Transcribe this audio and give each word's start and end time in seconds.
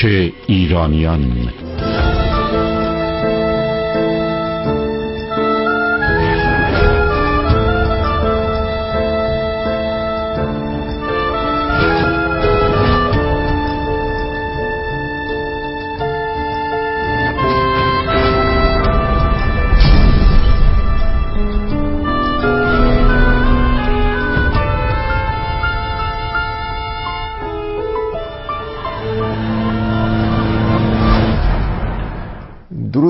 کوچ 0.00 0.32
ایرانیان 0.46 1.48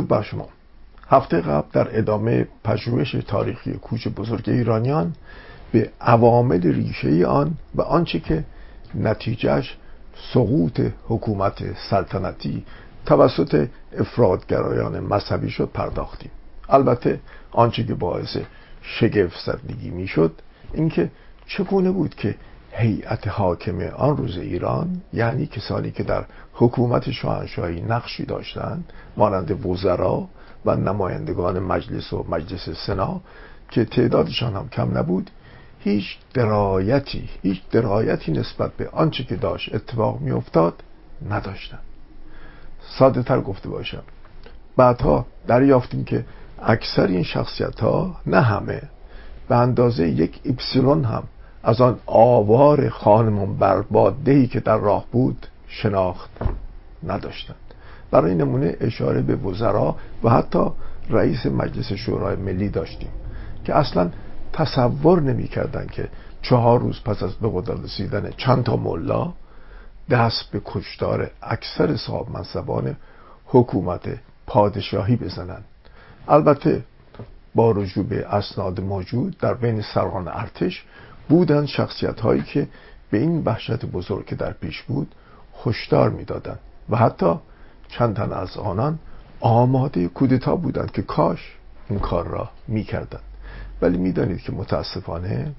درود 0.09 0.21
بر 0.21 0.23
شما. 0.23 0.48
هفته 1.09 1.41
قبل 1.41 1.69
در 1.73 1.98
ادامه 1.98 2.48
پژوهش 2.65 3.12
تاریخی 3.27 3.73
کوچ 3.73 4.09
بزرگ 4.09 4.48
ایرانیان 4.48 5.12
به 5.73 5.91
عوامل 6.01 6.62
ریشه 6.62 7.27
آن 7.27 7.55
و 7.75 7.83
آنچه 7.83 8.21
که 8.21 8.45
نتیجهش 8.95 9.77
سقوط 10.33 10.81
حکومت 11.09 11.77
سلطنتی 11.91 12.65
توسط 13.07 13.69
افرادگرایان 13.98 15.01
مذهبی 15.01 15.51
شد 15.51 15.71
پرداختیم. 15.75 16.31
البته 16.69 17.20
آنچه 17.53 17.84
که 17.84 17.95
باعث 17.95 18.37
شگفت 18.83 19.37
زدگی 19.47 19.91
می‌شد 19.91 20.33
اینکه 20.75 21.11
چگونه 21.47 21.91
بود 21.91 22.15
که 22.15 22.34
هیئت 22.73 23.29
حاکم 23.29 23.81
آن 23.81 24.17
روز 24.17 24.39
ایران 24.39 25.01
یعنی 25.12 25.47
کسانی 25.47 25.91
که 25.91 26.03
در 26.03 26.25
حکومت 26.59 27.11
شاهنشاهی 27.11 27.81
نقشی 27.81 28.25
داشتند 28.25 28.92
مانند 29.17 29.67
وزرا 29.67 30.28
و 30.67 30.77
نمایندگان 30.77 31.59
مجلس 31.59 32.12
و 32.12 32.27
مجلس 32.28 32.69
سنا 32.87 33.20
که 33.70 33.84
تعدادشان 33.84 34.55
هم 34.55 34.69
کم 34.69 34.98
نبود 34.98 35.31
هیچ 35.81 36.19
درایتی 36.34 37.28
هیچ 37.42 37.62
درایتی 37.70 38.33
نسبت 38.33 38.73
به 38.73 38.89
آنچه 38.89 39.25
که 39.25 39.37
داشت 39.37 39.75
اتفاق 39.75 40.20
میافتاد 40.20 40.83
نداشتند 41.31 41.83
ساده 42.98 43.22
تر 43.22 43.41
گفته 43.41 43.69
باشم 43.69 44.03
بعدها 44.77 45.27
دریافتیم 45.47 46.05
که 46.05 46.25
اکثر 46.62 47.06
این 47.06 47.22
شخصیت 47.22 47.81
ها 47.81 48.17
نه 48.27 48.41
همه 48.41 48.83
به 49.48 49.56
اندازه 49.56 50.09
یک 50.09 50.41
ایپسیلون 50.43 51.05
هم 51.05 51.22
از 51.62 51.81
آن 51.81 51.98
آوار 52.06 52.89
خانمان 52.89 53.56
بربادهی 53.56 54.47
که 54.47 54.61
در 54.61 54.77
راه 54.77 55.05
بود 55.12 55.47
شناخت 55.69 56.30
نداشتند. 57.06 57.56
برای 58.11 58.34
نمونه 58.34 58.77
اشاره 58.80 59.22
به 59.22 59.36
وزرا 59.36 59.97
و 60.25 60.30
حتی 60.30 60.64
رئیس 61.10 61.47
مجلس 61.47 61.92
شورای 61.92 62.36
ملی 62.36 62.69
داشتیم 62.69 63.10
که 63.64 63.75
اصلا 63.75 64.10
تصور 64.52 65.20
نمی‌کردند 65.20 65.91
که 65.91 66.08
چهار 66.42 66.80
روز 66.80 67.00
پس 67.05 67.22
از 67.22 67.34
به 67.34 67.50
قدرت 67.52 67.84
رسیدن 67.84 68.30
چند 68.36 68.64
تا 68.64 68.77
ملا 68.77 69.33
دست 70.10 70.50
به 70.50 70.60
کشتار 70.64 71.30
اکثر 71.42 71.97
صاحب 71.97 72.30
منصبان 72.30 72.97
حکومت 73.47 74.19
پادشاهی 74.47 75.16
بزنند. 75.16 75.64
البته 76.28 76.82
با 77.55 77.70
رجوع 77.70 78.06
به 78.06 78.27
اسناد 78.27 78.80
موجود 78.80 79.38
در 79.38 79.55
بین 79.55 79.82
سران 79.82 80.28
ارتش 80.28 80.84
بودند 81.28 81.66
شخصیت 81.66 82.20
هایی 82.20 82.42
که 82.42 82.69
به 83.10 83.19
این 83.19 83.42
وحشت 83.44 83.86
بزرگ 83.86 84.27
که 84.27 84.36
در 84.36 84.53
پیش 84.53 84.82
بود 84.82 85.14
هشدار 85.67 86.11
می‌دادند 86.11 86.59
و 86.91 86.97
حتی 86.97 87.34
چند 87.89 88.17
تن 88.17 88.33
از 88.33 88.56
آنان 88.56 88.98
آماده 89.41 90.09
کودتا 90.09 90.56
بودند 90.56 90.91
که 90.91 91.03
کاش 91.03 91.56
این 91.91 91.99
کار 91.99 92.27
را 92.27 92.49
می‌کردند. 92.69 93.22
ولی 93.82 93.99
می‌دانید 93.99 94.41
که 94.41 94.53
متاسفانه 94.53 95.53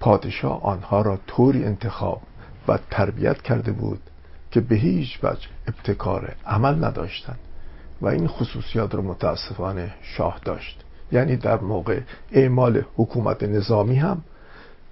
پادشاه 0.00 0.62
آنها 0.62 1.02
را 1.02 1.18
طوری 1.26 1.64
انتخاب 1.64 2.22
و 2.68 2.78
تربیت 2.90 3.42
کرده 3.42 3.72
بود 3.72 4.00
که 4.50 4.60
به 4.60 4.74
هیچ 4.74 5.18
وجه 5.22 5.48
ابتکار 5.68 6.34
عمل 6.46 6.84
نداشتند 6.84 7.38
و 8.00 8.06
این 8.06 8.28
خصوصیات 8.28 8.94
را 8.94 9.02
متاسفانه 9.02 9.94
شاه 10.02 10.40
داشت. 10.44 10.84
یعنی 11.12 11.36
در 11.36 11.60
موقع 11.60 12.00
اعمال 12.32 12.82
حکومت 12.96 13.42
نظامی 13.42 13.96
هم 13.96 14.22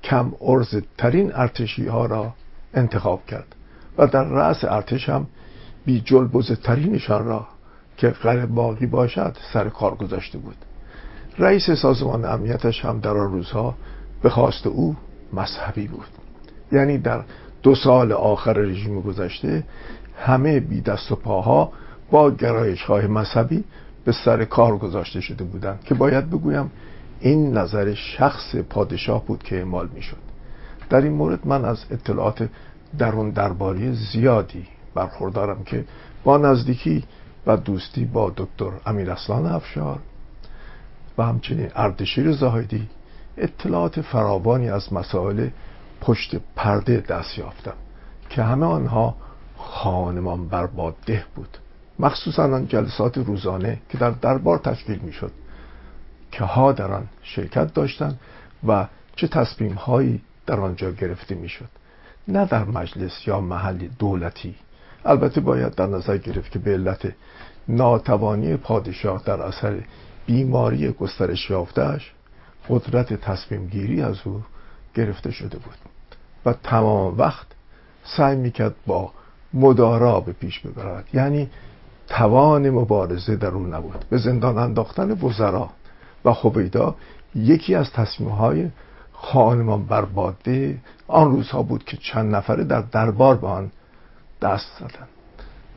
کم 0.03 0.32
ارز 0.41 0.77
ترین 0.98 1.34
ارتشی 1.34 1.87
ها 1.87 2.06
را 2.06 2.32
انتخاب 2.75 3.27
کرد. 3.27 3.54
و 3.99 4.06
در 4.06 4.25
رأس 4.25 4.65
ارتش 4.65 5.09
هم 5.09 5.27
بی 5.84 6.00
جلبوز 6.00 6.53
ترینشان 6.53 7.25
را 7.25 7.47
که 7.97 8.10
غیر 8.10 8.47
باقی 8.47 8.87
باشد 8.87 9.37
سر 9.53 9.69
کار 9.69 9.94
گذاشته 9.94 10.38
بود. 10.38 10.56
رئیس 11.38 11.71
سازمان 11.71 12.25
امنیتش 12.25 12.84
هم 12.84 13.00
در 13.00 13.10
آن 13.10 13.33
روزها 13.33 13.75
به 14.22 14.31
خواست 14.31 14.66
او 14.66 14.97
مذهبی 15.33 15.88
بود. 15.88 16.06
یعنی 16.72 16.99
در 16.99 17.22
دو 17.62 17.75
سال 17.75 18.12
آخر 18.12 18.53
رژیم 18.53 19.00
گذشته 19.00 19.65
همه 20.19 20.60
بی 20.60 20.81
دست 20.81 21.12
و 21.12 21.16
پاها 21.16 21.72
با 22.10 22.31
گرایش 22.31 22.83
های 22.83 23.06
مذهبی 23.06 23.65
به 24.04 24.12
سر 24.12 24.44
کار 24.44 24.78
گذاشته 24.78 25.21
شده 25.21 25.44
بودند 25.44 25.81
که 25.84 25.94
باید 25.94 26.31
بگویم 26.31 26.71
این 27.21 27.59
نظر 27.59 27.94
شخص 27.94 28.56
پادشاه 28.56 29.27
بود 29.27 29.43
که 29.43 29.56
اعمال 29.56 29.88
می‌شد. 29.94 30.16
در 30.91 31.00
این 31.00 31.12
مورد 31.12 31.47
من 31.47 31.65
از 31.65 31.84
اطلاعات 31.91 32.49
درون 32.99 33.31
درباری 33.31 33.94
زیادی 33.94 34.66
برخوردارم 34.94 35.65
که 35.65 35.84
با 36.25 36.37
نزدیکی 36.37 37.05
و 37.47 37.56
دوستی 37.56 38.05
با 38.05 38.32
دکتر 38.37 38.71
امیر 38.87 39.10
اسلان 39.10 39.47
افشار 39.47 39.99
و 41.19 41.22
همچنین 41.22 41.71
اردشیر 41.75 42.33
زاهدی 42.33 42.88
اطلاعات 43.37 44.00
فراوانی 44.00 44.71
از 44.71 44.93
مسائل 44.93 45.49
پشت 46.00 46.37
پرده 46.56 47.00
دست 47.00 47.38
یافتم 47.38 47.75
که 48.31 48.43
همه 48.43 48.66
آنها 48.66 49.16
خانمان 49.56 50.49
برباده 50.49 51.25
بود. 51.34 51.59
مخصوصا 51.99 52.43
آن 52.43 52.66
جلسات 52.69 53.19
روزانه 53.19 53.78
که 53.88 53.99
در 53.99 54.10
دربار 54.10 54.59
تشکیل 54.59 54.99
می‌شد 54.99 55.33
که 56.33 56.44
ها 56.44 56.72
در 56.72 56.93
آن 56.93 57.09
شرکت 57.22 57.75
داشتند 57.75 58.21
و 58.69 58.87
چه 59.16 59.28
تصمیم 59.28 59.72
هایی 59.72 60.21
در 60.47 60.60
آنجا 60.60 60.91
گرفته 60.91 61.34
می‌شد. 61.34 61.69
نه 62.28 62.44
در 62.44 62.64
مجلس 62.64 63.26
یا 63.26 63.40
محل 63.40 63.88
دولتی. 63.98 64.54
البته 65.04 65.40
باید 65.40 65.74
در 65.74 65.86
نظر 65.86 66.16
گرفت 66.16 66.50
که 66.50 66.58
به 66.58 66.72
علت 66.72 67.12
ناتوانی 67.68 68.56
پادشاه 68.56 69.22
در 69.26 69.42
اثر 69.42 69.82
بیماری 70.26 70.92
گسترش 70.92 71.50
یافتهش 71.50 72.12
قدرت 72.68 73.14
تصمیم 73.14 73.66
گیری 73.66 74.02
از 74.02 74.16
او 74.24 74.42
گرفته 74.94 75.30
شده 75.30 75.58
بود 75.58 75.76
و 76.46 76.52
تمام 76.52 77.18
وقت 77.18 77.46
سعی 78.04 78.36
می‌کرد 78.36 78.74
با 78.86 79.12
مدارا 79.54 80.20
به 80.20 80.32
پیش 80.32 80.60
ببرد. 80.60 81.08
یعنی 81.12 81.50
توان 82.08 82.70
مبارزه 82.70 83.36
در 83.36 83.48
او 83.48 83.66
نبود. 83.66 84.04
به 84.10 84.18
زندان 84.18 84.58
انداختن 84.58 85.10
وزرا 85.10 85.70
و 86.24 86.32
خوبیدا 86.32 86.94
یکی 87.34 87.74
از 87.74 87.92
تصمیم 87.92 88.28
های 88.28 88.70
خانمان 89.24 89.84
برباده 89.84 90.78
آن 91.08 91.30
روزها 91.30 91.62
بود 91.62 91.84
که 91.84 91.96
چند 91.96 92.34
نفره 92.34 92.64
در 92.64 92.80
دربار 92.80 93.36
به 93.36 93.46
آن 93.46 93.70
دست 94.42 94.66
زدند 94.78 95.08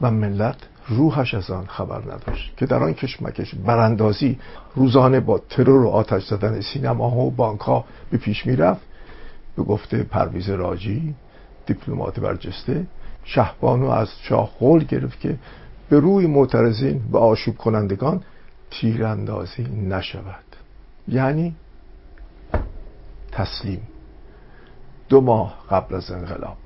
و 0.01 0.11
ملت 0.11 0.55
روحش 0.87 1.33
از 1.33 1.51
آن 1.51 1.65
خبر 1.65 2.01
نداشت 2.01 2.57
که 2.57 2.65
در 2.65 2.83
آن 2.83 2.93
کشمکش 2.93 3.55
براندازی 3.55 4.39
روزانه 4.75 5.19
با 5.19 5.41
ترور 5.49 5.85
و 5.85 5.89
آتش 5.89 6.27
زدن 6.27 6.61
سینماها 6.61 7.17
و 7.17 7.31
بانک 7.31 7.59
ها 7.59 7.85
به 8.11 8.17
پیش 8.17 8.45
می‌رفت 8.45 8.81
به 9.55 9.63
گفته 9.63 10.03
پرویز 10.03 10.49
راجی 10.49 11.15
دیپلمات 11.65 12.19
برجسته 12.19 12.87
شهبانو 13.23 13.89
از 13.89 14.09
شاه 14.21 14.51
قول 14.59 14.83
گرفت 14.83 15.19
که 15.19 15.37
به 15.89 15.99
روی 15.99 16.27
معترضین 16.27 17.01
و 17.11 17.17
آشوب 17.17 17.57
کنندگان 17.57 18.23
تیراندازی 18.71 19.63
نشود. 19.63 20.45
یعنی 21.07 21.55
تسلیم. 23.37 23.81
دو 25.09 25.21
ماه 25.21 25.57
قبل 25.71 25.95
از 25.95 26.11
انقلاب. 26.11 26.57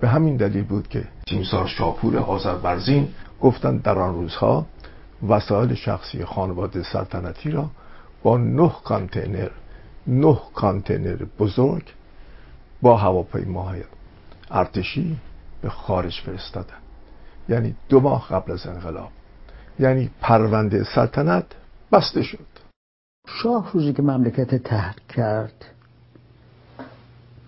به 0.00 0.08
همین 0.08 0.36
دلیل 0.36 0.64
بود 0.64 0.88
که 0.88 1.04
تیمسار 1.26 1.66
شاپور 1.66 2.18
آذربرزین 2.18 3.08
گفتند 3.40 3.82
در 3.82 3.98
آن 3.98 4.14
روزها 4.14 4.66
وسایل 5.28 5.74
شخصی 5.74 6.24
خانواده 6.24 6.82
سلطنتی 6.82 7.50
را 7.50 7.70
با 8.22 8.36
نه 8.36 8.72
کانتینر 8.84 9.50
نه 10.06 10.38
کانتینر 10.54 11.24
بزرگ 11.38 11.82
با 12.82 12.96
هواپیماهای 12.96 13.82
ارتشی 14.50 15.16
به 15.62 15.70
خارج 15.70 16.20
فرستادن 16.26 16.78
یعنی 17.48 17.74
دو 17.88 18.00
ماه 18.00 18.28
قبل 18.28 18.52
از 18.52 18.66
انقلاب. 18.66 19.10
یعنی 19.78 20.10
پرونده 20.20 20.84
سلطنت 20.84 21.44
بسته 21.92 22.22
شد. 22.22 22.67
شاه 23.28 23.72
روزی 23.72 23.92
که 23.92 24.02
مملکت 24.02 24.54
تحت 24.54 25.06
کرد 25.08 25.64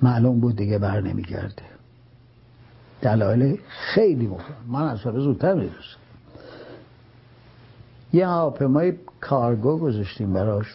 معلوم 0.02 0.40
بود 0.40 0.56
دیگه 0.56 0.78
بر 0.78 1.00
نمیگرده. 1.00 1.62
دلایل 3.00 3.60
خیلی 3.68 4.26
مهم 4.26 4.54
من 4.66 4.88
از 4.88 5.00
سال 5.00 5.20
زودتر 5.20 5.54
می‌دونستم 5.54 6.00
یه 8.12 8.26
هواپیمای 8.26 8.92
کارگو 9.20 9.78
گذاشتیم 9.78 10.32
براش. 10.32 10.66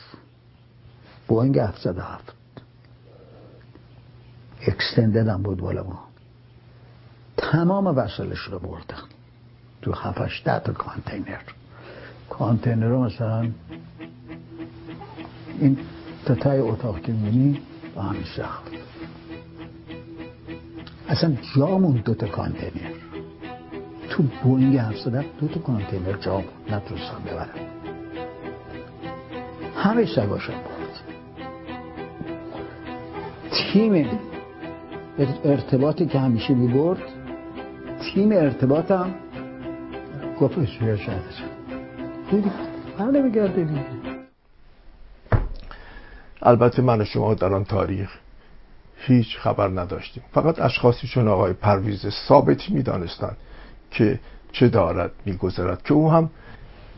بوینگ 1.28 1.58
707 1.58 2.34
extended 4.62 5.28
هم 5.28 5.42
بود 5.42 5.58
بالا 5.58 5.84
ما. 5.84 6.00
تمام 7.38 7.88
وسایلش 7.88 8.40
رو 8.40 8.60
بردن. 8.60 9.04
تو 9.82 9.94
هفتش 9.94 10.42
ده 10.46 10.60
تا 10.60 10.74
کانتینر. 10.74 11.42
کانتینر 12.30 12.88
رو 12.88 13.04
مثلا 13.04 13.52
این 15.60 15.78
تا 16.26 16.36
تای 16.36 16.60
اتاق 16.60 17.02
که 17.02 17.12
می‌بینی 17.12 17.60
با 17.96 18.02
همین 18.02 18.24
سخت 18.38 18.64
اصلا 21.10 21.34
جامون 21.56 22.02
دو 22.06 22.14
تا 22.14 22.28
کانتینر. 22.28 22.92
تو 24.10 24.24
بوینگ 24.44 24.78
700 24.78 25.26
دو 25.40 25.48
تا 25.48 25.60
کانتینر 25.60 26.18
جامون 26.18 26.46
نتونستم 26.70 27.22
ببرم. 27.26 27.50
همه 29.76 30.06
سگاشم 30.06 30.54
برد. 30.54 31.02
تیم 33.74 34.08
ارتباطی 35.44 36.06
که 36.06 36.20
همیشه 36.20 36.54
می‌برد 36.54 37.02
تیم 38.02 38.32
ارتباطم 38.32 39.16
گفت 40.40 40.58
اسویا 40.58 40.98
شده 40.98 41.16
دیدی؟ 42.32 42.52
بله 43.00 43.22
بگرده 43.22 43.64
دیدی 43.64 43.95
البته 46.46 46.82
من 46.82 47.02
و 47.02 47.06
شما 47.06 47.34
در 47.34 47.54
آن 47.54 47.64
تاریخ 47.64 48.10
هیچ 48.98 49.38
خبر 49.38 49.68
نداشتیم. 49.68 50.24
فقط 50.34 50.60
اشخاصی 50.60 51.08
چون 51.08 51.28
آقای 51.28 51.54
پرویز 51.54 52.08
ثابتی 52.28 52.74
می‌دانستند 52.74 53.38
که 53.92 54.20
چه 54.52 54.68
دارد 54.68 55.12
میگذرد 55.26 55.84
که 55.84 55.94
او 55.94 56.12
هم 56.12 56.30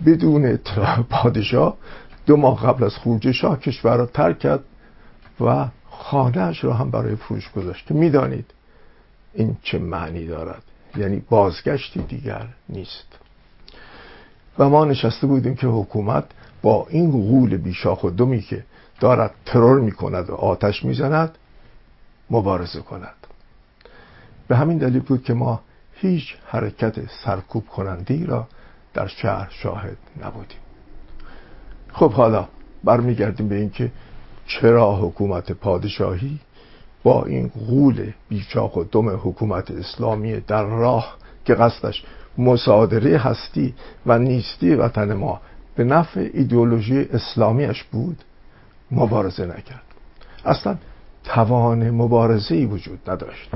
بدون 0.05 0.45
اطلاع 0.45 1.01
پادشاه 1.01 1.77
دو 2.25 2.37
ماه 2.37 2.65
قبل 2.65 2.83
از 2.83 2.95
خروج 2.95 3.31
شاه 3.31 3.59
کشور 3.59 3.97
را 3.97 4.05
ترک 4.05 4.39
کرد 4.39 4.63
و 5.41 5.67
خانهاش 5.89 6.63
را 6.63 6.73
هم 6.73 6.91
برای 6.91 7.15
فروش 7.15 7.51
گذاشت. 7.51 7.85
که 7.85 7.93
می‌دانید 7.93 8.45
این 9.33 9.57
چه 9.63 9.79
معنی 9.79 10.27
دارد. 10.27 10.63
یعنی 10.97 11.23
بازگشتی 11.29 11.99
دیگر 11.99 12.47
نیست. 12.69 13.19
و 14.59 14.69
ما 14.69 14.85
نشسته 14.85 15.27
بودیم 15.27 15.55
که 15.55 15.67
حکومت 15.67 16.25
با 16.61 16.87
این 16.89 17.11
غول 17.11 17.57
بیشاخ 17.57 18.03
و 18.03 18.09
دمی 18.09 18.41
که 18.41 18.63
دارد 18.99 19.33
ترور 19.45 19.79
می‌کند 19.79 20.29
و 20.29 20.35
آتش 20.35 20.85
می‌زند 20.85 21.37
مبارزه 22.29 22.81
کند. 22.81 23.15
به 24.47 24.55
همین 24.57 24.77
دلیل 24.77 25.01
بود 25.01 25.23
که 25.23 25.33
ما 25.33 25.61
هیچ 25.93 26.35
حرکت 26.45 26.95
سرکوب 27.23 27.67
کنندی 27.67 28.25
را 28.25 28.47
در 28.93 29.07
شهر 29.07 29.47
شاهد 29.49 29.97
نبودیم. 30.23 30.57
خب 31.93 32.11
حالا 32.11 32.47
برمیگردیم 32.83 33.47
به 33.47 33.55
اینکه 33.55 33.91
چرا 34.47 34.95
حکومت 34.95 35.51
پادشاهی 35.51 36.39
با 37.03 37.25
این 37.25 37.47
غول 37.47 38.11
بیچاق 38.29 38.77
و 38.77 38.83
دم 38.83 39.09
حکومت 39.09 39.71
اسلامی 39.71 40.39
در 40.39 40.63
راه 40.63 41.17
که 41.45 41.55
قصدش 41.55 42.03
مصادره 42.37 43.17
هستی 43.17 43.73
و 44.05 44.19
نیستی 44.19 44.75
وطن 44.75 45.13
ما 45.13 45.41
به 45.75 45.83
نفع 45.83 46.29
ایدئولوژی 46.33 46.99
اسلامیش 47.13 47.83
بود 47.83 48.23
مبارزه 48.91 49.45
نکرد. 49.45 49.83
اصلا 50.45 50.75
توان 51.23 51.89
مبارزه 51.89 52.55
ای 52.55 52.65
وجود 52.65 53.09
نداشت. 53.09 53.49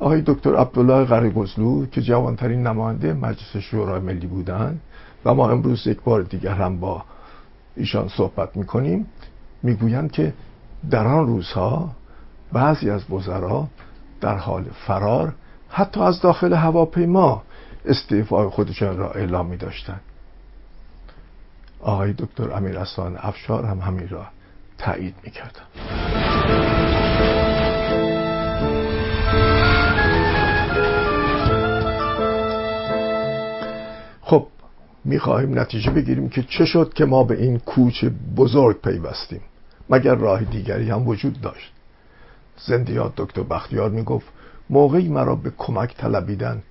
آقای 0.00 0.22
دکتر 0.26 0.56
عبدالله 0.56 1.04
غریبزلو 1.04 1.86
که 1.86 2.02
جوانترین 2.02 2.66
نماینده 2.66 3.12
مجلس 3.12 3.56
شورای 3.56 4.00
ملی 4.00 4.26
بودند 4.26 4.80
و 5.24 5.34
ما 5.34 5.50
امروز 5.50 5.86
یک 5.86 6.00
بار 6.00 6.22
دیگر 6.22 6.54
هم 6.54 6.80
با 6.80 7.04
ایشان 7.76 8.08
صحبت 8.08 8.56
می‌کنیم 8.56 9.06
می‌گویند 9.62 10.12
که 10.12 10.32
در 10.90 11.06
آن 11.06 11.26
روزها 11.26 11.90
بعضی 12.52 12.90
از 12.90 13.10
وزرا 13.10 13.66
در 14.20 14.36
حال 14.36 14.64
فرار 14.86 15.32
حتی 15.68 16.00
از 16.00 16.20
داخل 16.20 16.52
هواپیما 16.52 17.42
استعفای 17.84 18.48
خودشان 18.48 18.96
را 18.96 19.12
اعلام 19.12 19.46
می 19.46 19.56
داشتند 19.56 20.00
آقای 21.86 22.12
دکتر 22.12 22.52
امیر 22.52 22.78
اسان 22.78 23.16
افشار 23.20 23.64
هم 23.64 23.78
همین 23.78 24.08
را 24.08 24.26
تایید 24.78 25.14
می 25.24 25.30
کردن. 25.30 25.62
خب 34.20 34.46
می‌خواهیم 35.04 35.58
نتیجه 35.58 35.90
بگیریم 35.90 36.28
که 36.28 36.42
چه 36.42 36.64
شد 36.64 36.92
که 36.94 37.04
ما 37.04 37.24
به 37.24 37.42
این 37.42 37.58
کوچ 37.58 38.04
بزرگ 38.36 38.80
پیوستیم. 38.80 39.40
مگر 39.90 40.14
راه 40.14 40.44
دیگری 40.44 40.90
هم 40.90 41.08
وجود 41.08 41.40
داشت؟ 41.40 41.72
زندیات 42.56 43.12
دکتر 43.16 43.42
بختیار 43.42 43.90
می‌گفت 43.90 44.26
موقعی 44.70 45.08
مرا 45.08 45.34
به 45.34 45.52
کمک 45.58 45.96
طلبیدن 45.96 46.62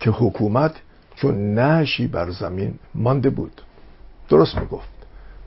که 0.00 0.10
حکومت 0.10 0.74
چون 1.16 1.54
نشی 1.58 2.06
بر 2.06 2.30
زمین 2.30 2.74
مانده 2.94 3.30
بود. 3.30 3.62
درست 4.30 4.58
می‌گفت. 4.58 4.88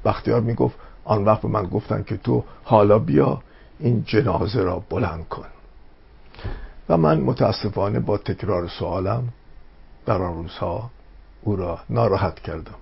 بختیار 0.06 0.42
می‌گفت 0.42 0.78
آن 1.06 1.26
وقت 1.26 1.42
به 1.42 1.48
من 1.48 1.64
گفتن 1.64 2.04
که 2.04 2.18
تو 2.18 2.44
حالا 2.64 3.00
بیا 3.00 3.42
این 3.80 4.04
جنازه 4.08 4.64
را 4.64 4.84
بلند 4.90 5.28
کن. 5.28 5.46
و 6.90 6.98
من 6.98 7.20
متاسفانه 7.20 8.00
با 8.00 8.18
تکرار 8.18 8.68
سوالم 8.68 9.30
در 10.06 10.22
آن 10.22 10.36
روزها 10.36 10.90
او 11.44 11.56
را 11.56 11.80
ناراحت 11.90 12.40
کردم. 12.40 12.76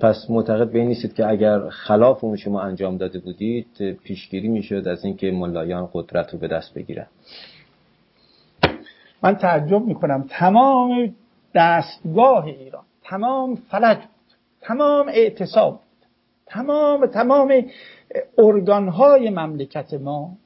پس 0.00 0.26
معتقد 0.30 0.70
به 0.72 0.78
این 0.78 0.88
نیستید 0.88 1.14
که 1.14 1.26
اگر 1.26 1.68
خلاف 1.68 2.24
اون 2.24 2.36
شما 2.36 2.60
انجام 2.60 2.96
داده 2.96 3.18
بودید 3.18 3.92
پیشگیری 3.92 4.48
می‌شد 4.48 4.88
از 4.88 5.04
اینکه 5.04 5.30
ملایان 5.30 5.88
قدرت 5.92 6.32
رو 6.32 6.38
به 6.38 6.48
دست 6.48 6.74
بگیرن. 6.74 7.06
من 9.22 9.36
تعجب 9.36 9.84
می‌کنم 9.84 10.24
تمام 10.28 11.14
دستگاه 11.54 12.44
ایران 12.44 12.84
تمام 13.04 13.54
فلج 13.54 13.96
بود 13.98 14.17
تمام 14.60 15.08
اعتصاب 15.08 15.80
تمام 16.46 17.06
تمام 17.06 17.64
ارگانهای 18.38 19.30
مملکت 19.30 19.94
ما 19.94 20.36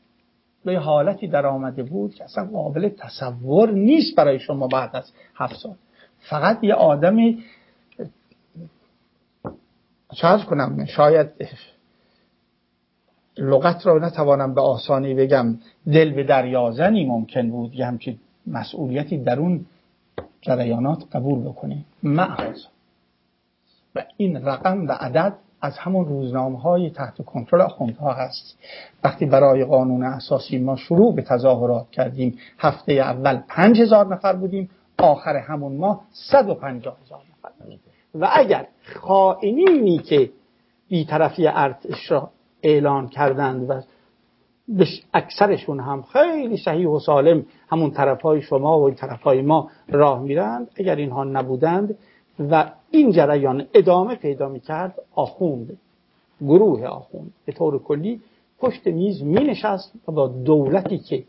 به 0.64 0.79
حالتی 0.79 1.29
در 1.29 1.47
آمده 1.47 1.82
بود 1.82 2.14
که 2.14 2.25
اصلا 2.25 2.45
قابل 2.45 2.88
تصور 2.88 3.71
نیست 3.71 4.16
برای 4.16 4.38
شما 4.38 4.66
بعد 4.66 4.97
از 4.97 5.12
هفت 5.35 5.57
سال. 5.57 5.75
فقط 6.19 6.64
یه 6.64 6.75
آدمی 6.75 7.45
چارج 10.14 10.45
کنم 10.45 10.85
شاید 10.85 11.28
لغت 13.38 13.87
را 13.87 13.99
نتوانم 13.99 14.54
به 14.54 14.61
آسانی 14.61 15.14
بگم 15.14 15.59
دل 15.87 16.12
به 16.12 16.25
دریازنی 16.25 17.04
ممکن 17.04 17.50
بود 17.50 17.75
یه 17.75 17.87
همچین 17.87 18.19
مسئولیتی 18.47 19.19
در 19.19 19.38
اون 19.38 19.66
جریانات 20.40 21.04
قبول 21.12 21.40
بکنیم 21.40 21.85
معاذ 22.02 22.59
و 23.94 24.04
این 24.16 24.44
رقم 24.44 24.88
و 24.88 24.92
عدد 24.92 25.34
از 25.62 25.78
همون 25.78 26.04
روزنامه 26.04 26.61
های 26.61 26.90
تحت 26.90 27.25
کنترل 27.25 27.61
آخوندها 27.61 28.12
هست. 28.12 28.58
وقتی 29.04 29.26
برای 29.26 29.64
قانون 29.64 30.04
اساسی 30.04 30.58
ما 30.58 30.76
شروع 30.76 31.14
به 31.14 31.22
تظاهرات 31.22 31.90
کردیم 31.90 32.38
هفته 32.58 32.92
اول 32.92 33.40
پنج 33.49 33.80
هزار 33.80 34.14
نفر 34.14 34.32
بودیم 34.32 34.70
آخر 34.99 35.37
همون 35.37 35.76
ماه 35.76 36.00
صد 36.12 36.49
و 36.49 36.54
پنجاه 36.54 36.96
هزار 37.04 37.20
نفر 37.38 37.50
بودیم. 37.58 37.80
و 38.14 38.28
اگر 38.32 38.66
خائنینی 39.00 39.99
که 39.99 40.30
بیطرفی 40.88 41.46
ارتش 41.46 42.11
را 42.11 42.30
اعلان 42.62 43.08
کردند 43.08 43.70
و 43.70 43.80
اکثرشون 45.14 45.80
هم 45.80 46.02
خیلی 46.02 46.56
صحیح 46.56 46.88
و 46.88 46.99
سالم 46.99 47.46
همون 47.68 47.90
طرف 47.90 48.22
های 48.22 48.42
شما 48.42 48.80
و 48.80 48.84
این 48.84 48.94
طرف 48.94 49.22
های 49.22 49.42
ما 49.42 49.70
راه 49.88 50.22
میرند 50.22 50.70
اگر 50.76 50.96
اینها 50.96 51.25
نبودند 51.25 51.99
و 52.39 52.73
این 52.91 53.11
جریان 53.11 53.67
ادامه 53.75 54.15
پیدا 54.15 54.49
می‌کرد 54.49 54.95
آخوند 55.15 55.79
گروه 56.41 56.87
آخوند. 56.87 57.33
به 57.45 57.53
طور 57.53 57.83
کلی 57.83 58.21
پشت 58.59 58.87
میز 58.87 59.23
می 59.23 59.45
نشست 59.45 59.93
و 60.09 60.12
با 60.12 60.29
دولتی 60.29 60.99
که 60.99 61.25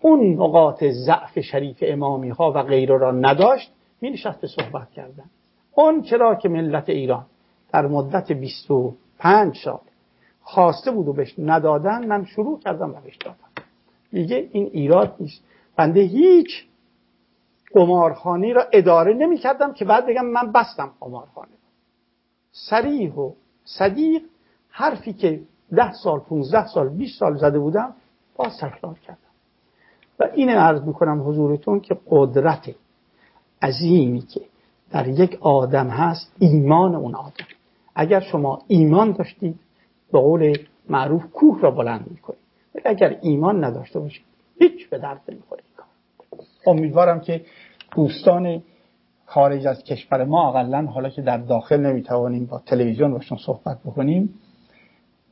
اون 0.00 0.32
نقاط 0.32 0.84
ضعف 0.84 1.40
شریف 1.40 1.76
امامی 1.86 2.28
ها 2.28 2.52
و 2.52 2.62
غیره 2.62 2.98
را 2.98 3.12
نداشت 3.12 3.72
می 4.00 4.10
نشست 4.10 4.40
به 4.40 4.46
صحبت 4.46 4.90
کردن. 4.90 5.24
اون 5.74 6.02
چرا 6.02 6.34
که 6.34 6.48
ملت 6.48 6.88
ایران 6.88 7.26
در 7.72 7.86
مدت 7.86 8.32
25 8.32 9.56
سال 9.56 9.80
خواسته 10.42 10.90
بود 10.90 11.08
و 11.08 11.12
بهش 11.12 11.34
ندادن 11.38 12.06
من 12.06 12.24
شروع 12.24 12.60
کردم 12.60 12.90
و 12.90 13.00
بهش 13.00 13.16
دادم. 13.16 13.36
دیگه 14.12 14.48
این 14.52 14.70
ایراد 14.72 15.14
نیست. 15.20 15.42
بنده 15.76 16.00
هیچ 16.00 16.66
قمارخانه 17.74 18.52
را 18.52 18.64
اداره 18.72 19.14
نمی 19.14 19.38
کردم 19.38 19.72
که 19.72 19.84
بعد 19.84 20.06
بگم 20.06 20.26
من 20.26 20.52
بستم 20.52 20.90
قمارخانه. 21.00 21.50
سریح 22.52 23.14
و 23.14 23.32
صدیق 23.64 24.22
حرفی 24.70 25.12
که 25.12 25.40
ده 25.74 25.92
سال 25.92 26.20
15 26.20 26.66
سال 26.66 26.88
20 26.88 27.18
سال 27.18 27.36
زده 27.36 27.58
بودم 27.58 27.94
باز 28.36 28.58
تکرار 28.58 28.98
کردم. 28.98 29.18
و 30.18 30.24
این 30.34 30.48
عرض 30.48 30.82
می‌کنم 30.82 31.28
حضورتون 31.28 31.80
که 31.80 31.96
قدرت 32.10 32.74
عظیمی 33.62 34.20
که 34.20 34.40
در 34.90 35.08
یک 35.08 35.38
آدم 35.40 35.88
هست 35.88 36.32
ایمان 36.38 36.94
اون 36.94 37.14
آدم. 37.14 37.46
اگر 37.94 38.20
شما 38.20 38.62
ایمان 38.68 39.12
داشتید 39.12 39.60
به 40.12 40.18
قول 40.20 40.58
معروف 40.88 41.22
کوه 41.32 41.60
را 41.60 41.70
بلند 41.70 42.10
می‌کنید. 42.10 42.40
ولی 42.74 42.84
اگر 42.84 43.18
ایمان 43.22 43.64
نداشته 43.64 44.00
باشید 44.00 44.24
هیچ 44.58 44.88
به 44.88 44.98
درد 44.98 45.20
نمی‌خوره 45.28 45.64
امیدوارم 46.66 47.20
که 47.20 47.44
دوستان 47.96 48.62
خارج 49.26 49.66
از 49.66 49.84
کشور 49.84 50.24
ما 50.24 50.48
اقلا 50.48 50.86
حالا 50.86 51.08
که 51.08 51.22
در 51.22 51.38
داخل 51.38 51.80
نمی‌توانیم 51.80 52.46
با 52.46 52.62
تلویزیون 52.66 53.12
باشون 53.12 53.38
صحبت 53.38 53.78
بکنیم 53.84 54.34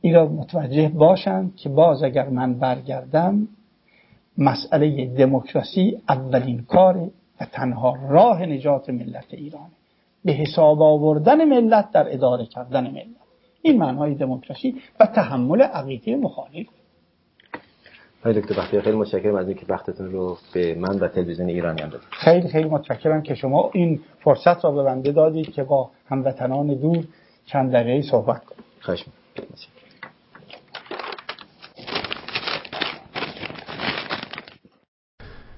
این 0.01 0.15
را 0.15 0.27
متوجه 0.27 0.89
باشند 0.89 1.55
که 1.55 1.69
باز 1.69 2.03
اگر 2.03 2.29
من 2.29 2.53
برگردم 2.53 3.47
مسئله 4.37 5.05
دموکراسی 5.05 6.01
اولین 6.09 6.63
کار 6.63 7.09
و 7.41 7.45
تنها 7.45 7.95
راه 8.09 8.45
نجات 8.45 8.89
ملت 8.89 9.33
ایرانه 9.33 9.71
به 10.25 10.31
حساب 10.31 10.81
آوردن 10.81 11.45
ملت 11.45 11.91
در 11.91 12.13
اداره 12.13 12.45
کردن 12.45 12.91
ملت. 12.91 13.05
این 13.61 13.77
معنای 13.77 14.15
دموکراسی 14.15 14.75
و 14.99 15.05
تحمل 15.05 15.61
عقیده 15.61 16.15
مخالف. 16.15 16.67
های 18.23 18.41
دکتر 18.41 18.55
بختیار 18.55 18.83
خیلی 18.83 18.97
متشکرم 18.97 19.35
از 19.35 19.47
اینکه 19.47 19.65
وقتتون 19.69 20.11
رو 20.11 20.37
به 20.53 20.75
من 20.75 20.99
و 20.99 21.07
تلویزیون 21.07 21.49
ایرانیان 21.49 21.89
دادید. 21.89 22.07
خیلی 22.11 22.47
خیلی 22.47 22.69
متشکرم 22.69 23.21
که 23.21 23.35
شما 23.35 23.69
این 23.73 23.99
فرصت 24.23 24.65
را 24.65 24.71
به 24.71 24.83
بنده 24.83 25.11
دادید 25.11 25.51
که 25.51 25.63
با 25.63 25.91
هموطنان 26.09 26.67
دور 26.67 27.03
چند 27.45 27.71
دقیقه 27.71 28.07
صحبت 28.07 28.45
کنیم. 28.45 28.63
خواهش 28.81 29.05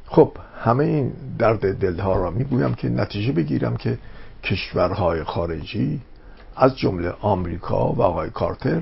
خب 0.05 0.31
همه 0.59 0.83
این 0.83 1.13
درد 1.39 1.79
دلها 1.79 2.15
را 2.15 2.31
می‌گویم 2.31 2.73
که 2.73 2.89
نتیجه 2.89 3.31
بگیرم 3.31 3.77
که 3.77 3.97
کشورهای 4.43 5.23
خارجی 5.23 6.01
از 6.55 6.77
جمله 6.77 7.13
آمریکا 7.21 7.93
و 7.93 8.01
آقای 8.01 8.29
کارتر 8.29 8.81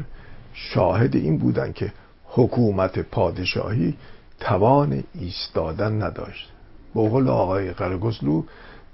شاهد 0.54 1.16
این 1.16 1.38
بودن 1.38 1.72
که 1.72 1.92
حکومت 2.36 3.00
پادشاهی 3.00 3.98
توان 4.40 5.04
ایستادن 5.13 6.02
نداشت. 6.04 6.52
به 6.96 7.10
قول 7.10 7.30
آقای 7.30 7.72
قرگزلو 7.72 8.44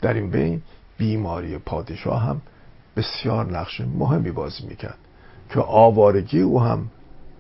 در 0.02 0.14
این 0.14 0.30
بین 0.30 0.62
بیماری 0.98 1.58
پادشاه 1.58 2.22
هم 2.22 2.42
بسیار 2.98 3.52
نقش 3.52 3.82
مهمی 3.82 4.32
بازی 4.32 4.68
می‌کرد 4.68 4.98
که 5.50 5.60
آوارگی 5.60 6.42
او 6.42 6.62
هم 6.62 6.88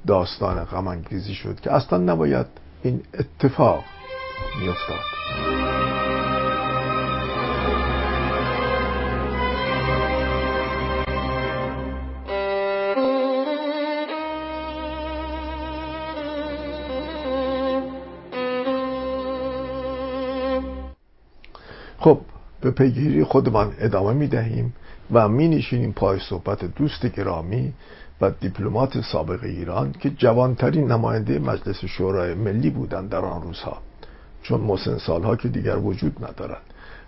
داستان 0.07 0.63
غمانگیزی 0.63 1.33
شد 1.33 1.59
که 1.59 1.71
اصلا 1.71 1.97
نباید 1.97 2.45
این 2.83 3.01
اتفاق 3.13 3.83
میافتاد. 4.61 5.88
به 22.61 22.71
پیگیری 22.71 23.23
خودمان 23.23 23.73
ادامه 23.79 24.13
می 24.13 24.27
دهیم 24.27 24.73
و 25.11 25.27
می 25.27 25.47
نشینیم 25.47 25.91
پای 25.91 26.19
صحبت 26.29 26.65
دوست 26.65 27.05
گرامی 27.05 27.73
و 28.21 28.31
دیپلمات 28.31 29.01
سابق 29.01 29.43
ایران 29.43 29.91
که 29.91 30.09
جوانترین 30.09 30.91
نماینده 30.91 31.39
مجلس 31.39 31.85
شورای 31.85 32.33
ملی 32.33 32.69
بودند 32.69 33.09
در 33.09 33.25
آن 33.25 33.41
روزها. 33.41 33.77
چون 34.43 34.61
مسن 34.61 34.97
سالها 34.97 35.35
که 35.35 35.47
دیگر 35.47 35.77
وجود 35.77 36.25
ندارند 36.25 36.61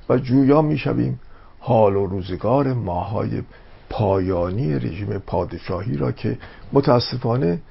و 0.09 0.17
جویا 0.17 0.61
می 0.61 0.77
شویم 0.77 1.19
حال 1.59 1.95
و 1.95 2.05
روزگار 2.05 2.73
ماهای 2.73 3.41
پایانی 3.89 4.75
رژیم 4.75 5.17
پادشاهی 5.17 5.97
را 5.97 6.11
که 6.11 6.37
متاسفانه 6.73 7.61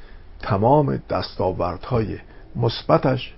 تمام 0.40 1.02
دستاوردهای 1.10 2.18
مثبتش 2.56 3.34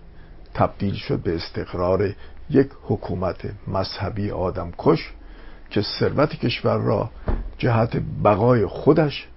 تبدیل 0.54 0.94
شد 0.94 1.18
به 1.18 1.34
استقرار 1.34 2.14
یک 2.52 2.68
حکومت 2.82 3.36
مذهبی 3.68 4.30
آدمکش 4.30 5.12
که 5.70 5.82
ثروت 5.82 6.30
کشور 6.30 6.78
را 6.78 7.10
جهت 7.58 8.02
بقای 8.24 8.66
خودش 8.66 9.28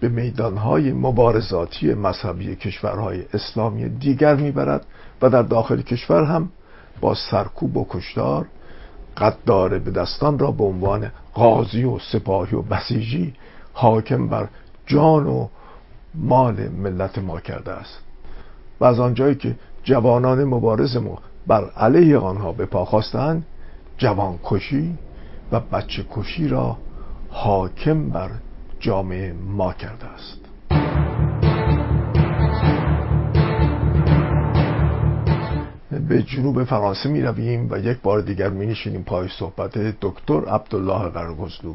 به 0.00 0.08
میدانهای 0.08 0.92
مبارزاتی 0.92 1.94
مذهبی 1.94 2.56
کشورهای 2.56 3.24
اسلامی 3.34 3.88
دیگر 3.88 4.34
می‌برد 4.34 4.86
و 5.22 5.30
در 5.30 5.42
داخل 5.42 5.82
کشور 5.82 6.24
هم 6.24 6.48
با 7.00 7.14
سرکوب 7.14 7.76
و 7.76 7.86
کشتار 7.90 8.46
قدار 9.16 9.78
به 9.78 9.90
دستان 9.90 10.38
را 10.38 10.50
به 10.50 10.64
عنوان 10.64 11.12
قاضی 11.34 11.84
و 11.84 11.98
سپاهی 11.98 12.56
و 12.56 12.62
بسیجی 12.62 13.34
حاکم 13.72 14.28
بر 14.28 14.48
جان 14.86 15.26
و 15.26 15.48
مال 16.14 16.68
ملت 16.68 17.18
ما 17.18 17.40
کرده 17.40 17.72
است. 17.72 18.00
و 18.80 18.84
از 18.84 19.00
آنجایی 19.00 19.34
که 19.34 19.56
جوانان 19.82 20.44
مبارز 20.44 20.96
ما 20.96 21.18
بر 21.48 21.70
علیه 21.76 22.18
آنها 22.18 22.52
به 22.52 22.66
پا 22.66 22.84
خواستند 22.84 23.46
جوان 23.98 24.38
کشی 24.44 24.98
و 25.52 25.60
بچه 25.60 26.04
کشی 26.10 26.48
را 26.48 26.76
حاکم 27.28 28.08
بر 28.08 28.30
جامعه 28.80 29.32
ما 29.32 29.72
کرده 29.72 30.06
است. 30.06 30.38
به 36.08 36.22
جنوب 36.22 36.64
فرانسه 36.64 37.08
می 37.08 37.22
رویم 37.22 37.68
و 37.70 37.78
یک 37.78 37.98
بار 38.02 38.20
دیگر 38.20 38.48
می 38.48 38.66
نشینیم 38.66 39.02
پای 39.02 39.28
صحبت 39.28 39.78
دکتر 39.78 40.44
عبدالله 40.48 41.08
قرگزلو 41.08 41.74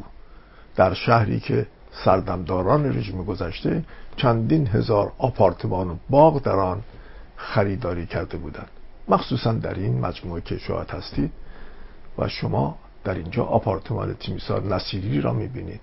در 0.76 0.94
شهری 0.94 1.40
که 1.40 1.66
سردمداران 2.04 2.98
رژیم 2.98 3.24
گذشته 3.24 3.84
چندین 4.16 4.66
هزار 4.66 5.12
آپارتمان 5.18 5.90
و 5.90 5.96
باغ 6.10 6.42
در 6.42 6.56
آن 6.56 6.80
خریداری 7.36 8.06
کرده 8.06 8.36
بودند. 8.36 8.73
مخصوصا 9.08 9.52
در 9.52 9.74
این 9.74 10.00
مجموعه 10.00 10.40
که 10.40 10.58
شاهد 10.58 10.90
هستید 10.90 11.32
و 12.18 12.28
شما 12.28 12.78
در 13.04 13.14
اینجا 13.14 13.44
آپارتمان 13.44 14.14
تیمیسار 14.14 14.62
نصیری 14.62 15.20
را 15.20 15.32
می‌بینید 15.32 15.80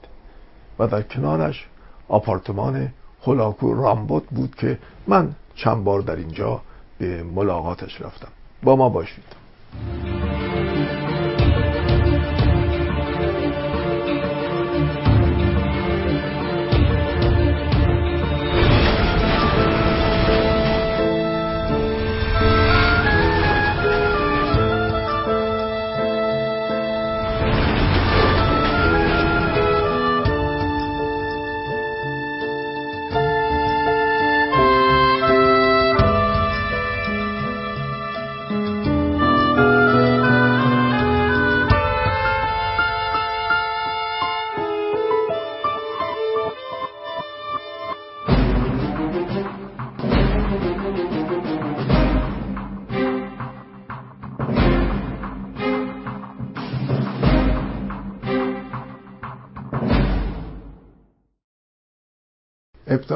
و 0.79 0.87
در 0.87 1.01
کنارش 1.01 1.67
آپارتمان 2.07 2.93
هلاکو 3.23 3.73
رامبوت 3.73 4.23
بود 4.23 4.55
که 4.55 4.79
من 5.07 5.35
چند 5.55 5.83
بار 5.83 6.01
در 6.01 6.15
اینجا 6.15 6.61
به 6.97 7.23
ملاقاتش 7.23 8.01
رفتم. 8.01 8.31
با 8.63 8.75
ما 8.75 8.89
باشید. 8.89 9.23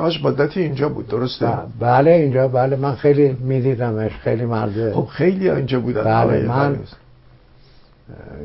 ابتهاج 0.05 0.25
مدتی 0.25 0.59
اینجا 0.62 0.89
بود 0.89 1.07
درسته؟ 1.07 1.50
بله 1.79 2.12
اینجا 2.12 2.47
بله 2.47 2.75
من 2.75 2.95
خیلی 2.95 3.38
میدیدمش 3.39 4.12
خیلی 4.12 4.45
مرده 4.45 4.93
خب 4.93 5.05
خیلی 5.05 5.50
اینجا 5.50 5.79
بودن 5.79 6.03
بله 6.03 6.47
من 6.47 6.79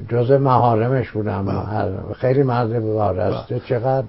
جز 0.09 0.31
مهارمش 0.31 1.11
بودم. 1.11 1.45
بله. 1.45 2.15
خیلی 2.15 2.43
مرد 2.43 2.71
وارسته 2.83 3.55
بله. 3.55 3.65
چقدر 3.67 4.07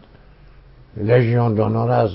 لژیون 0.98 1.53
دونور 1.53 1.91
از 1.91 2.10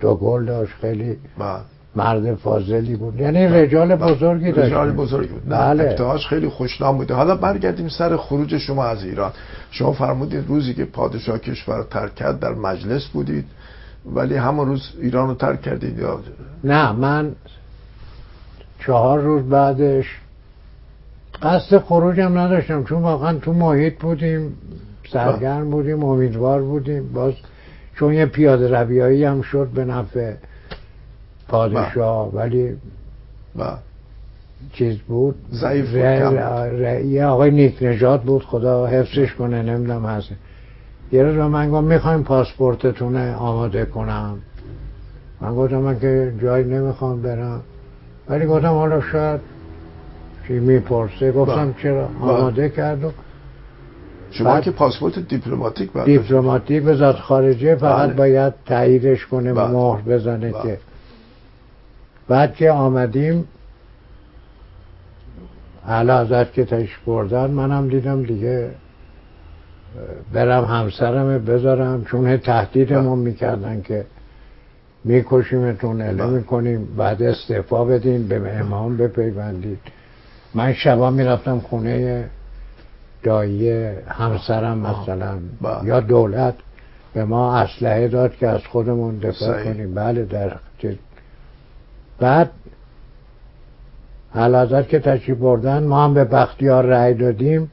دوگل 0.00 0.44
داشت 0.44 0.72
خیلی 0.80 1.16
بله. 1.38 1.58
مرد 1.96 2.34
فاضلی 2.34 2.96
بود. 2.96 3.20
یعنی 3.20 3.46
رجال 3.46 3.96
بزرگی 3.96 4.52
داشت 4.52 4.68
رجال 4.68 4.92
بزرگی 4.92 5.32
بود. 5.32 5.52
نه 5.54 5.74
بله. 5.74 6.18
خیلی 6.28 6.48
خوشنام 6.48 6.96
بوده 6.96 7.14
حالا 7.14 7.36
برگردیم 7.36 7.88
سر 7.88 8.16
خروج 8.16 8.58
شما 8.58 8.84
از 8.84 9.04
ایران. 9.04 9.30
شما 9.70 9.92
فرمودید 9.92 10.44
روزی 10.48 10.74
که 10.74 10.84
پادشاه 10.84 11.38
کشور 11.38 11.82
ترک 11.82 12.14
کرد 12.14 12.40
در 12.40 12.54
مجلس 12.54 13.08
بودید. 13.08 13.44
ولی 14.06 14.36
همون 14.36 14.66
روز 14.66 14.92
ایران 15.00 15.28
رو 15.28 15.34
ترک 15.34 15.62
کردید 15.62 15.98
یا 15.98 16.20
نه 16.64 16.92
من 16.92 17.32
چهار 18.78 19.20
روز 19.20 19.42
بعدش 19.42 20.06
قصد 21.42 21.78
خروجم 21.78 22.38
نداشتم 22.38 22.84
چون 22.84 23.02
واقعا 23.02 23.38
تو 23.38 23.52
محیط 23.52 23.98
بودیم 23.98 24.56
سرگرم 25.12 25.70
بودیم 25.70 26.04
امیدوار 26.04 26.62
بودیم 26.62 27.12
باز 27.12 27.34
چون 27.98 28.12
یه 28.12 28.26
پیاده 28.26 28.68
رویایی 28.68 29.24
هم 29.24 29.42
شد 29.42 29.68
به 29.74 29.84
نفع 29.84 30.34
پادشاه. 31.48 32.34
ولی 32.34 32.76
با. 33.54 33.78
چیز 34.72 34.98
بود 34.98 35.34
ضعیف 35.52 35.94
یه 35.94 37.24
آقای 37.24 37.50
نیک 37.50 37.82
نجات 37.82 38.22
بود 38.22 38.44
خدا 38.44 38.86
حفظش 38.86 39.34
کنه 39.34 39.62
نمی‌دونم 39.62 40.06
هست 40.06 40.28
یه 41.12 41.22
روز 41.22 41.36
من 41.36 41.70
گفتم 41.70 41.84
می‌خوایم 41.84 42.22
پاسپورتتون 42.22 43.16
آماده 43.34 43.84
کنم 43.84 44.38
من 45.40 45.54
گفتم 45.54 45.76
من 45.76 46.00
که 46.00 46.32
جایی 46.42 46.64
نمی‌خوام 46.64 47.22
برم 47.22 47.60
ولی 48.28 48.46
گفتم 48.46 48.68
حالا 48.68 49.00
شاید 49.00 49.40
چی 50.46 50.52
می‌پرسه 50.52 51.32
گفتم 51.32 51.66
با. 51.66 51.80
چرا 51.82 52.08
آماده 52.20 52.68
کرد 52.68 53.04
و 53.04 53.12
شما 54.30 54.60
که 54.60 54.70
پاسپورت 54.70 55.18
دیپلماتیک 55.18 55.92
باید 55.92 56.06
دیپلماتیک 56.06 56.82
به 56.82 56.96
ذات 56.96 57.16
خارجه 57.16 57.74
فقط 57.74 58.08
بله. 58.08 58.16
باید 58.16 58.52
تاییدش 58.66 59.26
کنه 59.26 59.52
بله. 59.52 59.66
مهر 59.70 60.00
بزنه 60.00 60.52
بله. 60.52 60.62
که 60.62 60.78
بعد 62.28 62.54
که 62.54 62.70
آمدیم 62.70 63.44
حالا 65.86 66.18
ازت 66.18 66.52
که 66.52 66.64
تش 66.64 66.98
بردن 67.06 67.50
منم 67.50 67.88
دیدم 67.88 68.22
دیگه 68.22 68.70
برم 70.32 70.64
همسرم 70.64 71.44
بذارم 71.44 72.04
چون 72.04 72.36
تهدیدمون 72.36 73.18
می‌کردن 73.18 73.82
که 73.82 74.04
میکشیمتون 75.04 76.02
اله 76.02 76.26
می‌کنیم 76.26 76.88
بعد 76.96 77.22
استعفا 77.22 77.84
بدین 77.84 78.28
به 78.28 78.58
امام 78.60 78.96
بپیوندید. 78.96 79.78
من 80.54 80.72
شبا 80.72 81.10
می‌رفتم 81.10 81.58
خونه 81.58 82.24
دایی 83.22 83.70
همسرم 84.08 84.78
مثلا 84.78 85.38
یا 85.84 86.00
دولت 86.00 86.54
به 87.14 87.24
ما 87.24 87.56
اسلحه 87.56 88.08
داد 88.08 88.36
که 88.36 88.48
از 88.48 88.60
خودمون 88.66 89.18
دفاع 89.18 89.64
کنیم. 89.64 89.94
بله 89.94 90.24
در 90.24 90.56
بعد 92.18 92.50
حلازت 94.34 94.88
که 94.88 94.98
تشریف 94.98 95.38
بردن 95.38 95.84
ما 95.84 96.04
هم 96.04 96.14
به 96.14 96.24
بختیار 96.24 96.84
رأی 96.84 97.14
دادیم. 97.14 97.70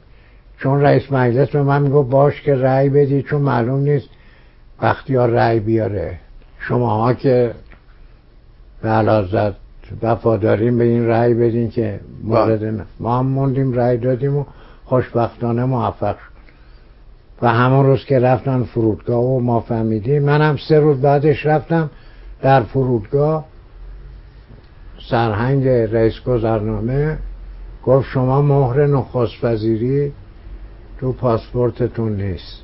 چون 0.60 0.82
رئیس 0.82 1.12
مجلس 1.12 1.50
به 1.50 1.63
من 1.63 1.82
میگو 1.82 2.04
باش 2.04 2.42
که 2.42 2.56
رأی 2.56 2.89
بدی 2.89 3.22
چون 3.22 3.42
معلوم 3.42 3.80
نیست 3.80 4.10
بختیار 4.82 5.30
رأی 5.30 5.60
بیاره. 5.60 6.20
شماها 6.60 7.13
که 7.13 7.54
به 8.82 8.89
علازت 8.89 9.54
وفاداریم 10.01 10.78
به 10.78 10.84
این 10.84 11.08
رأی 11.08 11.34
بدین 11.34 11.70
که 11.70 12.00
مورد 12.24 12.60
بله. 12.60 12.84
ما 13.00 13.20
هم 13.20 13.25
موندیم 13.25 13.74
رأی 13.74 13.98
دادیم 13.98 14.38
و 14.38 14.46
خوشبختانه 14.86 15.66
موفق 15.66 16.16
شد. 16.18 16.39
و 17.42 17.50
همون 17.54 17.86
روز 17.86 18.06
که 18.06 18.20
رفتن 18.20 18.63
فرودگاه 18.63 19.24
و 19.24 19.39
ما 19.39 19.60
فهمیدیم 19.60 20.24
منم 20.24 20.58
سه 20.70 20.80
روز 20.80 21.01
بعدش 21.01 21.46
رفتم 21.46 21.89
در 22.42 22.63
فرودگاه. 22.63 23.46
سرهنگ 25.10 25.68
رئیس 25.68 26.20
گذرنامه 26.20 27.18
گفت 27.86 28.10
شما 28.10 28.42
مهر 28.42 28.86
نخست 28.86 29.44
وزیری 29.44 30.13
تو 31.00 31.12
پاسپورتتون 31.12 32.15
نیست 32.15 32.62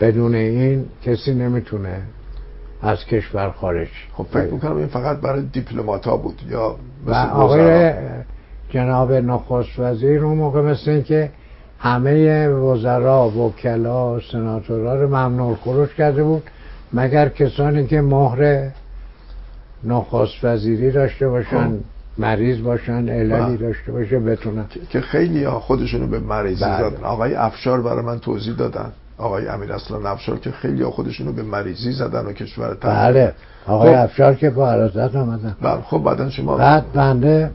بدون 0.00 0.34
این 0.34 0.86
کسی 1.02 1.34
نمی‌تونه 1.34 2.02
از 2.82 3.04
کشور 3.04 3.50
خارج 3.50 3.88
خب 4.12 4.24
فکر 4.24 4.52
می‌کنم 4.52 4.76
این 4.76 4.86
فقط 4.86 5.16
برای 5.16 5.42
دیپلمات 5.42 6.06
ها 6.06 6.16
بود 6.16 6.42
یا 6.50 6.76
و 7.06 7.14
آقای 7.14 7.92
جناب 8.70 9.12
نخست 9.12 9.78
وزیر 9.78 10.24
اون 10.24 10.38
موقع 10.38 10.60
مثل 10.62 10.90
این 10.90 11.02
که 11.02 11.30
همه 11.78 12.48
وزرا 12.48 13.28
وکلا 13.28 14.20
سناتورا 14.20 15.02
رو 15.02 15.08
ممنوع 15.08 15.56
خروج 15.56 15.88
کرده 15.88 16.22
بود 16.22 16.42
مگر 16.92 17.28
کسانی 17.28 17.86
که 17.86 18.00
مهر 18.00 18.70
نخست 19.84 20.44
وزیری 20.44 20.90
داشته 20.90 21.28
باشن 21.28 21.68
خب. 21.68 21.97
مریض 22.18 22.62
باشن 22.62 23.08
عللی 23.08 23.28
بله. 23.28 23.56
داشته 23.56 23.92
باشه 23.92 24.18
بتونن. 24.18 24.64
که 24.90 25.00
خیلی 25.00 25.44
ها 25.44 25.60
خودشونو 25.60 26.06
به 26.06 26.18
مریضی 26.18 26.64
بله. 26.64 26.90
زدن. 26.90 27.04
آقای 27.04 27.34
افشار 27.34 27.82
برای 27.82 28.04
من 28.04 28.18
توضیح 28.18 28.54
دادن. 28.54 28.92
آقای 29.18 29.48
امیر 29.48 29.72
اصلا 29.72 30.10
افشار 30.10 30.38
که 30.38 30.50
خیلی 30.50 30.82
ها 30.82 30.90
خودشونو 30.90 31.32
به 31.32 31.42
مریضی 31.42 31.92
زدن 31.92 32.26
و 32.26 32.32
کشور 32.32 32.74
بله. 32.74 33.32
آقای 33.66 33.96
خب. 33.96 34.02
افشار 34.02 34.34
که 34.34 34.50
با 34.50 34.70
عرضت 34.70 35.16
آمدن. 35.16 35.56
بله. 35.62 35.80
خب 35.82 35.98
بعدا 35.98 36.30
شما 36.30 36.56
بعد 36.56 36.92
بنده 36.92 37.50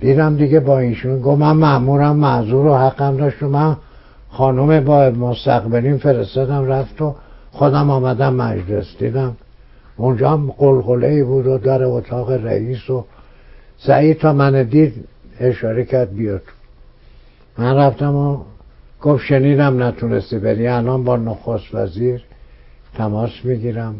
دیدم 0.00 0.36
دیگه 0.36 0.60
با 0.60 0.78
ایشون 0.78 1.20
گفت 1.20 1.40
من 1.40 1.52
مأمورم 1.52 2.16
معذور 2.16 2.66
و 2.66 2.74
حقم 2.76 3.16
داشت 3.16 3.42
و 3.42 3.48
من 3.48 3.76
خانم 4.30 4.84
با 4.84 5.10
مستقبلین 5.10 5.98
فرستادم 5.98 6.64
رفت 6.64 7.02
و 7.02 7.14
خودم 7.52 7.90
آمدم 7.90 8.34
مجلس. 8.34 8.86
دیدم 8.98 9.36
اونجا 9.96 10.30
هم 10.30 10.50
قلقله 10.58 11.24
بود 11.24 11.46
و 11.46 11.58
در 11.58 11.84
اتاق 11.84 12.30
رئیس 12.30 12.90
و 12.90 13.04
سعید 13.86 14.18
تا 14.18 14.32
من 14.32 14.62
دید 14.62 15.08
اشاره 15.40 15.84
کرد 15.84 16.14
بیاد. 16.14 16.42
من 17.58 17.76
رفتم 17.76 18.14
و 18.14 18.38
گفت 19.02 19.24
شنیدم 19.24 19.82
نتونستی 19.82 20.38
بری. 20.38 20.66
الان 20.66 21.04
با 21.04 21.16
نخست 21.16 21.74
وزیر 21.74 22.22
تماس 22.94 23.30
می‌گیرم. 23.44 23.94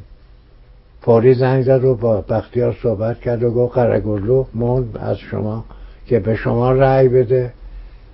فوری 1.00 1.34
زنگ 1.34 1.62
زد 1.62 1.84
و 1.84 1.94
با 1.94 2.20
بختیار 2.20 2.76
صحبت 2.82 3.20
کرد 3.20 3.42
و 3.42 3.50
گفت 3.50 3.74
قرگلو 3.74 4.44
موند 4.54 4.98
از 4.98 5.18
شما 5.18 5.64
که 6.06 6.18
به 6.20 6.36
شما 6.36 6.72
رأی 6.72 7.08
بده 7.08 7.52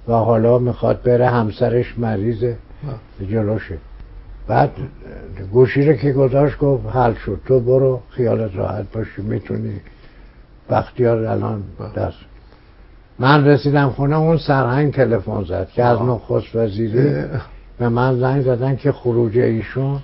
و 0.09 0.13
حالا 0.13 0.59
می‌خواد 0.59 1.03
بره 1.03 1.27
همسرش 1.27 1.99
مریضه. 1.99 2.57
جلوشه 3.31 3.79
بعد 4.47 4.71
گوشی 5.53 5.83
رو 5.83 5.93
که 5.93 6.13
گذاشت 6.13 6.59
گفت 6.59 6.97
حل 6.97 7.15
شد. 7.15 7.41
تو 7.47 7.61
برو 7.61 8.01
خیالت 8.11 8.57
راحت 8.57 8.93
باشی 8.93 9.23
می‌تونی 9.23 9.81
بختیار 10.71 11.27
الان 11.27 11.63
دست 11.97 12.19
من 13.19 13.47
رسیدم 13.47 13.89
خونه 13.89 14.19
اون 14.19 14.37
سرهنگ 14.37 14.93
تلفن 14.93 15.45
زد 15.45 15.69
که 15.69 15.85
از 15.85 16.03
نخست 16.03 16.57
وزیری 16.57 17.25
به 17.79 17.89
من 17.89 18.21
زنگ 18.21 18.43
زدن 18.43 18.77
که 18.77 18.93
خروج 18.93 19.39
ایشون 19.39 19.99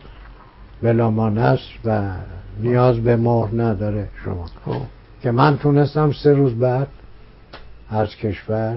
بلامانه 0.82 1.40
است 1.40 1.70
و 1.84 2.10
نیاز 2.62 3.00
به 3.00 3.16
مهر 3.16 3.62
نداره 3.62 4.08
شما. 4.24 4.44
خب. 4.64 4.80
که 5.22 5.30
من 5.30 5.58
تونستم 5.58 6.12
سه 6.12 6.32
روز 6.32 6.54
بعد 6.54 6.88
از 7.90 8.08
کشور 8.08 8.76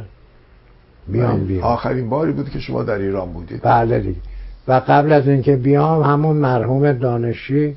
بیام 1.08 1.48
بیام 1.48 1.64
آخرین 1.64 2.10
باری 2.10 2.32
بود 2.32 2.50
که 2.50 2.60
شما 2.60 2.84
در 2.84 2.98
ایران 2.98 3.34
بودید. 3.34 3.62
بله 3.64 4.00
دیگه. 4.00 4.20
و 4.68 4.82
قبل 4.88 5.14
از 5.14 5.28
اینکه 5.28 5.56
بیام 5.56 6.04
همون 6.04 6.38
مرحوم 6.38 6.94
دانشی 6.94 7.76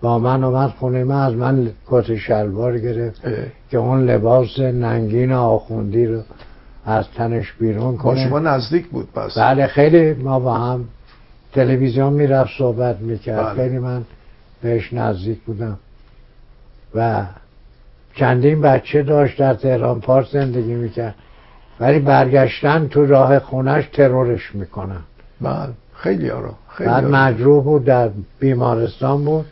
با 0.00 0.18
من 0.18 0.44
اومد 0.44 0.70
خونه 0.70 1.04
من 1.04 1.26
از 1.26 1.34
من 1.34 1.70
کت 1.86 2.16
شلوار 2.16 2.78
گرفت 2.78 3.22
که 3.70 3.78
اون 3.78 4.06
لباس 4.10 4.58
ننگین 4.58 5.32
آخوندی 5.32 6.06
رو 6.06 6.20
از 6.86 7.04
تنش 7.16 7.52
بیرون 7.52 7.96
کنه. 7.96 8.28
شما 8.28 8.38
نزدیک 8.38 8.86
بود 8.86 9.08
پس 9.12 9.38
بله 9.38 9.66
خیلی 9.66 10.12
ما 10.12 10.38
با 10.40 10.54
هم 10.54 10.84
تلویزیون 11.52 12.12
می‌رفت 12.12 12.50
صحبت 12.58 13.00
می‌کرد. 13.00 13.44
بله. 13.44 13.54
خیلی 13.54 13.78
من 13.78 14.02
بهش 14.62 14.92
نزدیک 14.92 15.40
بودم. 15.40 15.78
و 16.94 17.24
چندین 18.14 18.60
بچه 18.60 19.02
داشت 19.02 19.38
در 19.38 19.54
تهران 19.54 20.00
پارس 20.00 20.32
زندگی 20.32 20.74
می‌کرد. 20.74 21.14
ولی 21.80 21.98
برگشتن 21.98 22.88
تو 22.88 23.06
راه 23.06 23.38
خونش 23.38 23.86
ترورش 23.92 24.54
می‌کنن. 24.54 25.00
بله. 25.40 25.68
خیلی 25.94 26.30
آرا 26.30 26.54
خیلی 26.68 26.90
بعد 26.90 27.04
مجروح 27.04 27.64
بود 27.64 27.84
در 27.84 28.10
بیمارستان 28.40 29.24
بود. 29.24 29.46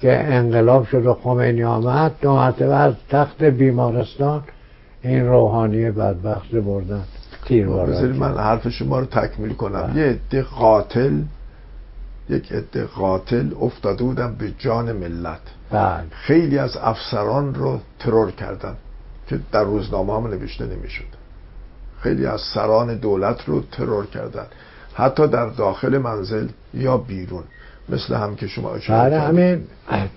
که 0.00 0.24
انقلاب 0.24 0.86
شد 0.86 1.06
و 1.06 1.14
خمینی 1.14 1.64
آمد 1.64 2.12
دو 2.20 2.34
مرتبه 2.34 2.74
از 2.74 2.94
تخت 3.08 3.42
بیمارستان 3.42 4.42
این 5.02 5.26
روحانی 5.26 5.90
بدبخت 5.90 6.50
بردن. 6.50 7.04
تیر 7.44 7.66
من 7.66 8.36
حرف 8.38 8.68
شما 8.68 8.98
رو 8.98 9.06
تکمیل 9.06 9.52
کنم. 9.52 9.82
بله. 9.82 10.00
یه 10.00 10.06
عده 10.06 10.42
قاتل 10.42 11.22
یک 12.28 12.52
عده 12.52 12.84
قاتل 12.84 13.50
افتاده 13.60 14.04
بودن 14.04 14.34
به 14.34 14.52
جان 14.58 14.92
ملت. 14.92 15.40
بله. 15.70 16.04
خیلی 16.10 16.58
از 16.58 16.76
افسران 16.76 17.54
رو 17.54 17.80
ترور 17.98 18.30
کردن 18.30 18.74
که 19.28 19.38
در 19.52 19.64
روزنامه 19.64 20.16
هم 20.16 20.26
نوشته 20.26 20.66
نمی‌شد. 20.66 21.04
خیلی 22.00 22.26
از 22.26 22.40
سران 22.54 22.94
دولت 22.94 23.44
رو 23.46 23.60
ترور 23.72 24.06
کردن. 24.06 24.46
حتی 24.94 25.26
در 25.26 25.46
داخل 25.46 25.98
منزل 25.98 26.48
یا 26.74 26.96
بیرون. 26.96 27.44
مثل 27.88 28.14
هم 28.14 28.36
که 28.36 28.46
شما 28.46 28.74
اشاره 28.74 29.10
بله 29.10 29.20
همین. 29.20 29.62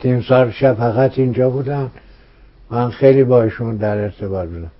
تیمسار 0.01 0.51
شب 0.51 0.73
فقط 0.73 1.19
اینجا 1.19 1.49
بودن. 1.49 1.91
من 2.71 2.89
خیلی 2.89 3.23
باشون 3.23 3.75
در 3.75 3.97
ارتباط 3.97 4.49
بودم. 4.49 4.71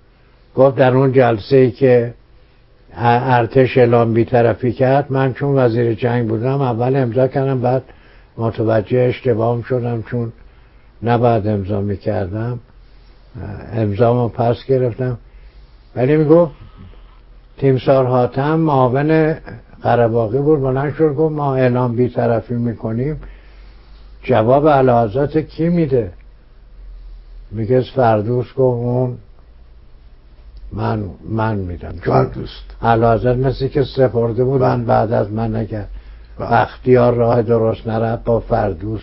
گفت 0.54 0.76
در 0.76 0.94
اون 0.94 1.12
جلسه 1.12 1.56
ای 1.56 1.70
که 1.70 2.14
ارتش 2.96 3.78
اعلام 3.78 4.14
بیطرفی 4.14 4.72
کرد 4.72 5.12
من 5.12 5.34
چون 5.34 5.58
وزیر 5.58 5.94
جنگ 5.94 6.28
بودم 6.28 6.60
اول 6.60 6.96
امضا 6.96 7.28
کردم 7.28 7.60
بعد 7.60 7.82
متوجه 8.38 8.98
اشتباهم 8.98 9.62
شدم 9.62 10.02
چون 10.02 10.32
نباید 11.02 11.46
امضا 11.46 11.80
می‌کردم. 11.80 12.58
امضامو 13.72 14.28
پس 14.28 14.56
گرفتم. 14.68 15.18
ولی 15.96 16.16
می‌گفت 16.16 16.52
تیمسار 17.58 18.06
حاتم 18.06 18.54
معاون 18.54 19.34
قرباقی 19.82 20.38
بود 20.38 20.60
بلند 20.60 20.94
شد 20.94 21.14
گفت 21.14 21.34
ما 21.34 21.54
اعلام 21.54 21.96
بیطرفی 21.96 22.54
می‌کنیم. 22.54 23.20
جواب 24.22 24.68
علازت 24.68 25.38
کی 25.38 25.68
میده؟ 25.68 26.12
میگه 27.50 27.80
فردوس 27.80 28.46
گفت 28.46 28.58
اون 28.58 29.18
من 30.72 31.04
من 31.28 31.56
میدم. 31.56 31.92
فردوست 31.92 32.76
علازت 32.82 33.36
مثل 33.36 33.68
که 33.68 33.84
سپرده 33.96 34.44
بودن 34.44 34.76
بله. 34.76 34.84
بعد 34.84 35.12
از 35.12 35.30
من 35.30 35.56
اگر 35.56 35.84
بختیار 36.40 37.12
بله. 37.12 37.20
راه 37.20 37.42
درست 37.42 37.86
نرد 37.86 38.24
با 38.24 38.40
فردوس. 38.40 39.02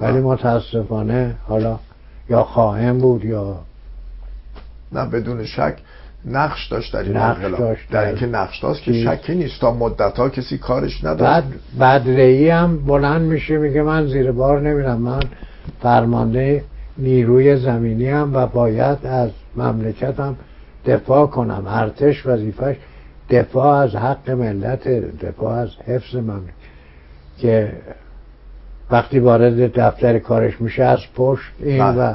ولی 0.00 0.12
بله. 0.12 0.20
متاسفانه 0.20 1.34
حالا 1.48 1.78
یا 2.30 2.44
خواهم 2.44 2.98
بود 2.98 3.24
یا 3.24 3.58
نه 4.92 5.06
بدون 5.06 5.44
شک. 5.44 5.76
نقش 6.28 6.66
داشت 6.66 6.92
در 6.92 7.02
این 7.02 7.16
انقلاب 7.16 7.76
در 7.90 8.06
اینکه 8.06 8.26
نقش 8.26 8.58
داشت 8.58 8.82
که 8.82 8.92
شکی 8.92 9.34
نیست 9.34 9.60
تا 9.60 9.74
مدت 9.74 10.18
ها 10.18 10.28
کسی 10.28 10.58
کارش 10.58 11.04
نداشت. 11.04 11.46
بعد 11.78 12.08
رئی 12.08 12.50
هم 12.50 12.78
بلند 12.86 13.22
میشه 13.22 13.58
میگه 13.58 13.82
من 13.82 14.06
زیر 14.06 14.32
بار 14.32 14.60
نمیرم 14.60 14.98
من 14.98 15.22
فرمانده 15.82 16.64
نیروی 16.98 17.56
زمینی 17.56 18.08
هم 18.08 18.34
و 18.34 18.46
باید 18.46 19.06
از 19.06 19.30
مملکتم 19.56 20.36
دفاع 20.86 21.26
کنم. 21.26 21.64
ارتش 21.66 22.26
وظیفش 22.26 22.76
دفاع 23.30 23.76
از 23.76 23.96
حق 23.96 24.30
ملت 24.30 24.88
دفاع 25.24 25.54
از 25.54 25.68
حفظ 25.86 26.16
مملکت. 26.16 26.58
که 27.38 27.72
وقتی 28.90 29.18
وارد 29.18 29.80
دفتر 29.80 30.18
کارش 30.18 30.60
میشه 30.60 30.82
از 30.82 30.98
پشت 31.14 31.52
این 31.60 31.78
بله. 31.78 32.10
و 32.10 32.14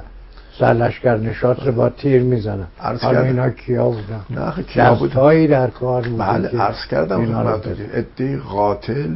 سرلشکر 0.60 1.18
نشاط 1.18 1.64
رو 1.64 1.72
با 1.72 1.90
تیر 1.90 2.22
می‌زنن 2.22 2.68
حالا 3.02 3.22
اینا 3.22 3.50
کیا 3.50 3.90
بودن؟ 3.90 4.26
نه 4.30 4.64
کیا 4.64 4.96
بودن 4.96 5.46
در 5.46 5.70
کار 5.70 6.02
بودن 6.02 6.18
بله 6.18 6.62
عرض 6.62 6.86
کردم 6.86 7.46
ادهی 7.94 8.38
قاتل 8.38 9.10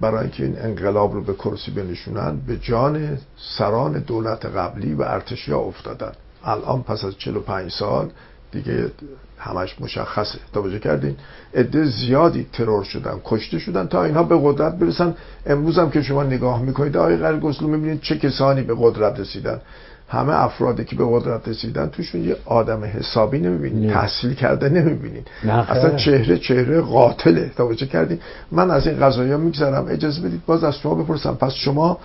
برای 0.00 0.20
اینکه 0.20 0.44
این 0.44 0.56
انقلاب 0.58 1.14
رو 1.14 1.22
به 1.22 1.34
کرسی 1.34 1.70
بنشونن 1.70 2.36
به 2.46 2.56
جان 2.56 3.18
سران 3.58 3.92
دولت 3.92 4.46
قبلی 4.46 4.94
و 4.94 5.02
ارتشی 5.02 5.52
ها 5.52 5.58
افتادن. 5.58 6.12
الان 6.44 6.82
پس 6.82 7.04
از 7.04 7.18
45 7.18 7.70
سال 7.70 8.08
دیگه 8.52 8.90
همش 9.38 9.80
مشخصه. 9.80 10.38
توجه 10.52 10.78
کردین؟ 10.78 11.16
عده 11.54 11.84
زیادی 11.84 12.46
ترور 12.52 12.84
شدن 12.84 13.20
کشته 13.24 13.58
شدن 13.58 13.86
تا 13.86 14.04
اینها 14.04 14.22
به 14.22 14.38
قدرت 14.42 14.74
برسن. 14.78 15.14
امروز 15.46 15.78
هم 15.78 15.90
که 15.90 16.02
شما 16.02 16.22
نگاه 16.22 16.62
می‌کنید 16.62 16.96
آقای 16.96 17.16
قرگسلو 17.16 17.68
می‌بینید 17.68 18.00
چه 18.00 18.18
کسانی 18.18 18.62
به 18.62 18.74
قدرت 18.78 19.20
رسیدن. 19.20 19.60
همه 20.08 20.44
افرادی 20.44 20.84
که 20.84 20.96
به 20.96 21.04
قدرت 21.10 21.48
رسیدن 21.48 21.88
توشون 21.88 22.24
یه 22.24 22.36
آدم 22.44 22.84
حسابی 22.84 23.38
نمی‌بینید 23.38 23.92
تحصیل 23.92 24.34
کرده 24.34 24.68
نمی‌بینید 24.68 25.28
اصلا 25.44 25.96
چهره 25.96 26.38
چهره 26.38 26.80
قاتله. 26.80 27.50
توجه 27.56 27.86
کردین؟ 27.86 28.18
من 28.52 28.70
از 28.70 28.86
این 28.86 29.00
قضایی 29.00 29.36
میگذرم. 29.36 29.86
اجازه 29.88 30.20
بدید 30.20 30.46
باز 30.46 30.64
از 30.64 30.74
شما 30.74 30.94
بپرسم. 30.94 31.34
پس 31.34 31.52
شما 31.52 31.98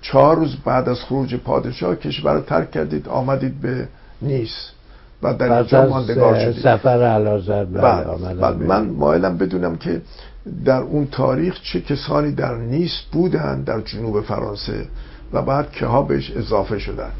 چهار 0.00 0.36
روز 0.36 0.56
بعد 0.64 0.88
از 0.88 1.00
خروج 1.00 1.34
پادشاه 1.34 1.96
کشور 1.96 2.34
رو 2.34 2.40
ترک 2.40 2.70
کردید 2.70 3.08
آمدید 3.08 3.60
به 3.60 3.88
نیس 4.22 4.70
و 5.22 5.34
در 5.34 5.52
اینجا 5.52 5.86
ماندگار 5.86 6.40
شدید. 6.40 6.62
سفر 6.62 7.02
علازر 7.02 7.64
بله 7.64 8.34
بله 8.34 8.66
من 8.66 8.86
مایلم 8.86 9.38
بدونم 9.38 9.76
که 9.76 10.00
در 10.64 10.80
اون 10.80 11.06
تاریخ 11.06 11.60
چه 11.62 11.80
کسانی 11.80 12.32
در 12.32 12.54
نیس 12.54 13.00
بودن 13.12 13.62
در 13.62 13.80
جنوب 13.80 14.20
فرانسه؟ 14.20 14.86
و 15.32 15.42
بعد 15.42 15.70
که 15.70 15.86
ها 15.86 16.02
بهش 16.02 16.30
اضافه 16.36 16.78
شدن. 16.78 17.10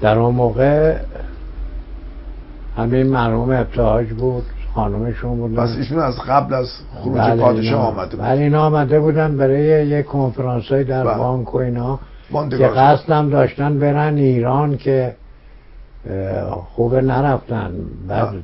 در 0.00 0.18
اون 0.18 0.34
موقع 0.34 0.96
همین 2.76 3.06
مرحوم 3.06 3.50
ابتهاج 3.50 4.08
بود 4.08 4.44
خانمشون 4.74 5.36
بود. 5.36 5.54
پس 5.54 5.76
ایشون 5.76 5.98
از 5.98 6.18
قبل 6.28 6.54
از 6.54 6.68
خروج 6.94 7.18
بله 7.18 7.42
پادشاه 7.42 7.86
آمده 7.86 8.16
بود. 8.16 8.24
بله 8.24 8.40
اینا 8.40 8.66
آمده 8.66 9.00
بودن 9.00 9.36
برای 9.36 9.86
یک 9.86 10.06
کنفرانس 10.06 10.64
های 10.64 10.84
در 10.84 11.04
بله. 11.04 11.18
بانک 11.18 11.54
و 11.54 11.58
اینا 11.58 11.98
که 12.50 12.66
قصدم 12.66 13.30
داشتن 13.30 13.78
برن 13.78 14.16
ایران 14.16 14.76
که 14.76 15.14
خوبه 16.74 17.00
نرفتن. 17.00 17.72
بعد 18.08 18.30
بله. 18.30 18.40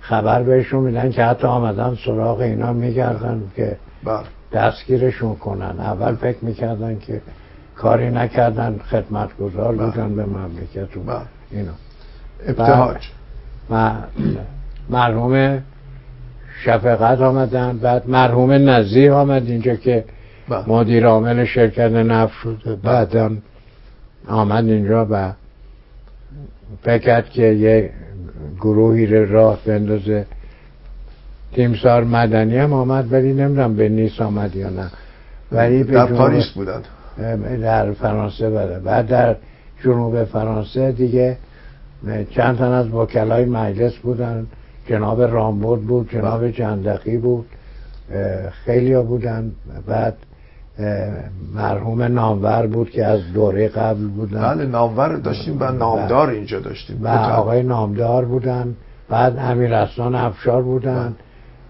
خبر 0.00 0.42
بهشون 0.42 0.82
میدن 0.82 1.10
که 1.10 1.24
حتی 1.24 1.46
آمدن 1.46 1.96
سراغ 2.04 2.40
اینا 2.40 2.72
میگردن 2.72 3.42
که 3.56 3.76
بله. 4.04 4.18
دستگیرشون 4.52 5.34
کنن. 5.34 5.80
اول 5.80 6.14
فکر 6.14 6.44
می‌کردن 6.44 6.98
که 6.98 7.20
کاری 7.78 8.10
نکردن 8.10 8.80
خدمتگزار 8.90 9.76
بله. 9.76 9.86
بودن 9.86 10.16
به 10.16 10.24
مملکت 10.24 10.96
و 10.96 11.00
بله. 11.00 11.20
اینا 11.50 11.72
ابتهاج. 12.46 12.96
مرحوم 14.90 15.62
شفقت 16.64 17.20
آمدن 17.20 17.78
بعد 17.78 18.08
مرحوم 18.08 18.52
نزیه 18.52 19.12
آمد 19.12 19.46
اینجا 19.46 19.74
که 19.74 20.04
بله. 20.48 20.68
مدیر 20.68 21.06
عامل 21.06 21.44
شرکت 21.44 21.90
نفت 21.92 22.32
شده 22.42 22.76
بعد 22.76 23.32
آمد 24.28 24.64
اینجا 24.64 25.06
و 25.10 25.32
فکر 26.82 27.20
که 27.20 27.42
یه 27.42 27.90
گروهی 28.60 29.06
رو 29.06 29.32
راه 29.32 29.58
بندازه. 29.66 30.26
تیمسار 31.52 32.04
مدنی 32.04 32.56
هم 32.56 32.72
آمد 32.72 33.12
ولی 33.12 33.32
نمی‌دونم 33.32 33.76
به 33.76 33.88
نیست 33.88 34.20
آمد 34.20 34.56
یا 34.56 34.70
نه. 34.70 34.90
ولی 35.52 35.84
در 35.84 36.06
پاریس 36.06 36.48
بودن. 36.54 36.82
در 37.62 37.92
فرانسه 37.92 38.50
بده 38.50 38.78
بعد 38.78 39.06
در 39.06 39.36
جنوب 39.84 40.24
فرانسه 40.24 40.92
دیگه 40.92 41.36
چند 42.30 42.58
تن 42.58 42.72
از 42.72 42.94
وکلای 42.94 43.44
مجلس 43.44 43.96
بودن. 43.96 44.46
جناب 44.86 45.22
رامبود 45.22 45.86
بود 45.86 46.10
جناب 46.10 46.40
بله. 46.40 46.52
جندقی 46.52 47.16
بود 47.16 47.46
خیلی 48.64 48.92
ها 48.92 49.02
بودن. 49.02 49.52
بعد 49.86 50.16
مرحوم 51.54 52.02
نامور 52.02 52.66
بود 52.66 52.90
که 52.90 53.06
از 53.06 53.20
دوره 53.34 53.68
قبل 53.68 54.06
بودن. 54.06 54.54
بله 54.54 54.66
نامور 54.66 55.16
داشتیم 55.16 55.56
و 55.60 55.64
نامدار 55.64 56.30
اینجا 56.30 56.60
داشتیم. 56.60 57.00
و 57.02 57.08
آقای 57.08 57.62
نامدار 57.62 58.24
بودن. 58.24 58.74
بعد 59.08 59.38
امیر 59.38 59.74
اصلان 59.74 60.14
افشار 60.14 60.62
بودن. 60.62 61.16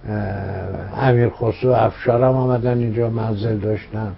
بله. 0.04 1.04
امیر 1.08 1.28
خسرو 1.28 1.72
افشار 1.72 2.22
هم 2.22 2.34
آمدن 2.34 2.78
اینجا 2.78 3.10
منزل 3.10 3.56
داشتن. 3.58 4.12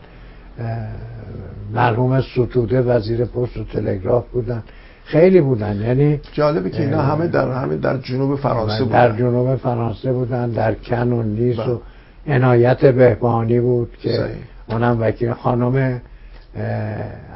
مرحوم 1.72 2.20
ستوده 2.20 2.80
وزیر 2.80 3.24
پست 3.24 3.56
و 3.56 3.64
تلگراف 3.64 4.28
بودن 4.28 4.62
خیلی 5.04 5.40
بودن 5.40 5.80
یعنی 5.80 6.20
جالبه 6.32 6.70
که 6.70 6.82
اینا 6.82 7.02
همه 7.02 7.26
در 7.26 7.52
همه 7.52 7.76
در 7.76 7.98
جنوب 7.98 8.38
فرانسه 8.38 8.84
بودن 8.84 9.08
در 9.08 9.18
جنوب 9.18 9.56
فرانسه 9.56 10.12
بودن 10.12 10.50
در 10.50 10.74
کن 10.74 11.12
و 11.12 11.22
نیس 11.22 11.58
و 11.58 11.62
بله. 11.62 12.36
عنایت 12.36 12.84
بهبانی 12.84 13.60
بود 13.60 13.90
که 14.02 14.08
صحیح. 14.08 14.36
اونم 14.68 14.96
وکیل 15.00 15.32
خانم 15.32 16.00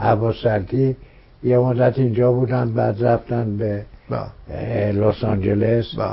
عباسردی 0.01 0.97
یه 1.45 1.59
مدت 1.59 1.99
اینجا 1.99 2.33
بودن 2.33 2.73
بعد 2.73 3.05
رفتن 3.05 3.57
به 3.57 3.83
بله. 4.11 4.93
لس 4.93 5.25
آنجلس 5.25 5.95
بله. 5.95 6.09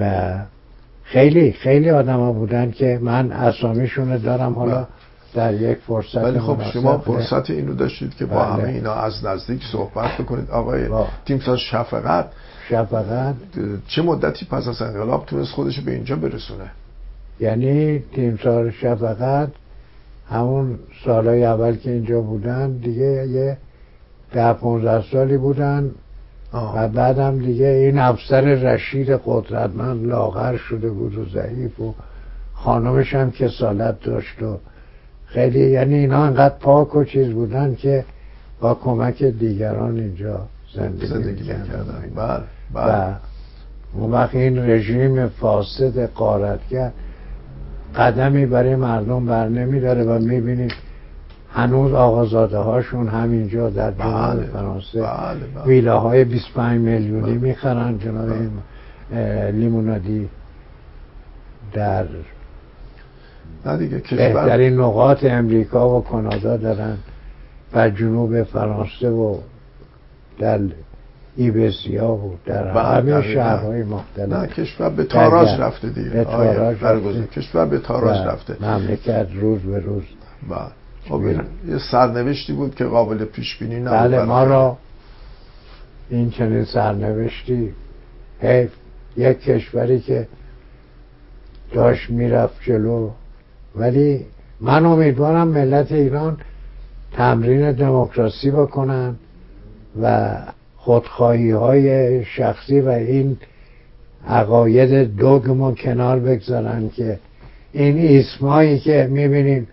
و 0.00 0.34
خیلی 1.04 1.52
خیلی 1.52 1.90
آدم 1.90 2.20
ها 2.20 2.32
بودن 2.32 2.70
که 2.70 2.98
من 3.02 3.32
اسامیشون 3.32 4.16
دارم 4.16 4.52
حالا 4.52 4.86
در 5.36 5.54
یک 5.54 5.78
فرصت 5.78 6.16
ولی 6.16 6.40
خب 6.40 6.62
شما 6.72 6.98
فرصت 6.98 7.50
اینو 7.50 7.74
داشتید 7.74 8.14
که 8.14 8.26
با 8.26 8.34
بله. 8.34 8.52
همه 8.52 8.68
اینا 8.68 8.94
از 8.94 9.24
نزدیک 9.24 9.62
صحبت 9.72 10.10
بکنید. 10.20 10.50
آقای 10.50 10.88
تیمساز 11.24 11.58
شفقت. 11.58 12.26
شفقت. 12.68 13.34
چه 13.88 14.02
مدتی 14.02 14.46
پس 14.50 14.68
از 14.68 14.82
انقلاب 14.82 15.26
تونست 15.26 15.52
خودش 15.52 15.80
به 15.80 15.92
اینجا 15.92 16.16
برسونه؟ 16.16 16.70
یعنی 17.40 17.98
تیمسار 17.98 18.70
شفقت 18.70 19.48
همون 20.30 20.78
سالهای 21.04 21.44
اول 21.44 21.76
که 21.76 21.90
اینجا 21.90 22.20
بودن 22.20 22.76
دیگه 22.76 23.26
یه 23.28 23.56
ده 24.32 24.52
پونزه 24.52 25.04
سالی 25.12 25.36
بودن. 25.36 25.90
آه. 26.52 26.78
و 26.78 26.88
بعدم 26.88 27.38
دیگه 27.38 27.66
این 27.66 27.98
افسر 27.98 28.40
رشید 28.40 29.20
قدرتمند 29.26 30.06
لاغر 30.06 30.56
شده 30.56 30.90
بود 30.90 31.18
و 31.18 31.24
ضعیف 31.24 31.80
و 31.80 31.94
خانمش 32.54 33.14
هم 33.14 33.30
که 33.30 33.48
سالت 33.48 34.00
داشت 34.00 34.42
و 34.42 34.58
خیلی 35.36 35.70
یعنی 35.70 35.94
اینا 35.94 36.24
انقدر 36.24 36.54
پاک 36.60 36.94
و 36.94 37.04
چیز 37.04 37.28
بودن 37.28 37.74
که 37.74 38.04
با 38.60 38.74
کمک 38.74 39.22
دیگران 39.22 39.98
اینجا 39.98 40.40
زندگی, 40.74 41.06
زندگی 41.06 41.44
کردن 41.44 42.02
بله 42.16 42.42
بله 42.74 42.92
و 42.92 43.14
اون 43.94 44.12
وقت 44.12 44.34
این 44.34 44.58
رژیم 44.58 45.28
فاسد 45.28 45.98
قارتگر 45.98 46.90
قدمی 47.96 48.46
برای 48.46 48.76
مردم 48.76 49.26
بر 49.26 49.48
نمی 49.48 49.80
داره 49.80 50.04
و 50.04 50.18
می‌بینید 50.18 50.72
هنوز 51.52 51.92
آقازاده 51.92 52.58
هاشون 52.58 53.08
همینجا 53.08 53.70
در 53.70 53.92
جنوب 53.92 54.12
بله، 54.12 54.46
فرانسه 54.46 55.02
بله 55.02 55.40
بله. 55.54 55.64
ویله 55.64 55.92
های 55.92 56.24
25 56.24 56.80
میلیونی 56.80 57.22
بله. 57.22 57.48
می‌خرن 57.48 57.98
جناب 57.98 58.28
بله. 59.10 59.50
لیمونادی 59.50 60.28
در 61.72 62.06
بهترین 64.10 64.80
نقاط 64.80 65.24
امریکا 65.24 65.98
و 65.98 66.04
کانادا 66.04 66.56
دارن 66.56 66.96
و 67.74 67.90
جنوب 67.90 68.42
فرانسه 68.42 69.10
و 69.10 69.38
در 70.38 70.60
ایبسیا 71.36 72.14
بود 72.14 72.44
در 72.44 72.72
بله، 72.72 72.82
همه 72.82 73.34
شهرهای 73.34 73.82
مختلف. 73.82 74.32
نه 74.32 74.46
کشور 74.46 74.90
به 74.90 75.04
تاراج 75.04 75.48
در- 75.48 75.58
رفته 75.58 75.88
دیگه. 75.88 76.10
به 76.10 76.24
تاراج. 76.24 76.82
رفته. 76.82 77.26
کشور 77.40 77.66
به 77.66 77.78
تاراج 77.78 78.20
و 78.20 78.28
رفته. 78.28 78.56
مملکت 78.60 79.26
روز 79.34 79.60
به 79.62 79.78
روز. 79.78 80.02
بله. 80.50 80.58
خب 81.08 81.22
یه 81.68 81.78
سرنوشتی 81.90 82.52
بود 82.52 82.74
که 82.74 82.84
قابل 82.84 83.24
پیش 83.24 83.58
بینی 83.58 83.80
نبود 83.80 83.90
بله 83.90 84.24
ما 84.24 84.44
را 84.44 84.76
این 86.10 86.30
چنین 86.30 86.64
سرنوشتی 86.64 87.72
حیف 88.40 88.70
یک 89.16 89.40
کشوری 89.40 90.00
که 90.00 90.28
داشت 91.72 92.10
می‌رفت 92.10 92.54
جلو. 92.62 93.10
ولی 93.76 94.26
من 94.60 94.86
امیدوارم 94.86 95.48
ملت 95.48 95.92
ایران 95.92 96.36
تمرین 97.12 97.72
دموکراسی 97.72 98.50
بکنن 98.50 99.14
و 100.02 100.36
خودخواهی 100.76 101.50
های 101.50 102.24
شخصی 102.24 102.80
و 102.80 102.88
این 102.88 103.36
عقاید 104.28 105.16
دوگم 105.16 105.60
و 105.60 105.74
کنار 105.74 106.18
بگذارن 106.18 106.88
که 106.88 107.18
این 107.72 107.98
ایسمایی 107.98 108.78
که 108.78 109.08
می‌بینیم 109.10 109.68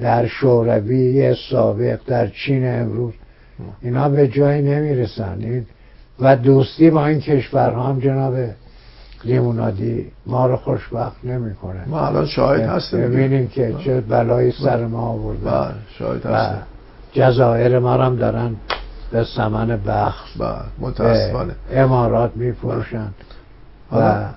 در 0.00 0.26
شوروی 0.26 1.34
سابق 1.50 2.00
در 2.06 2.26
چین 2.26 2.68
امروز 2.68 3.12
اینا 3.82 4.08
به 4.08 4.28
جایی 4.28 4.62
نمی‌رسن. 4.62 5.64
و 6.20 6.36
دوستی 6.36 6.90
با 6.90 7.06
این 7.06 7.20
کشورها 7.20 7.82
هم 7.82 8.00
جناب 8.00 8.34
لیمونادی 9.26 10.12
ما 10.26 10.46
رو 10.46 10.56
خوشبخت 10.56 11.24
نمی‌کنه. 11.24 11.84
ما 11.86 12.06
الان 12.06 12.26
شاهد 12.26 12.60
هستیم. 12.60 13.00
ببینیم 13.00 13.48
که 13.48 13.74
چه 13.84 14.00
بلایی 14.00 14.52
سر 14.52 14.86
ما 14.86 15.00
آوردن 15.00 15.50
بله 15.50 15.74
شاهد 15.98 16.26
هستیم. 16.26 16.62
جزایر 17.12 17.78
ما 17.78 17.92
هم 17.92 18.16
دارن 18.16 18.56
به 19.12 19.24
سمن 19.24 19.76
بله 19.76 20.12
به 20.38 20.54
متاسفانه 20.78 21.54
امارات 21.72 22.36
میفروشن. 22.36 23.08
و 23.92 23.94
حالا 23.94 24.28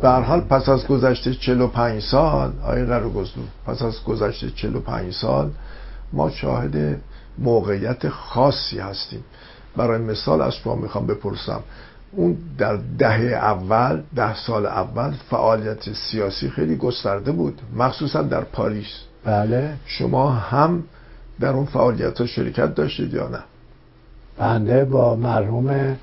به 0.00 0.08
هر 0.08 0.20
حال 0.20 0.40
پس 0.40 0.68
از 0.68 0.86
گذشته 0.86 1.34
45 1.34 2.02
سال 2.02 2.52
آقای 2.62 2.84
قرگزدو 2.84 3.40
پس 3.66 3.82
از 3.82 4.04
گذشته 4.04 4.50
45 4.50 5.14
سال 5.14 5.50
ما 6.12 6.30
شاهد 6.30 7.00
موقعیت 7.38 8.08
خاصی 8.08 8.78
هستیم. 8.78 9.24
برای 9.76 10.02
مثال 10.02 10.40
از 10.40 10.54
شما 10.54 10.74
می‌خوام 10.74 11.06
بپرسم. 11.06 11.60
اون 12.12 12.36
در 12.58 12.78
دهه 12.98 13.34
اول 13.34 14.00
ده 14.16 14.34
سال 14.34 14.66
اول 14.66 15.12
فعالیت 15.30 15.92
سیاسی 15.92 16.50
خیلی 16.50 16.76
گسترده 16.76 17.32
بود 17.32 17.60
مخصوصا 17.76 18.22
در 18.22 18.40
پاریس. 18.40 19.04
بله. 19.24 19.72
شما 19.86 20.30
هم 20.30 20.82
در 21.40 21.48
اون 21.48 21.66
فعالیت 21.66 22.20
ها 22.20 22.26
شرکت 22.26 22.74
داشتید 22.74 23.14
یا 23.14 23.28
نه؟ 23.28 23.38
بنده 24.38 24.84
با 24.84 25.16
مرحوم 25.16 25.96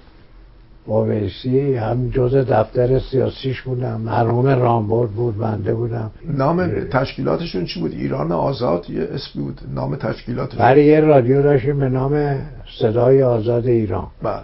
اویسی 0.86 1.76
هم 1.76 2.10
جز 2.10 2.36
دفتر 2.36 3.00
سیاسیش 3.00 3.62
بودم. 3.62 4.02
مرحوم 4.02 4.48
رامبورد 4.48 5.12
بود 5.12 5.38
بنده 5.38 5.74
بودم. 5.74 6.12
نام 6.26 6.70
تشکیلاتشون 6.92 7.66
چی 7.66 7.80
بود؟ 7.80 7.92
ایران 7.92 8.32
آزاد 8.32 8.90
یه 8.90 9.04
اسمی 9.12 9.44
بود 9.44 9.62
نام 9.74 9.96
تشکیلاتشون. 9.96 10.60
برای 10.60 10.86
یه 10.86 11.00
رادیو 11.00 11.44
داشتیم 11.44 11.80
به 11.80 11.90
نام 11.90 12.40
صدای 12.80 13.24
آزاد 13.24 13.68
ایران. 13.68 14.08
بله. 14.24 14.42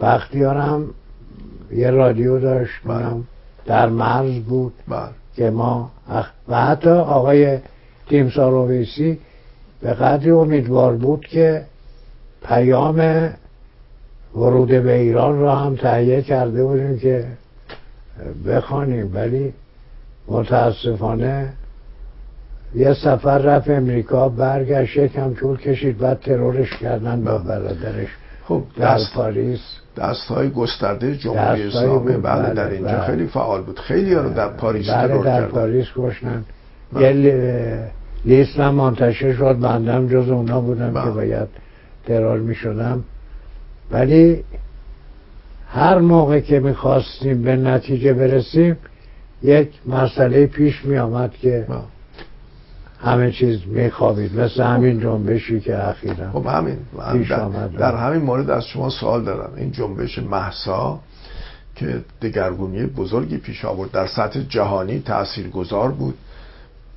بختیار 0.00 0.56
هم 0.56 0.84
یه 1.72 1.90
رادیو 1.90 2.40
داشت. 2.40 2.72
اونم 2.84 3.24
در 3.66 3.88
مرز 3.88 4.40
بود 4.40 4.72
بله 4.88 5.08
که 5.36 5.50
ما 5.50 5.90
اخ- 6.10 6.32
و 6.48 6.64
حتی 6.64 6.90
آقای 6.90 7.58
تیمسار 8.08 8.54
اویسی 8.54 9.18
به 9.80 9.94
قدری 9.94 10.30
امیدوار 10.30 10.96
بود 10.96 11.26
که 11.26 11.62
پیام 12.44 13.30
ورود 14.34 14.68
به 14.68 14.92
ایران 14.94 15.40
را 15.40 15.56
هم 15.56 15.76
تهیه 15.76 16.22
کرده 16.22 16.64
بودیم 16.64 16.98
که 16.98 17.24
بخوانیم 18.46 19.10
ولی 19.14 19.52
متاسفانه 20.28 21.52
یه 22.74 22.94
سفر 22.94 23.38
رفت 23.38 23.70
امریکا 23.70 24.28
برگشت 24.28 24.96
یکم 24.96 25.34
طول 25.34 25.56
کشید 25.56 25.98
بعد 25.98 26.20
ترورش 26.20 26.76
کردن 26.76 27.24
با. 27.24 27.38
برادرش 27.38 28.08
خب 28.44 28.62
در 28.76 28.98
پاریس 29.14 29.60
دست 29.96 30.26
های 30.28 30.50
گسترده 30.50 31.16
جمهوری 31.16 31.62
اسلامی 31.62 32.12
بله 32.16 32.42
بله، 32.42 32.54
در 32.54 32.70
اینجا 32.70 32.88
بله. 32.88 33.06
خیلی 33.06 33.26
فعال 33.26 33.62
بود 33.62 33.78
خیلی 33.80 34.14
رو 34.14 34.28
در 34.34 34.48
پاریس 34.48 34.90
بله 34.90 35.08
ترور 35.08 35.24
در 35.24 35.46
پاریس 35.46 35.86
کشتن 35.96 36.44
بله. 36.92 37.02
یه 37.02 37.12
لی- 37.12 37.90
لیست 38.24 38.60
هم 38.60 38.74
منتشر 38.74 39.32
شد 39.34 39.58
بندم 39.58 40.08
جز 40.08 40.30
اونا 40.30 40.60
بودم 40.60 40.92
بله. 40.92 41.04
که 41.04 41.10
باید 41.10 41.48
ترور 42.06 42.38
می 42.38 42.54
شدم 42.54 43.04
ولی 43.90 44.44
هر 45.68 45.98
موقع 45.98 46.40
که 46.40 46.60
می‌خواستیم 46.60 47.42
به 47.42 47.56
نتیجه 47.56 48.12
برسیم 48.12 48.76
یک 49.42 49.68
مسئله 49.86 50.46
پیش 50.46 50.84
می 50.84 50.98
آمد 50.98 51.30
که 51.32 51.66
بله. 51.68 51.78
همه 53.00 53.32
چیز 53.32 53.58
میخوابید. 53.66 54.40
مثل 54.40 54.62
همین 54.62 55.00
جنبشی 55.00 55.60
که 55.60 55.88
اخیرا 55.88 56.30
خب 56.32 56.46
همین. 56.46 56.78
در, 57.78 57.96
همین 57.96 58.22
مورد 58.22 58.50
از 58.50 58.66
شما 58.66 58.90
سوال 58.90 59.24
دارم. 59.24 59.52
این 59.56 59.72
جنبش 59.72 60.18
محسا 60.18 61.00
که 61.74 62.00
دگرگونی 62.22 62.86
بزرگی 62.86 63.36
پیش 63.36 63.64
آورد 63.64 63.90
در 63.90 64.06
سطح 64.06 64.40
جهانی 64.48 65.00
تاثیرگذار 65.00 65.90
بود. 65.90 66.14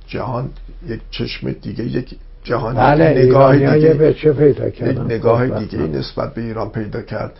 جهان 0.06 0.50
یک 0.86 1.00
چشم 1.10 1.52
دیگه 1.52 1.84
یک 1.84 2.16
جهان 2.44 2.74
بله 2.74 3.10
نگاه 3.10 3.50
ایرانی‌ها 3.50 3.76
یه 3.76 3.82
دیگه 3.82 3.94
به 3.94 4.14
چه 4.14 4.32
پیدا 4.32 4.68
یک 4.68 4.82
نگاه. 4.82 5.60
دیگه 5.60 5.78
نسبت 5.78 6.34
به 6.34 6.42
ایران 6.42 6.70
پیدا 6.70 7.02
کرد. 7.02 7.32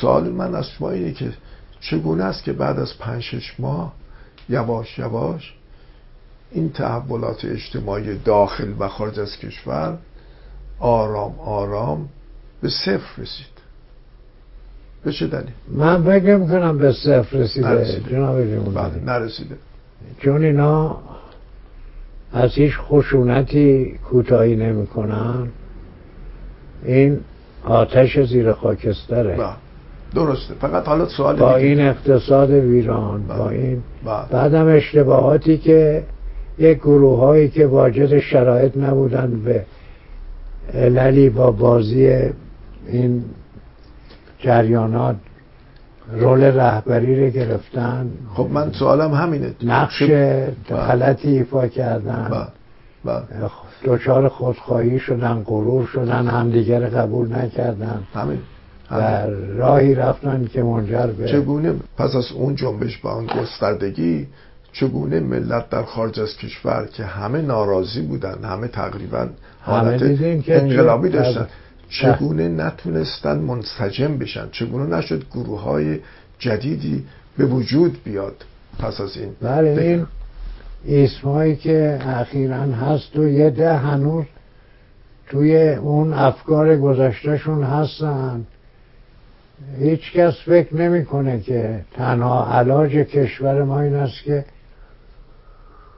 سوال 0.00 0.28
من 0.28 0.54
از 0.54 0.68
شما 0.68 0.90
اینه 0.90 1.12
که 1.12 1.32
چگونه 1.80 2.24
است 2.24 2.44
که 2.44 2.52
بعد 2.52 2.78
از 2.78 2.98
پنج 2.98 3.22
شش 3.22 3.54
ماه 3.60 3.92
یواش 4.48 4.98
یواش 4.98 5.54
این 6.52 6.70
تحولات 6.70 7.44
اجتماعی 7.44 8.18
داخل 8.18 8.72
و 8.78 8.88
خارج 8.88 9.20
از 9.20 9.36
کشور 9.36 9.98
آرام 10.78 11.40
آرام 11.40 12.08
به 12.62 12.68
صفر 12.68 13.22
رسید 13.22 13.58
به 15.04 15.12
چه 15.12 15.26
دلیل؟ 15.26 15.50
من 15.68 16.04
فکر 16.04 16.36
می‌کنم 16.36 16.78
به 16.78 16.92
صفر 16.92 17.38
رسیده 17.38 17.68
نرسیده. 17.68 18.10
جناب 18.10 18.74
بله 18.74 19.04
نرسیده 19.04 19.56
چون 20.20 20.44
اینا 20.44 20.98
از 22.32 22.54
هیچ 22.54 22.72
خشونتی 22.78 23.98
کوتاهی 24.10 24.56
نمی‌کنن 24.56 25.48
این 26.84 27.20
آتش 27.64 28.18
زیر 28.20 28.52
خاکستره 28.52 29.36
بله 29.36 29.52
درسته 30.14 30.54
فقط 30.54 30.88
حالا 30.88 31.08
سوال 31.08 31.36
با. 31.36 31.56
این 31.56 31.80
اقتصاد 31.80 32.50
ویران 32.50 33.26
بله. 33.26 33.38
با 33.38 33.50
این. 33.50 33.82
بعدم 34.04 34.66
اشتباهاتی 34.68 35.58
که 35.58 36.04
یک 36.58 36.78
گروه 36.78 37.18
هایی 37.18 37.48
که 37.48 37.66
واجد 37.66 38.18
شرایط 38.18 38.76
نبودن 38.76 39.42
به 39.44 39.64
عللی 40.74 41.30
با 41.30 41.50
بازی 41.50 42.20
این 42.86 43.24
جریانات 44.38 45.16
رول 46.12 46.44
رهبری 46.44 47.24
رو 47.24 47.30
گرفتن 47.30 48.10
خب 48.34 48.48
من 48.50 48.72
سوالم 48.72 49.14
همینه 49.14 49.54
نقش 49.62 50.02
غلطی 50.68 51.28
ایفا 51.28 51.68
کردن 51.68 52.28
بله. 52.30 52.46
بله. 53.04 53.50
دچار 53.84 54.28
خودخواهی 54.28 54.98
شدن 54.98 55.42
غرور 55.46 55.86
شدن 55.86 56.26
همدیگر 56.26 56.80
قبول 56.80 57.32
نکردن 57.32 58.02
همین 58.14 58.38
و. 58.90 59.26
راهی 59.56 59.94
رفتن 59.94 60.44
که 60.52 60.62
منجر 60.62 61.06
به 61.06 61.28
چگونه 61.28 61.74
پس 61.96 62.14
از 62.14 62.32
اون 62.32 62.54
جنبش 62.54 62.98
با 62.98 63.14
اون 63.14 63.26
گستردگی 63.26 64.26
چگونه 64.72 65.20
ملت 65.20 65.70
در 65.70 65.82
خارج 65.82 66.20
از 66.20 66.36
کشور 66.36 66.88
که 66.92 67.04
همه 67.04 67.42
ناراضی 67.42 68.00
بودن 68.02 68.44
همه 68.44 68.68
تقریبا 68.68 69.28
حالت 69.60 70.02
انقلابی 70.48 71.08
داشتن 71.08 71.46
چگونه 71.88 72.48
نتونستن 72.48 73.38
منسجم 73.38 74.18
بشن 74.18 74.48
چگونه 74.52 74.96
نشد 74.96 75.24
گروه 75.30 75.60
های 75.60 75.98
جدیدی 76.38 77.04
به 77.38 77.44
وجود 77.44 78.04
بیاد 78.04 78.44
پس 78.78 79.00
از 79.00 79.16
این 79.16 79.30
بله. 79.42 79.82
این 79.82 80.06
اسمایی 80.88 81.56
که 81.56 81.98
اخیرا 82.06 82.56
هست 82.56 83.16
و 83.16 83.28
یه 83.28 83.50
ده 83.50 83.76
هنوز 83.76 84.24
توی 85.26 85.68
اون 85.68 86.12
افکار 86.12 86.76
گذشتهشون 86.76 87.62
هستن 87.62 88.46
هیچ 89.78 90.12
کس 90.12 90.34
فکر 90.46 90.74
نمی‌کنه 90.74 91.40
که 91.40 91.80
تنها 91.96 92.52
علاج 92.52 92.90
کشور 92.90 93.62
ما 93.62 93.80
این 93.80 93.94
است 93.94 94.22
که 94.24 94.44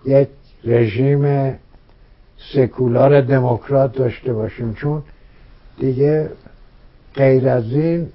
یک 0.05 0.29
رژیم 0.65 1.55
سکولار 2.55 3.21
دموکرات 3.21 3.93
داشته 3.93 4.33
باشیم. 4.33 4.75
چون 4.75 5.03
دیگه 5.79 6.31
غیر 7.15 7.49
از 7.49 7.73
این 7.73 8.09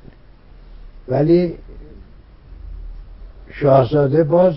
ولی 1.07 1.55
شاهزاده 3.51 4.23
باز 4.23 4.55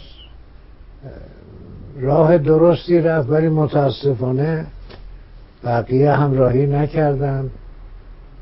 راه 2.00 2.38
درستی 2.38 3.00
رفت 3.00 3.30
ولی 3.30 3.48
متاسفانه 3.48 4.66
بقیه 5.64 6.12
همراهی 6.12 6.66
نکردن. 6.66 7.50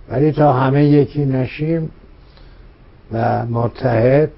ولی 0.08 0.32
تا 0.32 0.52
همه 0.52 0.84
یکی 0.84 1.24
نشیم 1.24 1.90
و 3.12 3.46
متحد. 3.46 4.30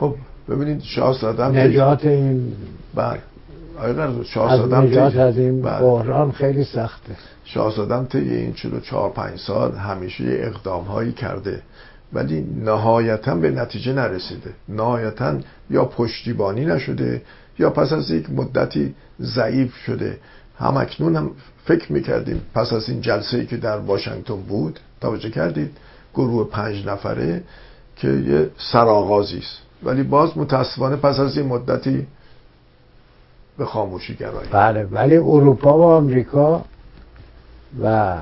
خب 0.00 0.14
ببینید 0.48 0.82
شاهزادم 0.82 1.58
نجات 1.58 2.04
این 2.04 2.52
بله. 2.96 3.20
آقای 3.78 4.24
شاهزادم 4.24 4.82
نجات 4.82 5.16
از 5.16 5.38
این 5.38 5.62
بله. 5.62 5.80
بحران 5.80 6.32
خیلی 6.32 6.64
سخته. 6.64 7.16
شاهزادم 7.44 8.04
طی 8.04 8.18
این 8.18 8.54
چهار 8.82 9.10
پنج 9.10 9.38
سال 9.38 9.72
همیشه 9.72 10.24
اقدام 10.28 10.84
هایی 10.84 11.12
کرده. 11.12 11.62
ولی 12.12 12.40
نهایتا 12.64 13.34
به 13.34 13.50
نتیجه 13.50 13.92
نرسیده. 13.92 14.50
نهایتا 14.68 15.38
یا 15.70 15.84
پشتیبانی 15.84 16.64
نشده 16.64 17.22
یا 17.58 17.70
پس 17.70 17.92
از 17.92 18.10
یک 18.10 18.30
مدتی 18.30 18.94
ضعیف 19.20 19.74
شده. 19.74 20.18
هم 20.58 20.76
اکنون 20.76 21.16
هم 21.16 21.30
فکر 21.64 21.92
می‌کردیم 21.92 22.42
پس 22.54 22.72
از 22.72 22.88
این 22.88 23.00
جلسه 23.00 23.36
ای 23.38 23.46
که 23.46 23.56
در 23.56 23.78
واشنگتن 23.78 24.36
بود 24.36 24.80
توجه 25.00 25.30
کردید؟ 25.30 25.70
گروه 26.14 26.48
پنج 26.50 26.86
نفره 26.86 27.42
که 27.96 28.08
یه 28.08 28.50
سرآغازی 28.72 29.38
است. 29.38 29.58
ولی 29.82 30.02
باز 30.02 30.38
متاسفانه 30.38 30.96
پس 30.96 31.20
از 31.20 31.38
این 31.38 31.46
مدتی 31.46 32.06
به 33.58 33.64
خاموشی 33.64 34.14
گرایی 34.14 34.48
بله 34.52 34.84
ولی 34.84 35.16
اروپا 35.16 35.78
و 35.78 35.82
آمریکا 35.82 36.64
و 37.82 38.16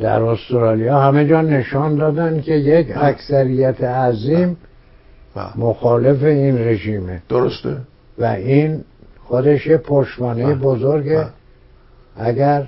در 0.00 0.22
استرالیا 0.22 1.00
همه 1.00 1.28
جا 1.28 1.42
نشان 1.42 1.96
دادن 1.96 2.40
که 2.40 2.52
یک 2.52 2.88
بله. 2.88 3.04
اکثریت 3.04 3.84
عظیم 3.84 4.56
بله. 5.34 5.58
مخالف 5.58 6.22
این 6.22 6.58
رژیمه 6.58 7.22
درسته 7.28 7.76
و 8.18 8.24
این 8.24 8.84
خودش 9.24 9.68
بله. 9.68 10.54
بزرگه 10.54 11.26
اگر 12.16 12.66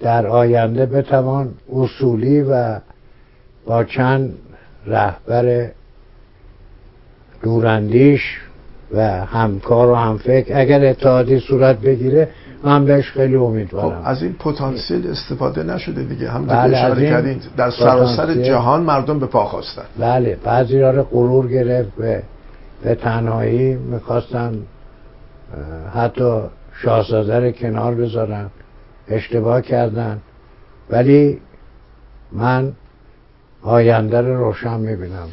در 0.00 0.26
آینده 0.26 0.86
بتوان 0.86 1.54
اصولی 1.72 2.40
و 2.40 2.80
با 3.66 3.84
چند 3.84 4.34
رهبر 4.86 5.70
دوراندیش 7.42 8.40
و 8.92 9.24
همکار 9.26 9.90
و 9.90 9.94
همفکر 9.94 10.60
اگر 10.60 10.84
اتحادی 10.84 11.40
صورت 11.40 11.80
بگیره 11.80 12.28
من 12.64 12.84
بهش 12.84 13.10
خیلی 13.10 13.36
امیدوارم. 13.36 14.02
خب 14.02 14.08
از 14.08 14.22
این 14.22 14.32
پتانسیل 14.32 15.10
استفاده 15.10 15.62
نشده 15.62 16.02
دیگه. 16.02 16.30
هم 16.30 16.46
بله 16.46 16.78
اشاره 16.78 17.10
کردین 17.10 17.40
در 17.56 17.70
سراسر 17.70 18.34
جهان 18.34 18.82
مردم 18.82 19.18
به 19.18 19.26
پا 19.26 19.44
خواستن. 19.44 19.82
بله 19.98 20.38
بعضی 20.44 20.78
را 20.78 21.02
غرور 21.02 21.48
گرفت 21.48 21.94
به, 21.96 22.22
به 22.82 22.94
تنهایی 22.94 23.74
می‌خواستن 23.74 24.52
حتی 25.94 26.40
شاهزاده 26.82 27.52
کنار 27.52 27.94
بذارن 27.94 28.50
اشتباه 29.08 29.62
کردن. 29.62 30.20
ولی 30.90 31.38
من 32.32 32.72
آینده 33.64 34.20
رو 34.20 34.44
روشن 34.44 34.80
می‌بینم 34.80 35.28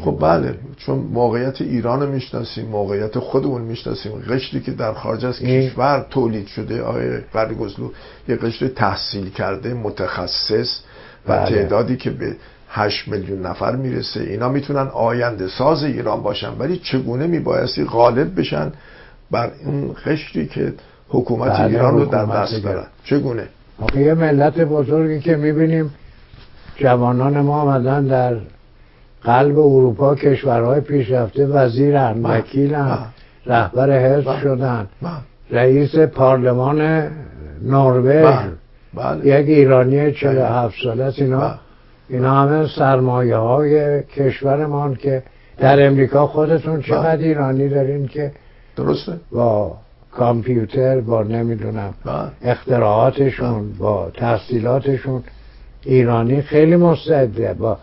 خب 0.00 0.18
بله 0.20 0.54
چون 0.76 0.98
موقعیت 0.98 1.60
ایران 1.60 2.02
رو 2.02 2.12
می‌شناسیم 2.12 2.66
موقعیت 2.66 3.18
خودمون 3.18 3.62
می‌شناسیم. 3.62 4.12
قشری 4.12 4.60
که 4.60 4.72
در 4.72 4.92
خارج 4.92 5.24
از 5.24 5.38
کشور 5.38 6.06
تولید 6.10 6.46
شده 6.46 6.82
آقای 6.82 7.18
برگزلو 7.32 7.90
یه 8.28 8.36
قشر 8.36 8.68
تحصیل 8.68 9.30
کرده 9.30 9.74
متخصص 9.74 10.80
و 11.28 11.38
بله. 11.38 11.56
تعدادی 11.56 11.96
که 11.96 12.10
به 12.10 12.36
8 12.68 13.08
میلیون 13.08 13.46
نفر 13.46 13.76
می‌رسه. 13.76 14.20
اینا 14.20 14.48
می‌تونن 14.48 14.88
آینده 14.92 15.48
ساز 15.48 15.84
ایران 15.84 16.22
باشن 16.22 16.58
ولی 16.58 16.76
چگونه 16.76 17.26
میبایستی 17.26 17.84
غالب 17.84 18.40
بشن 18.40 18.72
بر 19.30 19.50
این 19.64 19.94
قشری 20.06 20.46
که 20.46 20.72
حکومت 21.08 21.52
بله 21.52 21.66
ایران 21.66 21.94
رو 21.94 22.04
در 22.04 22.24
دست 22.24 22.62
دارن؟ 22.62 22.86
چگونه؟ 23.04 23.48
یه 23.96 24.14
ملت 24.14 24.60
بزرگی 24.60 25.20
که 25.20 25.36
می‌بینیم 25.36 25.94
جوانان 26.78 27.40
ما 27.40 27.60
آمدن 27.60 28.06
در 28.06 28.36
قلب 29.22 29.58
اروپا 29.58 30.14
کشورهای 30.14 30.80
پیشرفته 30.80 31.46
وزیرن 31.46 32.22
وکیلن 32.22 32.98
رهبر 33.46 33.90
حزب 33.90 34.40
شدن. 34.40 34.86
رئیس 35.50 35.96
پارلمان 35.96 37.10
نروژ. 37.62 38.24
بله. 38.94 39.26
یک 39.26 39.48
ایرانی 39.48 40.12
47 40.12 40.74
ساله 40.84 41.04
است. 41.04 41.18
اینا 41.18 41.54
اینا 42.08 42.34
همه 42.34 42.66
سرمایه 42.78 43.36
های 43.36 44.02
کشورمان 44.02 44.94
که 44.94 45.22
در 45.58 45.86
امریکا 45.86 46.26
خودتون 46.26 46.82
چقدر 46.82 47.22
ایرانی 47.22 47.68
دارین 47.68 48.08
که 48.08 48.32
درسته. 48.76 49.12
با 49.32 49.76
کامپیوتر 50.12 51.00
با 51.00 51.22
نمی‌دونم 51.22 51.94
اختراعاتشون 52.42 53.72
با 53.78 54.10
تحصیلاتشون 54.14 55.22
ایرانی 55.86 56.42
خیلی 56.42 56.76
مستعده 56.76 57.54
با 57.54 57.78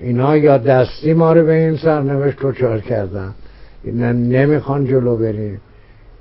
اینا 0.00 0.36
یا 0.36 0.58
دستی 0.58 1.14
ما 1.14 1.32
رو 1.32 1.46
به 1.46 1.52
این 1.52 1.76
سرنوشت 1.76 2.38
دچار 2.42 2.80
کردن. 2.80 3.34
اینا 3.84 4.12
نمی‌خوان 4.12 4.86
جلو 4.86 5.16
بریم. 5.16 5.60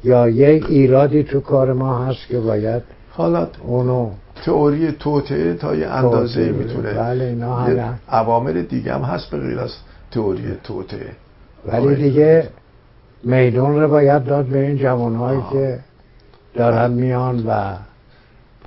یا 0.04 0.30
یک 0.30 0.66
ایرادی 0.70 1.24
تو 1.24 1.40
کار 1.40 1.74
ما 1.74 2.06
هست 2.06 2.28
که 2.28 2.40
باید 2.40 2.82
حالت 3.12 3.50
اونو 3.64 4.10
تئوری 4.46 4.92
توطعه 4.92 5.54
تا 5.54 5.76
یه 5.76 5.88
اندازه 5.88 6.52
می‌تونه 6.52 6.94
بله 6.94 7.26
اینا 7.26 7.68
عوامل 8.10 8.62
دیگه 8.62 8.94
هم 8.94 9.02
هست 9.02 9.32
به 9.32 9.38
غیر 9.38 9.60
از 9.60 9.72
تئوری 10.12 10.44
توطعه 10.64 11.10
ولی 11.68 11.96
دیگه 11.96 12.50
میدون 13.24 13.82
رو 13.82 13.88
باید 13.88 14.24
داد 14.24 14.46
به 14.46 14.60
این 14.68 14.78
جوانهایی 14.78 15.42
که 15.52 15.80
دارن 16.54 16.92
میان 16.92 17.44
و 17.48 17.76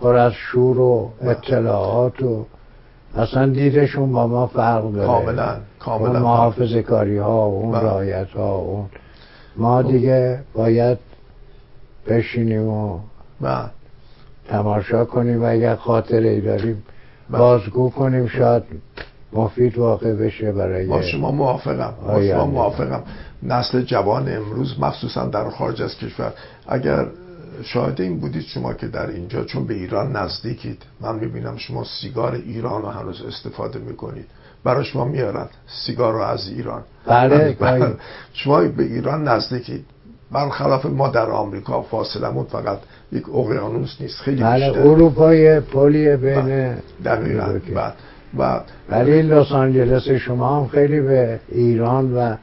پر 0.01 0.15
از 0.17 0.33
شور 0.33 0.79
و 0.79 1.11
اطلاعات 1.23 2.23
و 2.23 2.47
اصلا 3.17 3.47
دیدشون 3.47 4.13
با 4.13 4.27
ما 4.27 4.47
فرق 4.47 4.93
داره 4.93 5.07
کاملا 5.07 5.57
کاملا 5.79 6.11
اون 6.11 6.23
محافظ 6.23 6.77
کاری 6.77 7.19
ها 7.19 7.51
و 7.51 7.63
اون 7.63 7.73
بله. 7.73 7.83
رایت 7.83 8.31
ها 8.31 8.59
و 8.59 8.71
اون 8.71 8.87
ما. 9.57 9.83
دیگه 9.83 10.41
باید 10.55 10.99
بشینیم 12.07 12.69
و 12.69 12.99
بله. 13.41 13.65
تماشا 14.49 15.05
کنیم 15.05 15.43
و 15.43 15.47
اگر 15.47 15.75
خاطره 15.75 16.29
ای 16.29 16.41
داریم 16.41 16.83
بله. 17.31 17.39
بازگو 17.39 17.91
کنیم 17.91 18.27
شاید 18.27 18.63
مفید 19.33 19.79
واقع 19.79 20.15
بشه 20.15 20.53
برای 20.53 20.87
با 20.87 21.03
شما 21.03 21.31
موافقم 21.31 21.95
با 22.07 22.27
شما 22.27 22.47
موافقم 22.47 23.03
نسل 23.43 23.83
جوان 23.83 24.37
امروز 24.37 24.81
مخصوصا 24.81 25.27
در 25.27 25.51
خارج 25.51 25.83
از 25.83 25.99
کشور 25.99 26.33
اگر 26.69 27.07
شاهد 27.63 28.01
این 28.01 28.21
بودید 28.21 28.43
شما 28.43 28.75
که 28.75 28.89
در 28.89 29.11
اینجا 29.11 29.45
چون 29.45 29.67
به 29.67 29.75
ایران 29.75 30.17
نزدیکید 30.17 30.83
من 31.01 31.15
می‌بینم 31.19 31.57
شما 31.57 31.85
سیگار 31.85 32.35
ایران 32.35 32.83
رو 32.83 32.89
هنوز 32.89 33.23
استفاده 33.23 33.79
می‌کنید 33.79 34.27
برای 34.65 34.85
شما 34.85 35.05
میارد 35.05 35.51
سیگار 35.87 36.13
رو 36.13 36.21
از 36.21 36.49
ایران 36.49 36.83
بله, 37.07 37.57
بله. 37.61 37.95
شما 38.33 38.61
به 38.61 38.83
ایران 38.83 39.29
نزدیکید 39.29 39.85
برخلاف 40.33 40.87
ما 40.87 41.09
در 41.09 41.31
آمریکا 41.31 41.83
فاصلمون 41.83 42.45
فقط 42.45 42.79
یک 43.13 43.29
اقیانوس 43.29 43.97
نیست 44.01 44.17
خیلی 44.21 44.43
بله 44.43 44.67
بیشتر 44.67 44.89
اروپای 44.89 45.61
پلی 45.61 46.17
بین 46.17 46.41
بله. 46.41 46.79
دقیقا 47.05 47.61
بله. 47.75 47.93
و 48.39 48.61
ولی 48.91 49.23
لس 49.23 49.53
آنجلس 49.53 50.09
شما 50.09 50.61
هم 50.61 50.69
خیلی 50.69 51.01
به 51.01 51.41
ایران 51.49 52.15
و 52.15 52.37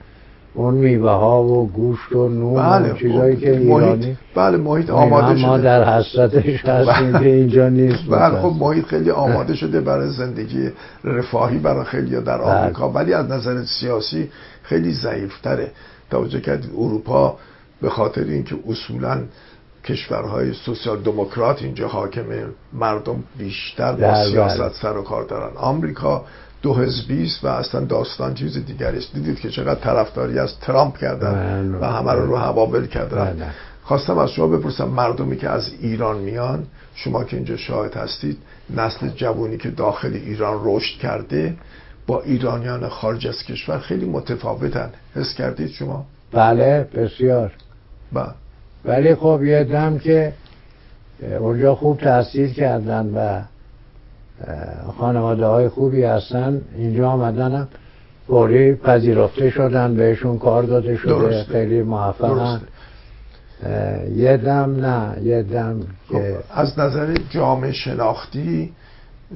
اون 0.55 0.73
میوه 0.73 1.11
ها 1.11 1.43
و 1.43 1.71
گوشت 1.71 2.11
و 2.11 2.29
نون 2.29 2.63
بله 2.63 2.91
و 2.91 2.97
چیزایی 2.97 3.35
که 3.35 3.57
ایرانی 3.57 4.17
بله 4.35 4.57
محیط 4.57 4.89
آماده 4.89 5.37
شده. 5.37 5.47
ما 5.47 5.57
در 5.57 5.99
حسرتش 5.99 6.65
هستیم 6.65 7.19
که 7.19 7.25
اینجا 7.25 7.69
نیست. 7.69 8.09
بله 8.09 8.41
خب 8.41 8.53
محیط 8.59 8.85
خیلی 8.85 9.11
آماده 9.11 9.55
شده 9.55 9.81
برای 9.81 10.09
زندگی 10.09 10.71
رفاهی 11.03 11.57
برای 11.57 11.85
خیلی 11.85 12.11
در 12.11 12.21
بله. 12.21 12.43
آمریکا. 12.43 12.89
ولی 12.89 13.13
از 13.13 13.31
نظر 13.31 13.65
سیاسی 13.65 14.29
خیلی 14.63 14.93
ضعیفتره. 14.93 15.71
توجه 16.11 16.39
کردید 16.39 16.71
اروپا 16.77 17.37
به 17.81 17.89
خاطر 17.89 18.23
اینکه 18.23 18.55
اصولا 18.67 19.21
کشورهای 19.83 20.53
سوسیال 20.53 20.99
دموکرات 20.99 21.61
اینجا 21.61 21.87
حاکمه 21.87 22.45
مردم 22.73 23.23
بیشتر 23.37 23.91
با 23.91 23.97
بله. 23.97 24.31
سیاست 24.31 24.81
سر 24.81 24.97
و 24.97 25.01
کار 25.01 25.23
دارن. 25.23 25.57
آمریکا 25.57 26.25
دو 26.65 26.73
حزبی 26.73 27.31
و 27.43 27.47
اصلا 27.47 27.85
داستان 27.85 28.33
چیز 28.33 28.65
دیگری 28.65 28.97
است 28.97 29.13
دیدید 29.13 29.39
که 29.39 29.49
چقدر 29.49 29.79
طرفداری 29.79 30.39
از 30.39 30.59
ترامپ 30.59 30.97
کردن 30.97 31.33
بله. 31.33 31.79
و 31.79 31.83
همه 31.83 32.11
رو 32.11 32.25
رو 32.25 32.35
هوا 32.35 32.85
کردن 32.87 33.25
بله. 33.25 33.45
خواستم 33.83 34.17
از 34.17 34.31
شما 34.31 34.47
بپرسم 34.47 34.87
مردمی 34.87 35.37
که 35.37 35.49
از 35.49 35.71
ایران 35.81 36.17
میان 36.17 36.63
شما 36.95 37.23
که 37.23 37.35
اینجا 37.37 37.57
شاهد 37.57 37.93
هستید 37.93 38.37
نسل 38.75 39.09
جوانی 39.09 39.57
که 39.57 39.69
داخل 39.69 40.13
ایران 40.13 40.61
رشد 40.63 40.99
کرده 40.99 41.55
با 42.07 42.21
ایرانیان 42.21 42.89
خارج 42.89 43.27
از 43.27 43.43
کشور 43.43 43.79
خیلی 43.79 44.05
متفاوتن 44.05 44.89
حس 45.15 45.33
کردید 45.33 45.69
شما 45.69 46.05
بله 46.31 46.87
بسیار 46.95 47.51
با. 48.11 48.27
ولی 48.85 49.15
خب 49.15 49.43
یه 49.43 49.63
دم 49.63 49.97
که 49.97 50.33
اونجا 51.39 51.75
خوب 51.75 51.99
تحصیل 51.99 52.53
کردن 52.53 53.05
و 53.15 53.41
خانواده 54.97 55.45
های 55.45 55.69
خوبی 55.69 56.03
هستن. 56.03 56.61
اینجا 56.77 57.09
آمدن 57.09 57.67
فوری 58.27 58.75
پذیرفته 58.75 59.49
شدن 59.49 59.95
بهشون 59.95 60.39
کار 60.39 60.63
داده 60.63 60.97
شده. 60.97 61.11
درسته. 61.11 61.53
خیلی 61.53 61.81
موفقن. 61.81 62.61
یه 64.15 64.37
دم 64.37 64.75
نه 64.85 65.21
یه 65.23 65.43
دم 65.43 65.79
که 66.09 66.17
خب، 66.17 66.59
از 66.59 66.79
نظر 66.79 67.17
جامعه 67.29 67.71
شناختی 67.71 68.73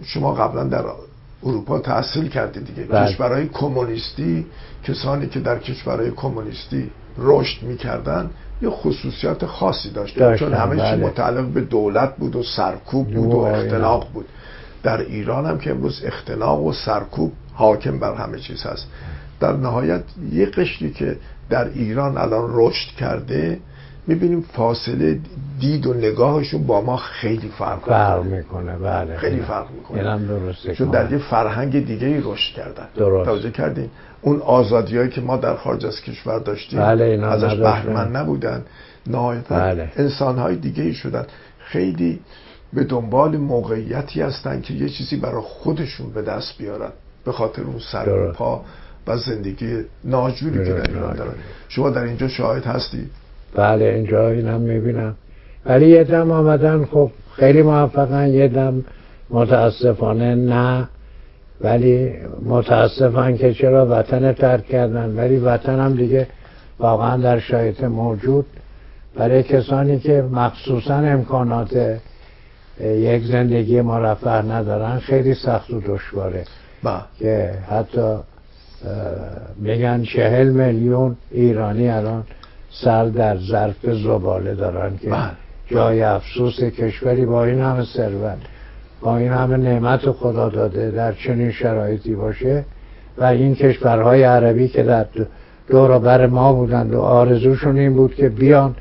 شما 0.04 0.34
قبلا 0.34 0.64
در 0.64 0.84
اروپا 1.44 1.80
تحصیل 1.80 2.30
کردید 2.30 2.66
دیگه. 2.66 2.84
بله. 2.84 3.08
کشورهای 3.08 3.48
کمونیستی 3.48 4.46
کسانی 4.84 5.28
که 5.28 5.40
در 5.40 5.60
کشورهای 5.60 6.12
کمونیستی 6.12 6.92
رشد 7.18 7.64
می‌کردن 7.64 8.30
یه 8.62 8.70
خصوصیات 8.70 9.46
خاصی 9.46 9.90
داشت 9.90 10.36
چون 10.36 10.54
همه 10.54 10.76
چی 10.76 10.82
بله. 10.82 11.06
متعلق 11.06 11.46
به 11.46 11.62
دولت 11.62 12.16
بود 12.16 12.36
و 12.36 12.44
سرکوب 12.44 13.08
بود 13.08 13.34
و 13.34 13.38
اختلاق 13.38 14.08
بود. 14.14 14.26
در 14.84 15.02
ایران 15.02 15.46
هم 15.46 15.58
که 15.58 15.72
امروز 15.72 16.02
اختلاق 16.06 16.64
و 16.64 16.74
سرکوب 16.74 17.32
حاکم 17.54 18.00
بر 18.00 18.14
همه 18.14 18.40
چیز 18.40 18.64
هست. 18.64 18.88
در 19.40 19.54
نهایت 19.54 20.04
یه 20.32 20.46
قشری 20.46 20.92
که 20.92 21.18
در 21.50 21.68
ایران 21.68 22.18
الان 22.18 22.50
رشد 22.54 22.96
کرده 22.96 23.60
می‌بینیم 24.08 24.42
فاصله 24.42 25.20
دید 25.60 25.88
و 25.88 25.94
نگاهشون 25.94 26.64
با 26.64 26.82
ما 26.82 26.98
خیلی 26.98 27.52
فرق, 27.58 27.86
فرق 27.86 28.24
می‌کنه 28.24 28.78
بله. 28.78 29.18
خیلی 29.18 29.42
فرق 29.42 29.72
می‌کنه. 29.72 30.20
درسته 30.28 30.76
چون 30.76 30.90
در 30.90 31.12
یه 31.12 31.18
فرهنگ 31.18 31.86
دیگه 31.86 32.08
ای 32.08 32.22
رشد 32.24 32.56
کردن. 32.56 32.88
درست. 32.96 33.30
توجه 33.30 33.52
کردین؟ 33.52 33.90
اون 34.22 34.40
آزادیایی 34.42 35.10
که 35.10 35.22
ما 35.22 35.38
در 35.38 35.56
خارج 35.56 35.86
از 35.86 36.02
کشور 36.02 36.40
داشتیم 36.40 36.80
بله 36.80 37.26
ازش 37.26 37.56
بهرمند 37.56 38.18
نبودن. 38.18 38.64
نهایتا 39.08 39.56
بله. 39.56 39.92
انسانهای 39.96 40.56
دیگه 40.56 40.84
ای 40.84 40.94
شدن. 40.94 41.26
خیلی 41.60 42.20
به 42.74 42.84
دنبال 42.84 43.38
موقعیتی 43.38 44.22
هستن 44.22 44.62
که 44.62 44.74
یه 44.74 44.90
چیزی 44.90 45.16
برای 45.16 45.42
خودشون 45.42 46.10
به 46.14 46.22
دست 46.22 46.58
بیارن 46.58 46.92
به 47.26 47.32
خاطر 47.32 47.62
اون 47.62 47.80
سر 47.92 48.32
پا 48.32 48.62
و 49.08 49.18
زندگی 49.18 49.78
ناجوری 50.04 50.66
که 50.66 50.74
در 50.74 50.92
ایران 50.92 51.16
دارن. 51.16 51.34
شما 51.70 51.90
در 51.90 52.04
اینجا 52.04 52.28
شاهد 52.28 52.66
هستی؟ 52.66 53.10
بله 53.56 53.86
اینجا 53.86 54.30
اینم 54.30 54.62
می‌بینم. 54.62 55.16
ولی 55.66 55.90
یه 55.90 56.04
دم 56.04 56.32
آمدن 56.32 56.86
خب 56.86 57.12
خیلی 57.36 57.62
موفقن 57.62 58.28
یه 58.28 58.48
دم 58.48 58.86
متاسفانه 59.30 60.36
نه. 60.36 60.90
ولی 61.62 62.14
متاسفن 62.46 63.38
که 63.38 63.54
چرا 63.54 64.00
وطن 64.00 64.34
ترک 64.34 64.66
کردن. 64.66 65.16
ولی 65.16 65.38
وطن 65.38 65.80
هم 65.80 65.96
دیگه 65.96 66.28
واقعا 66.80 67.18
در 67.18 67.40
شایط 67.40 67.84
موجود. 67.84 68.46
برای 69.16 69.44
کسانی 69.44 70.00
که 70.00 70.22
مخصوصا 70.32 70.96
امکانات 70.96 72.00
یک 72.80 73.24
زندگی 73.24 73.82
مرفه 73.82 74.30
ندارن 74.30 75.00
خیلی 75.00 75.34
سخت 75.34 75.70
و 75.70 75.82
دشواره 75.82 76.44
با. 76.84 77.02
که 77.20 77.54
حتی 77.70 78.16
میگن 79.58 80.04
چهل 80.04 80.50
میلیون 80.50 81.16
ایرانی 81.32 81.90
الان 81.90 82.24
سر 82.84 83.06
در 83.06 83.38
ظرف 83.38 83.94
زباله 84.04 84.56
دارن 84.56 84.98
که. 84.98 85.12
جای 85.68 86.02
افسوس 86.02 86.60
کشوری 86.64 87.26
با 87.26 87.46
این 87.46 87.62
همه 87.62 87.86
ثروت 87.86 88.38
با 89.02 89.18
این 89.18 89.32
همه 89.32 89.58
نعمت 89.58 90.12
خدا 90.12 90.50
داده 90.50 90.92
در 90.92 91.14
چنین 91.14 91.52
شرایطی 91.52 92.16
باشه 92.16 92.66
و 93.18 93.24
این 93.24 93.56
کشورهای 93.56 94.24
عربی 94.24 94.68
که 94.68 94.84
در 94.84 95.06
دور 95.68 96.00
بر 96.00 96.28
ما 96.28 96.54
بودند 96.54 96.94
و 96.94 97.02
آرزوشون 97.02 97.78
این 97.78 97.94
بود 97.94 98.16
که 98.16 98.30
بیان. 98.30 98.76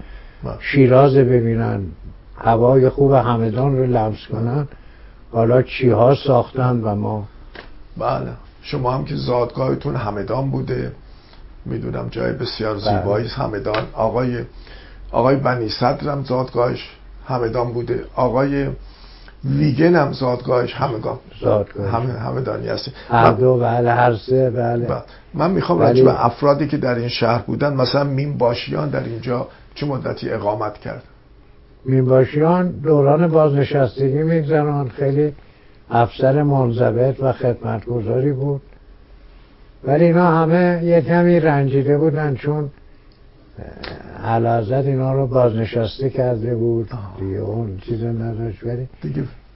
شیراز 0.61 1.15
ببینن 1.15 1.81
هوای 2.41 2.89
خوب 2.89 3.13
همدان 3.13 3.77
رو 3.77 3.85
لمس 3.87 4.27
کنن. 4.33 4.69
حالا 5.33 5.63
چی 5.63 5.91
ها 5.91 6.15
ساختن 6.15 6.81
و 6.81 6.95
ما؟ 6.95 7.25
بله. 7.99 8.31
شما 8.63 8.91
هم 8.93 9.05
که 9.05 9.17
زادگاهتون 9.17 9.97
همدان 9.97 10.51
بوده. 10.51 10.93
می‌دونم 11.67 12.09
جای 12.11 12.33
بسیار 12.33 12.75
بله. 12.75 12.85
زیبایی 12.85 13.29
همدان. 13.29 13.87
آقای 13.93 14.45
آقای 15.13 15.37
بنی 15.37 15.69
صدر 15.69 16.13
هم 16.13 16.25
زادگاهش 16.25 16.91
همدان 17.27 17.73
بوده. 17.73 18.05
آقای 18.15 18.69
ویگن 19.45 19.95
هم 19.97 20.13
زادگاهش 20.13 20.75
همگان 20.75 21.19
زادگاهش. 21.41 21.95
همه 21.95 22.13
همدانی 22.13 22.69
هستی 22.69 22.93
هر 23.09 23.33
دو 23.33 23.59
بله 23.59 23.91
هر 23.93 24.17
سه 24.17 24.51
بله, 24.51 24.87
بله. 24.87 25.03
من 25.35 25.51
می‌خوام 25.51 25.79
ولی- 25.79 25.89
راجع 25.89 26.05
به 26.05 26.27
افرادی 26.27 26.69
که 26.69 26.77
در 26.77 26.95
این 26.95 27.09
شهر 27.09 27.43
بودن 27.43 27.75
مثلا 27.75 28.05
میم 28.05 28.39
باشیان 28.39 28.89
در 28.89 29.05
اینجا 29.05 29.49
چه 29.75 29.87
مدتی 29.87 30.31
اقامت 30.31 30.79
کرد؟ 30.79 31.03
مینباشیان 31.89 32.71
دوران 32.71 33.29
بازنشستگی 33.29 34.23
میگذران. 34.23 34.89
خیلی 34.89 35.33
افسر 35.91 36.43
منضبط 36.43 37.21
و 37.21 37.33
خدمتگذاری 37.33 38.33
بود. 38.33 38.61
ولی 39.85 40.05
اینا 40.05 40.27
همه 40.27 40.81
یه 40.85 41.01
کمی 41.01 41.41
رنجیده 41.41 41.99
بودن 41.99 42.35
چون 42.35 42.71
علازت 44.25 44.87
اینا 44.87 45.13
رو 45.13 45.27
بازنشسته 45.27 46.11
کرده 46.11 46.55
بود. 46.55 46.91
دیگه 47.21 47.39
اون 47.39 47.79
چیز 47.79 48.05
نداشت. 48.05 48.65
ولی 48.65 48.89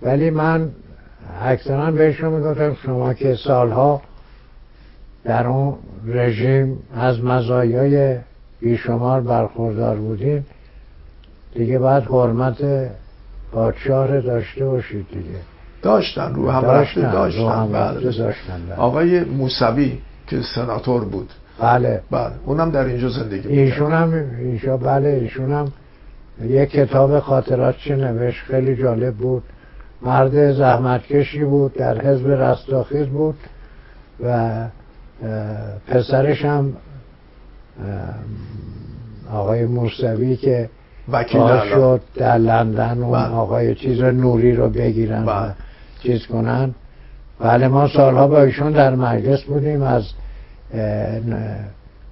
ولی 0.02 0.30
من 0.30 0.68
اکثرا 1.42 1.90
بهشون 1.90 2.32
می‌گفتم 2.32 2.74
شما 2.74 3.14
که 3.14 3.34
سالها 3.34 4.02
در 5.24 5.46
اون 5.46 5.74
رژیم 6.06 6.78
از 6.96 7.24
مزایای 7.24 8.16
بیشمار 8.60 9.20
برخوردار 9.20 9.96
بودین 9.96 10.44
دیگه 11.54 11.78
باید 11.78 12.04
حرمت 12.04 12.90
پادشاه 13.52 14.06
رو 14.06 14.20
داشته 14.20 14.64
باشید 14.64 15.06
دیگه. 15.08 15.38
داشتن 15.82 16.34
رو 16.34 16.50
هم 16.50 16.64
رو 16.64 17.02
داشتن 17.12 17.48
هم 17.48 17.72
بله. 17.72 18.00
داشتن 18.00 18.66
بله. 18.66 18.76
آقای 18.76 19.24
موسوی 19.24 19.98
که 20.26 20.42
سناتور 20.54 21.04
بود. 21.04 21.30
بله. 21.60 22.02
بله. 22.10 22.32
اونم 22.46 22.70
در 22.70 22.84
اینجا 22.84 23.08
زندگی 23.08 23.48
ایشون 23.48 23.92
هم 23.92 24.12
ایشون 24.38 24.76
بله 24.76 25.08
ایشون 25.08 25.52
هم 25.52 25.72
یک 26.42 26.70
کتاب 26.70 27.20
خاطرات 27.20 27.76
چه 27.76 27.96
نوشت؟ 27.96 28.44
خیلی 28.44 28.76
جالب 28.76 29.14
بود. 29.14 29.42
مرد 30.02 30.52
زحمتکشی 30.52 31.44
بود 31.44 31.74
در 31.74 32.02
حزب 32.02 32.28
رستاخیز 32.28 33.06
بود 33.06 33.36
و 34.24 34.54
پسرش 35.88 36.44
هم 36.44 36.72
آقای 39.32 39.66
موسوی 39.66 40.36
که 40.36 40.70
وکیل. 41.08 41.60
شد 41.70 42.00
در 42.14 42.38
لندن 42.38 43.02
اون 43.02 43.12
بله. 43.12 43.34
آقای 43.34 43.74
چیز 43.74 44.00
نوری 44.00 44.52
رو 44.56 44.68
بگیرن 44.68 45.22
و 45.22 45.26
بله. 45.26 45.54
چیز 46.02 46.26
کنن 46.26 46.74
بله 47.40 47.68
ما 47.68 47.88
سالها 47.88 48.26
با 48.26 48.42
ایشون 48.42 48.72
در 48.72 48.94
مجلس 48.94 49.42
بودیم 49.42 49.82
از 49.82 50.04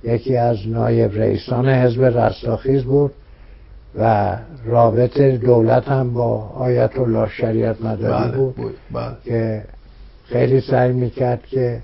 یکی 0.04 0.36
از 0.36 0.56
نایب 0.68 1.18
رئیسان 1.18 1.68
حزب 1.68 2.02
رستاخیز 2.04 2.84
بود 2.84 3.12
و 3.98 4.36
رابط 4.64 5.20
دولت 5.20 5.88
هم 5.88 6.12
با 6.12 6.38
آیت 6.48 6.98
الله 6.98 7.28
شریعت 7.28 7.82
مداری 7.82 8.28
بله 8.28 8.36
بود 8.36 8.54
بود 8.54 8.74
که 9.24 9.62
خیلی 10.24 10.60
سعی 10.60 10.92
می‌کرد 10.92 11.46
که 11.46 11.80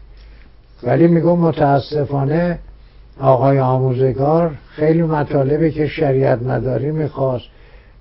ولی 0.83 1.07
میگم 1.07 1.39
متاسفانه 1.39 2.59
آقای 3.21 3.59
آموزگار 3.59 4.51
خیلی 4.71 5.03
مطالبی 5.03 5.71
که 5.71 5.87
شریعت 5.87 6.43
مداری 6.43 6.91
می‌خواست 6.91 7.45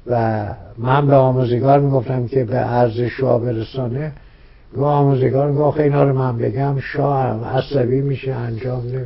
و 0.07 0.45
من 0.77 1.07
به 1.07 1.15
آموزگار 1.15 1.79
می‌گفتم 1.79 2.27
که 2.27 2.43
به 2.43 2.57
عرض 2.57 2.99
شاه 2.99 3.41
برسانه 3.41 4.11
گو 4.75 4.85
آموزگار 4.85 5.53
گفت 5.53 5.79
اینا 5.79 6.03
رو 6.03 6.13
من 6.13 6.37
بگم 6.37 6.79
شاه 6.79 7.45
عصبی 7.57 8.01
میشه 8.01 8.33
انجام 8.33 8.87
نمی 8.87 9.05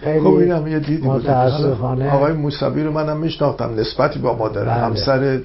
خیلی 0.00 0.20
خب 0.20 0.26
اینم 0.26 0.66
یه 0.66 0.78
دیدی 0.78 0.96
بود 0.96 1.10
متاسفانه. 1.10 2.12
آقای 2.12 2.32
موسوی 2.32 2.84
رو 2.84 2.92
منم 2.92 3.16
میشناختم 3.16 3.74
نسبتی 3.74 4.18
با 4.18 4.36
مادر 4.36 4.64
بله. 4.64 4.72
همسر 4.72 5.40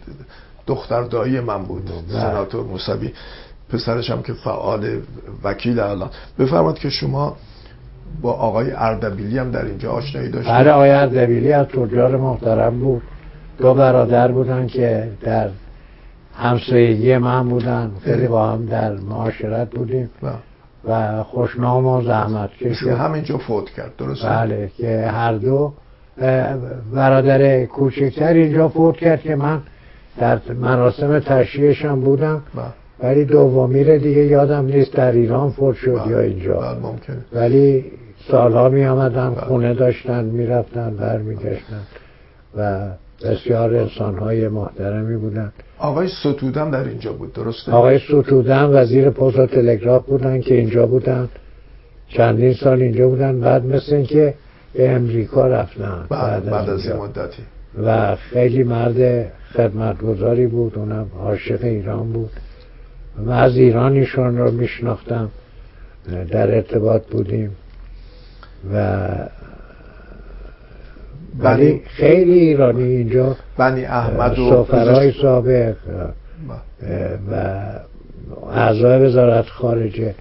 دختر 0.68 1.04
دایی 1.04 1.40
من 1.40 1.64
بود 1.64 1.86
بله. 1.86 2.22
سناتور 2.22 2.66
موسوی. 2.66 3.14
پسرش 3.70 4.10
هم 4.10 4.22
که 4.22 4.34
فعال 4.34 4.90
وکیل 5.44 5.80
الان. 5.80 6.10
بفرماد 6.40 6.80
که 6.80 6.90
شما 6.90 7.38
با 8.22 8.32
آقای 8.32 8.72
اردبیلی 8.72 9.38
هم 9.38 9.52
در 9.52 9.66
اینجا 9.66 9.92
آشنایی 9.92 10.30
داشتید 10.30 10.54
بله 10.54 10.72
آقای 10.72 10.90
اردبیلی 10.90 11.54
از 11.54 11.68
تجار 11.68 12.18
محترم 12.18 12.80
بود 12.80 13.02
دو 13.58 13.74
برادر 13.74 14.32
بودن 14.32 14.68
که 14.68 15.10
در 15.22 15.50
همسایگی 16.36 17.18
من 17.18 17.50
بودن 17.50 17.92
خیلی 18.04 18.28
با 18.28 18.52
هم 18.52 18.66
در 18.66 18.94
معاشرت 18.94 19.70
بودیم. 19.70 20.10
و 20.88 21.24
خوشنام 21.24 21.86
و 21.86 22.02
زحمت 22.02 22.50
کش 22.50 22.84
همینجا 22.84 23.38
فوت 23.38 23.70
کرد 23.70 23.96
درسته 23.98 24.30
بله 24.30 24.70
که 24.78 25.08
هر 25.08 25.34
دو 25.34 25.74
برادر 26.94 27.66
کوچکتر 27.66 28.34
اینجا 28.34 28.70
فوت 28.70 28.98
کرد 28.98 29.22
که 29.22 29.36
من 29.36 29.62
در 30.20 30.40
مراسم 30.60 31.20
تشییعشم 31.20 32.00
بودم. 32.00 32.42
ولی 33.00 33.26
دومی 33.26 33.84
رو 33.84 33.98
دیگه 33.98 34.26
یادم 34.26 34.66
نیست 34.66 34.94
در 34.94 35.12
ایران 35.12 35.50
فوت 35.50 35.76
شد 35.76 36.02
یا. 36.10 36.20
اینجا 36.20 36.78
ممکنه 36.82 37.18
ولی 37.34 37.86
سالها 38.28 38.70
می 38.70 38.86
آمدن. 38.86 39.34
خونه 39.36 39.74
داشتن 39.74 40.26
می 40.26 40.46
رفتن 40.46 40.96
برمیگشتن 40.96 41.82
و 42.58 42.90
بسیار 43.24 43.76
انسانهای 43.76 44.48
محترمی 44.48 45.18
بودن. 45.18 45.52
آقای 45.78 46.08
ستودم 46.08 46.72
در 46.72 46.84
اینجا 46.84 47.14
بود 47.14 47.34
درسته؟ 47.34 47.72
آقای 47.72 48.00
ستودن 48.00 48.64
وزیر 48.64 49.10
پست 49.10 49.40
و 49.40 49.46
تلگراف 49.46 50.06
بودن 50.06 50.42
که 50.42 50.56
اینجا 50.56 50.86
بودن. 50.86 51.30
چندین 52.10 52.54
سال 52.54 52.82
اینجا 52.82 53.10
بودن 53.10 53.40
بعد 53.40 53.66
مثل 53.66 53.96
اینکه 53.96 54.34
به 54.74 54.92
امریکا 54.92 55.48
رفتن 55.48 56.06
بعد, 56.10 56.46
بعد 56.46 56.70
از 56.70 56.86
این. 56.86 56.96
مدتی. 56.96 57.44
و 57.84 58.16
خیلی 58.16 58.64
مرد 58.64 59.32
خدمتگذاری 59.54 60.48
بود 60.48 60.78
اونم 60.78 61.08
عاشق 61.20 61.64
ایران 61.64 62.12
بود. 62.14 62.30
من 63.26 63.34
از 63.34 63.58
ایران 63.58 63.94
ایشون 63.94 64.38
رو 64.38 64.52
میشناختم. 64.52 65.30
در 66.32 66.56
ارتباط 66.56 67.02
بودیم. 67.12 67.56
و 68.74 69.08
ولی 71.40 71.82
خیلی 71.86 72.40
ایرانی 72.40 72.84
اینجا. 72.84 73.36
بنی 73.58 73.86
احمد 73.86 74.40
و 74.40 74.50
سفرهای 74.50 75.12
سابق. 75.22 75.76
و 77.32 77.36
اعضای 78.54 79.06
وزارت 79.06 79.46
خارجه. 79.46 80.16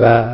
و 0.00 0.24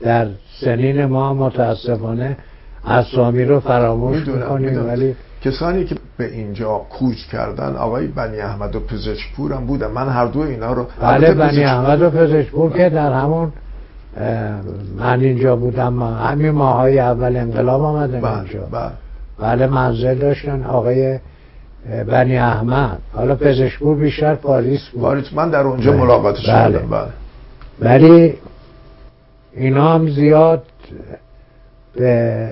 در 0.00 0.26
سنین 0.60 1.04
ما 1.04 1.34
متاسفانه 1.34 2.36
اسامی 2.84 3.44
رو 3.44 3.60
فراموش 3.60 4.28
می‌کنیم 4.28 4.88
ولی 4.88 5.16
کسانی 5.44 5.84
که 5.84 5.96
به 6.16 6.26
اینجا 6.26 6.86
کوچ 6.90 7.16
کردن 7.32 7.76
آقای 7.76 8.06
بنی 8.06 8.40
احمد 8.40 8.76
و 8.76 8.80
پزشکپور 8.80 9.52
هم 9.52 9.66
بودن. 9.66 9.90
من 9.90 10.08
هر 10.08 10.26
دو 10.26 10.40
اینا 10.40 10.72
رو 10.72 10.86
بله 11.00 11.34
بنی 11.34 11.64
احمد 11.64 12.02
و 12.02 12.10
پزشکپور 12.10 12.72
که 12.72 12.88
در 12.88 13.12
همون 13.12 13.52
من 14.98 15.20
اینجا 15.20 15.56
بودم 15.56 16.02
همین 16.02 16.50
ماهای 16.50 16.98
اول 16.98 17.36
انقلاب 17.36 17.82
آمدم 17.82 18.20
بله، 18.20 18.38
اینجا 18.38 18.60
بله. 18.72 18.90
بله 19.38 19.66
منزل 19.66 20.14
داشتن 20.14 20.64
آقای 20.64 21.18
بنی 22.06 22.38
احمد 22.38 22.98
حالا 23.12 23.34
پزشکپور 23.34 23.96
بیشتر 23.96 24.34
پاریس 24.34 24.80
بود 24.92 25.02
پاریس 25.02 25.32
من 25.32 25.50
در 25.50 25.60
اونجا 25.60 25.90
بله. 25.90 26.00
ملاقاتش 26.00 26.48
بله. 26.48 26.78
بله. 26.78 27.08
ولی 27.80 28.34
اینا 29.52 29.94
هم 29.94 30.10
زیاد 30.10 30.62
به 31.96 32.48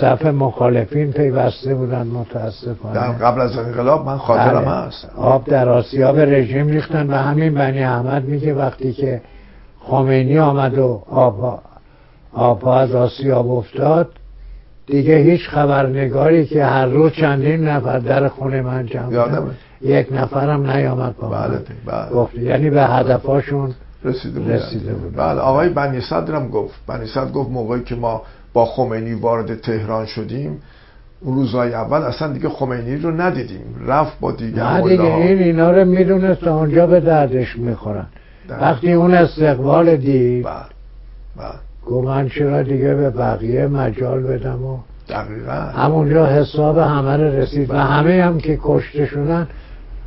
صف 0.00 0.26
مخالفین 0.26 1.12
پیوسته 1.12 1.74
بودن 1.74 2.06
متاسفانه 2.06 2.94
در 2.94 3.12
قبل 3.12 3.40
از 3.40 3.58
انقلاب 3.58 4.06
من 4.06 4.18
خاطرم 4.18 4.64
بله. 4.64 4.70
هست 4.70 5.10
آب 5.16 5.44
در 5.44 5.68
آسیاب 5.68 6.18
رژیم 6.18 6.68
ریختن 6.68 7.10
و 7.10 7.14
همین 7.14 7.54
بنی 7.54 7.84
احمد 7.84 8.24
میگه 8.24 8.54
وقتی 8.54 8.92
که 8.92 9.20
خمینی 9.88 10.38
آمد 10.38 10.78
و 10.78 11.02
آب, 11.10 11.62
آب 12.32 12.68
از 12.68 12.94
آسیاب 12.94 13.50
افتاد. 13.50 14.10
دیگه 14.86 15.16
هیچ 15.16 15.48
خبرنگاری 15.48 16.46
که 16.46 16.64
هر 16.64 16.86
روز 16.86 17.12
چندین 17.12 17.68
نفر 17.68 17.98
در 17.98 18.28
خونه 18.28 18.62
من 18.62 18.86
جمع 18.86 19.40
یک 19.80 20.12
نفرم 20.12 20.70
نیامد 20.70 21.16
با 21.16 21.28
بله 21.28 21.58
بله. 21.86 22.44
یعنی 22.44 22.70
به 22.70 22.82
هدفاشون 22.82 23.74
رسیده 24.04 24.40
بودن, 24.40 24.54
رسیده 24.54 24.94
بله. 25.16 25.40
آقای 25.40 25.68
بنی 25.68 26.00
صدرم 26.00 26.48
گفت. 26.48 26.74
بنی 26.86 27.06
صدر 27.06 27.30
گفت 27.30 27.50
موقعی 27.50 27.82
که 27.82 27.94
ما 27.94 28.22
با 28.52 28.64
خمینی 28.64 29.14
وارد 29.14 29.60
تهران 29.60 30.06
شدیم 30.06 30.58
اون 31.20 31.34
روزهای 31.34 31.74
اول 31.74 32.02
اصلا 32.02 32.32
دیگه 32.32 32.48
خمینی 32.48 32.96
رو 32.96 33.10
ندیدیم. 33.10 33.64
رفت 33.86 34.20
با 34.20 34.32
دیگه 34.32 34.82
دیگه 34.82 35.02
این 35.02 35.38
اینا 35.38 35.70
رو 35.70 35.84
می‌دونست 35.84 36.46
اونجا 36.46 36.86
به 36.86 37.00
دردش 37.00 37.58
می‌خورن. 37.58 38.06
وقتی 38.48 38.92
اون 38.92 39.14
استقبال 39.14 39.96
دید 39.96 40.46
گفت 41.86 42.06
من 42.06 42.28
چرا 42.28 42.62
دیگه 42.62 42.94
به 42.94 43.10
بقیه 43.10 43.66
مجال 43.66 44.22
بدم 44.22 44.64
و 44.64 44.78
دقیقا. 45.08 45.52
همونجا 45.52 46.26
حساب 46.26 46.78
همه 46.78 47.16
رسید 47.16 47.70
و 47.70 47.74
همه 47.74 48.24
هم 48.24 48.38
که 48.38 48.58
کشته 48.62 49.06
شدن 49.06 49.48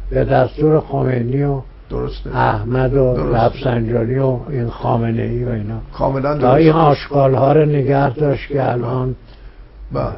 به 0.10 0.26
دستور 0.26 0.80
خمینی 0.80 1.44
و 1.44 1.62
درسته. 1.90 2.38
احمد 2.38 2.94
و 2.94 3.34
رفسنجانی 3.34 4.18
و 4.18 4.40
این 4.50 4.70
خامنه 4.70 5.22
ای 5.22 5.44
و 5.44 5.50
اینا. 5.50 5.80
کاملا 5.94 6.34
درست 6.34 6.56
این 6.56 6.72
آشغال 6.72 7.34
ها 7.34 7.54
رو 7.54 7.66
نگه 7.66 8.14
داشت 8.14 8.48
که 8.48 8.72
الان 8.72 9.16
با. 9.92 10.12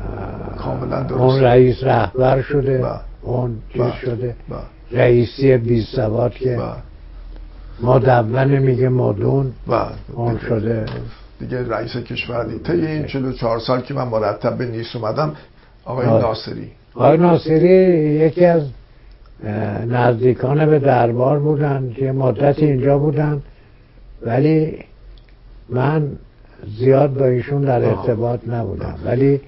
کاملا 0.57 1.03
درست 1.03 1.21
اون 1.21 1.41
رئیس 1.41 1.83
رهبر 1.83 2.41
شده 2.41 2.77
با. 2.77 2.99
اون 3.21 3.55
چیز 3.73 3.91
شده. 4.01 4.35
با. 4.49 4.57
رئیسی 4.91 5.57
بی 5.57 5.81
سواد 5.81 6.33
که 6.33 6.59
مدون 7.81 8.57
میگه 8.57 8.89
مدون. 8.89 9.51
اون 10.13 10.37
شده. 10.37 10.85
دیگه 11.39 11.69
رئیس 11.69 11.97
کشور 11.97 12.43
دی 12.43 12.59
طی 12.59 12.85
این 12.85 13.05
44 13.05 13.59
سال 13.59 13.81
که 13.81 13.93
من 13.93 14.07
مرتب 14.07 14.57
به 14.57 14.65
نیست 14.65 14.95
اومدم 14.95 15.35
آقای 15.85 16.07
ناصری. 16.07 16.71
آقای 16.95 17.17
ناصری 17.17 17.69
یکی 18.25 18.45
از 18.45 18.61
نزدیکان 19.87 20.65
به 20.65 20.79
دربار 20.79 21.39
بودن 21.39 21.93
که 21.95 22.11
مدت 22.11 22.59
اینجا 22.59 22.97
بودن. 22.97 23.41
ولی 24.25 24.77
من 25.69 26.09
زیاد 26.77 27.13
با 27.13 27.25
ایشون 27.25 27.61
در 27.61 27.85
ارتباط 27.85 28.39
نبودم. 28.47 28.95
ولی 29.05 29.41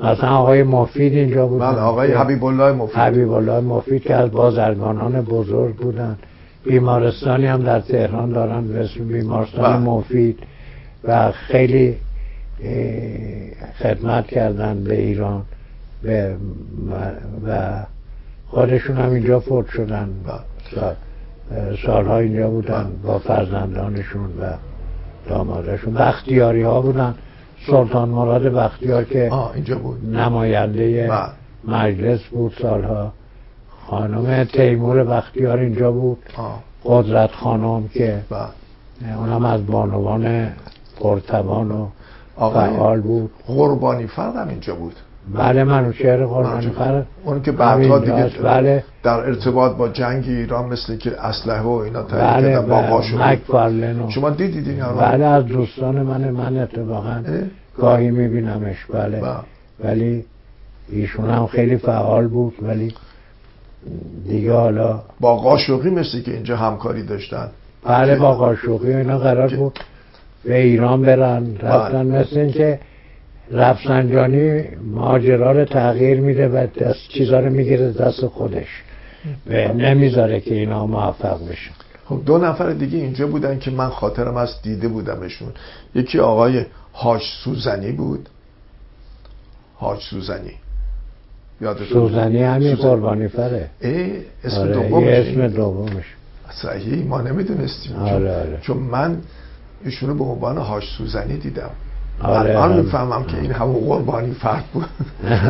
مثلا 0.00 0.36
آقای 0.36 0.62
مفید 0.62 1.12
اینجا 1.12 1.46
بودن. 1.46 1.66
من 1.66 1.78
آقای 1.78 2.12
حبیب 2.12 2.44
الله 2.44 2.72
مفید. 2.72 2.96
حبیب 2.96 3.32
الله 3.32 3.60
مفید 3.60 4.02
که 4.02 4.14
از 4.14 4.30
بازرگانان 4.30 5.20
بزرگ 5.20 5.76
بودن. 5.76 6.18
بیمارستانی 6.64 7.46
هم 7.46 7.62
در 7.62 7.80
تهران 7.80 8.30
دارن 8.30 8.64
مثل 8.64 9.04
بیمارستان 9.04 9.72
بله. 9.72 9.90
مفید 9.90 10.38
و 11.04 11.32
خیلی 11.32 11.96
خدمت 13.78 14.26
کردن 14.26 14.84
به 14.84 15.00
ایران 15.00 15.42
به 16.02 16.36
و 17.46 17.72
خودشون 18.48 18.96
هم 18.96 19.10
اینجا 19.10 19.40
فوت 19.40 19.68
شدن. 19.70 20.08
سال 20.74 20.94
سالها 21.86 22.18
اینجا 22.18 22.50
بودن 22.50 22.86
با 23.04 23.18
فرزندانشون 23.18 24.24
و 24.40 24.52
دامادشون 25.28 25.94
بختیاری 25.94 26.62
ها 26.62 26.80
بودن. 26.80 27.14
سلطان 27.66 28.08
مراد 28.08 28.42
بختیار 28.42 29.04
که 29.04 29.30
اینجا 29.54 29.78
بود. 29.78 30.16
نماینده 30.16 31.10
مجلس 31.64 32.20
بود 32.22 32.52
سالها. 32.62 33.12
خانم 33.92 34.44
تیمور 34.44 35.04
بختیار 35.04 35.58
اینجا 35.58 35.92
بود. 35.92 36.18
قدرت 36.84 37.30
خانم 37.32 37.88
که 37.88 38.18
اونم 39.18 39.44
از 39.44 39.66
بانوان 39.66 40.52
پرتوان 41.00 41.70
و 41.70 41.86
فعال 42.36 43.00
بود. 43.00 43.30
قربانی 43.46 44.06
فرد 44.06 44.36
هم 44.36 44.48
اینجا 44.48 44.74
بود. 44.74 44.94
بله 45.34 45.64
منوچهر 45.64 46.26
قربانی 46.26 46.68
فرد. 46.68 47.06
اون 47.24 47.42
که 47.42 47.52
بعدها 47.52 47.98
دیگه 47.98 48.30
بله. 48.42 48.84
در 49.02 49.10
ارتباط 49.10 49.76
با 49.76 49.88
جنگ 49.88 50.24
ایران 50.26 50.68
مثل 50.68 50.96
که 50.96 51.20
اسلحه 51.20 51.62
و 51.62 51.68
اینا 51.68 52.02
بله 52.02 52.60
بله. 53.48 54.10
شما 54.10 54.30
دیدید 54.30 54.68
این 54.68 54.84
بله 54.84 55.24
از 55.24 55.46
دوستان 55.46 56.02
من 56.02 56.30
من 56.30 56.56
اتفاقا 56.56 57.22
گاهی 57.78 58.10
میبینمش 58.10 58.86
بله. 58.94 59.20
با. 59.20 59.36
ولی 59.84 60.24
ایشون 60.88 61.30
هم 61.30 61.46
خیلی 61.46 61.76
فعال 61.76 62.28
بود 62.28 62.54
ولی 62.62 62.94
دیگه 64.28 64.52
حالا 64.52 65.02
با 65.20 65.36
قاشقی 65.36 65.90
مثل 65.90 66.22
که 66.22 66.34
اینجا 66.34 66.56
همکاری 66.56 67.02
داشتن. 67.02 67.50
بله 67.84 68.16
با 68.16 68.34
قاشقی 68.34 68.94
اینا 68.94 69.18
قرار 69.18 69.56
بود 69.56 69.78
به 70.44 70.58
ایران 70.60 71.02
برن. 71.02 71.56
رفتن 71.56 72.10
بله. 72.10 72.20
مثل 72.20 72.38
اینکه 72.38 72.80
رفسنجانی 73.50 74.62
ماجرا 74.94 75.52
رو 75.52 75.64
تغییر 75.64 76.20
میده 76.20 76.48
و 76.48 76.66
دست 76.80 77.08
چیزا 77.08 77.40
رو 77.40 77.50
می‌گیره 77.50 77.92
دست 77.92 78.26
خودش. 78.26 78.82
به 79.46 79.68
نمی‌ذاره 79.68 80.40
که 80.40 80.54
اینا 80.54 80.86
موفق 80.86 81.48
بشن. 81.48 81.72
خب 82.04 82.20
دو 82.26 82.38
نفر 82.38 82.70
دیگه 82.72 82.98
اینجا 82.98 83.26
بودن 83.26 83.58
که 83.58 83.70
من 83.70 83.88
خاطرم 83.88 84.36
از 84.36 84.62
دیده 84.62 84.88
بودمشون. 84.88 85.48
یکی 85.94 86.18
آقای 86.18 86.64
هاش 86.94 87.22
سوزنی 87.44 87.92
بود. 87.92 88.28
هاش 89.80 90.02
سوزنی. 90.10 90.52
سوزنی 91.92 92.42
همین 92.42 92.74
قربانی 92.74 93.28
فره. 93.28 93.68
اسم 94.44 94.60
آره 94.60 94.72
دومش 94.72 95.08
اسم 95.08 95.48
دومش. 95.48 96.04
صحیح 96.50 97.06
ما 97.06 97.20
نمی‌دونستیم. 97.20 97.96
آره 97.96 98.36
آره. 98.36 98.58
چون 98.62 98.76
من 98.76 99.16
ایشونو 99.84 100.14
به 100.14 100.24
عنوان 100.24 100.58
هاش 100.58 100.84
سوزنی 100.98 101.36
دیدم. 101.36 101.70
آره 102.22 102.50
الان 102.50 102.72
آره. 102.72 102.82
می‌فهمم 102.82 103.24
که 103.24 103.38
این 103.38 103.52
همون 103.52 103.80
قربانی 103.80 104.34
فرد 104.34 104.64
بود. 104.72 104.84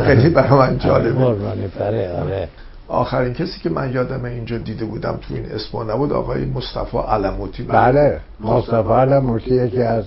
خیلی 0.05 0.29
برای 0.35 0.59
من 0.59 0.77
جالبه 0.77 1.11
قربانی 1.11 1.67
فره 1.67 2.11
آره. 2.21 2.49
آخرین 2.87 3.33
کسی 3.33 3.59
که 3.63 3.69
من 3.69 3.93
یادم 3.93 4.25
اینجا 4.25 4.57
دیده 4.57 4.85
بودم 4.85 5.19
تو 5.27 5.33
این 5.33 5.45
اسم 5.45 5.91
نبود 5.91 6.11
آقای 6.13 6.45
مصطفی 6.45 6.97
علموتی. 6.97 7.63
بله 7.63 8.19
مصطفی 8.39 8.93
علموتی 8.93 9.55
یکی 9.55 9.81
از 9.81 10.05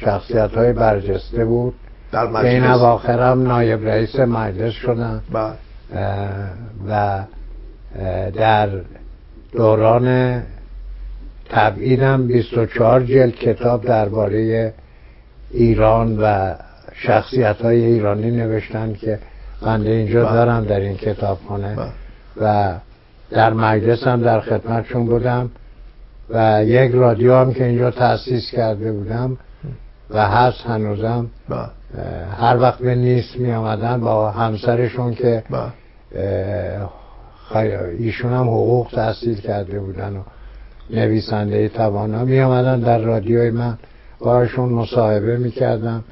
شخصیت 0.00 0.50
های 0.50 0.72
برجسته 0.72 1.44
بود. 1.44 1.74
در 2.12 2.26
مجلس 2.26 2.44
این 2.44 2.64
اواخرم 2.64 3.42
نایب 3.42 3.88
رئیس 3.88 4.16
مجلس 4.16 4.72
شدن 4.72 5.20
بله. 5.32 5.52
و 6.88 7.24
در 8.30 8.68
دوران 9.52 10.42
تبعیدم 11.50 12.26
24 12.26 13.00
جلد 13.00 13.34
کتاب 13.34 13.84
درباره 13.84 14.72
ایران 15.50 16.18
و 16.18 16.54
شخصیت 16.94 17.56
های 17.56 17.84
ایرانی 17.84 18.30
نوشتن 18.30 18.92
که 18.94 19.18
بنده 19.62 19.90
اینجا 19.90 20.24
بله. 20.24 20.32
دارم 20.32 20.64
در 20.64 20.80
این 20.80 20.96
کتاب 20.96 21.38
خانه 21.48 21.76
بله. 21.76 21.88
و 22.40 22.74
در 23.30 23.52
مجلس 23.52 24.06
هم 24.06 24.22
در 24.22 24.40
خدمتشون 24.40 25.06
بودم 25.06 25.50
و 26.30 26.64
یک 26.64 26.92
رادیو 26.92 27.34
هم 27.34 27.54
که 27.54 27.64
اینجا 27.64 27.90
تأسیس 27.90 28.50
کرده 28.50 28.92
بودم 28.92 29.36
و 30.10 30.28
هست 30.28 30.60
هنوزم. 30.60 31.26
بله. 31.48 31.68
هر 32.38 32.56
وقت 32.60 32.78
به 32.78 32.94
نیست 32.94 33.36
می 33.36 33.52
آمدن 33.52 34.00
با 34.00 34.30
همسرشون 34.30 35.14
که 35.14 35.42
ایشون 37.98 38.32
هم 38.32 38.48
حقوق 38.48 38.88
تحصیل 38.92 39.40
کرده 39.40 39.80
بودن 39.80 40.16
و 40.16 40.22
نویسنده 40.90 41.68
توانا 41.68 42.24
می 42.24 42.40
آمدن 42.40 42.80
در 42.80 42.98
رادیوی 42.98 43.50
من. 43.50 43.78
باشون 44.18 44.68
مصاحبه 44.68 45.36
می 45.36 45.50
کردم 45.50 46.04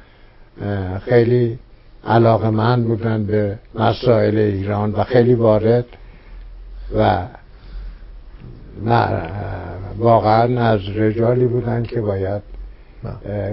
خیلی 1.05 1.59
علاقه 2.07 2.49
من 2.49 2.83
بودن 2.83 3.25
به 3.25 3.57
مسائل 3.75 4.37
ایران 4.37 4.91
و 4.91 5.03
خیلی 5.03 5.33
وارد 5.33 5.85
و 6.97 7.25
واقعا 9.97 10.61
از 10.61 10.79
رجالی 10.95 11.45
بودن 11.45 11.83
که 11.83 12.01
باید 12.01 12.41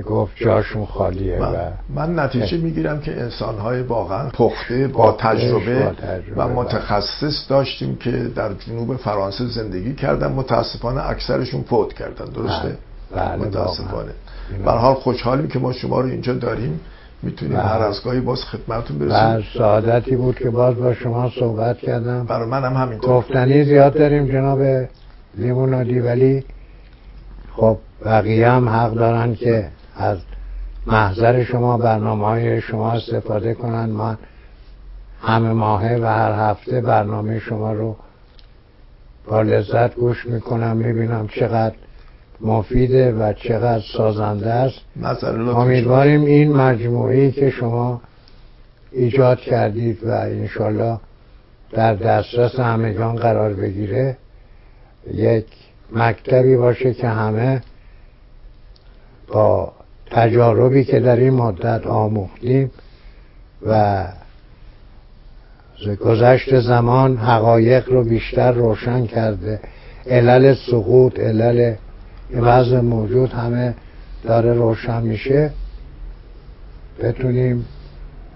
گفت 0.06 0.32
جاشون 0.36 0.86
خالیه 0.86 1.38
من, 1.38 1.52
و 1.52 1.56
من 1.94 2.18
نتیجه 2.18 2.58
می‌گیرم 2.58 3.00
که 3.00 3.20
انسانهای 3.20 3.82
واقعا 3.82 4.28
پخته 4.28 4.88
با 4.88 5.12
تجربه, 5.12 5.84
با 5.84 5.92
تجربه 5.92 6.44
و 6.44 6.48
متخصص 6.48 7.50
داشتیم 7.50 7.96
که 7.96 8.10
در 8.10 8.54
جنوب 8.54 8.96
فرانسه 8.96 9.46
زندگی 9.46 9.94
کردن 9.94 10.32
متاسفانه 10.32 11.10
اکثرشون 11.10 11.62
فوت 11.62 11.92
کردن 11.92 12.24
درسته؟ 12.24 12.76
بله, 13.16 13.36
بله، 13.36 13.36
متاسفانه. 13.36 14.12
حال 14.64 14.94
خوشحالیم 14.94 15.48
که 15.48 15.58
ما 15.58 15.72
شما 15.72 16.00
رو 16.00 16.08
اینجا 16.08 16.32
داریم. 16.32 16.80
می‌تونیم 17.22 17.56
هر 17.56 17.78
از 17.78 18.02
گاهی 18.04 18.20
باز 18.20 18.44
خدمتون 18.44 18.98
برسیم. 18.98 19.34
بله 19.34 19.44
سعادتی 19.58 20.16
بود 20.16 20.38
که 20.38 20.50
باز 20.50 20.74
با 20.74 20.94
شما 20.94 21.30
صحبت 21.30 21.78
کردم. 21.78 22.24
برای 22.24 22.48
من 22.48 22.64
هم 22.64 22.74
همینطور. 22.74 23.10
گفتنی 23.10 23.64
زیاد 23.64 23.94
داریم 23.94 24.26
جناب 24.26 24.88
لیمونادی 25.38 25.98
ولی 25.98 26.44
خب 27.56 27.78
بقیه 28.04 28.50
هم 28.50 28.68
حق 28.68 28.94
دارن 28.94 29.34
که 29.34 29.68
از 29.96 30.18
محضر 30.86 31.44
شما 31.44 31.78
برنامه 31.78 32.26
های 32.26 32.60
شما 32.60 32.92
استفاده 32.92 33.54
کنن. 33.54 33.86
من 33.88 34.18
همه 35.22 35.52
ماهه 35.52 35.98
و 36.02 36.06
هر 36.06 36.50
هفته 36.50 36.80
برنامه 36.80 37.38
شما 37.38 37.72
رو 37.72 37.96
با 39.26 39.42
لذت 39.42 39.94
گوش 39.94 40.26
می‌کنم 40.26 40.76
می‌بینم 40.76 41.28
چقدر 41.28 41.74
مفیده 42.40 43.12
و 43.12 43.32
چقدر 43.32 43.84
سازنده 43.96 44.52
است. 44.52 44.80
امیدواریم 45.54 46.24
این 46.24 46.52
مجموعی 46.52 47.32
که 47.32 47.50
شما 47.50 48.00
ایجاد 48.92 49.38
کردید 49.38 50.04
و 50.04 50.10
انشالله 50.10 50.98
در 51.72 51.94
دسترس 51.94 52.60
همگان 52.60 53.16
قرار 53.16 53.52
بگیره 53.54 54.16
یک 55.14 55.46
مکتبی 55.92 56.56
باشه 56.56 56.94
که 56.94 57.08
همه 57.08 57.62
با 59.28 59.72
تجاربی 60.10 60.84
که 60.84 61.00
در 61.00 61.16
این 61.16 61.34
مدت 61.34 61.86
آموختیم 61.86 62.70
و 63.66 64.04
گذشت 66.00 66.60
زمان 66.60 67.16
حقایق 67.16 67.88
رو 67.88 68.04
بیشتر 68.04 68.52
روشن 68.52 69.06
کرده. 69.06 69.60
علل 70.06 70.54
سقوط 70.70 71.20
علل 71.20 71.74
وضع 72.32 72.80
موجود 72.80 73.32
همه 73.32 73.74
داره 74.24 74.52
روشن 74.52 75.02
میشه. 75.02 75.50
بتونیم 77.02 77.66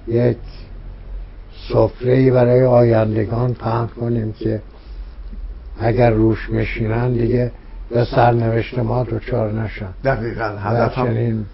یک 0.09 0.37
سفره 1.69 2.31
برای 2.31 2.65
آیندگان 2.65 3.55
پهن 3.55 3.87
کنیم 3.87 4.33
که 4.33 4.61
اگر 5.81 6.11
روش 6.11 6.51
میشینن 6.51 7.13
دیگه 7.13 7.53
به 7.91 8.05
سرنوشت 8.05 8.79
ما 8.79 9.07
چار 9.31 9.53
نشن. 9.53 9.89
دقیقا 10.05 10.45
هدفم 10.45 11.45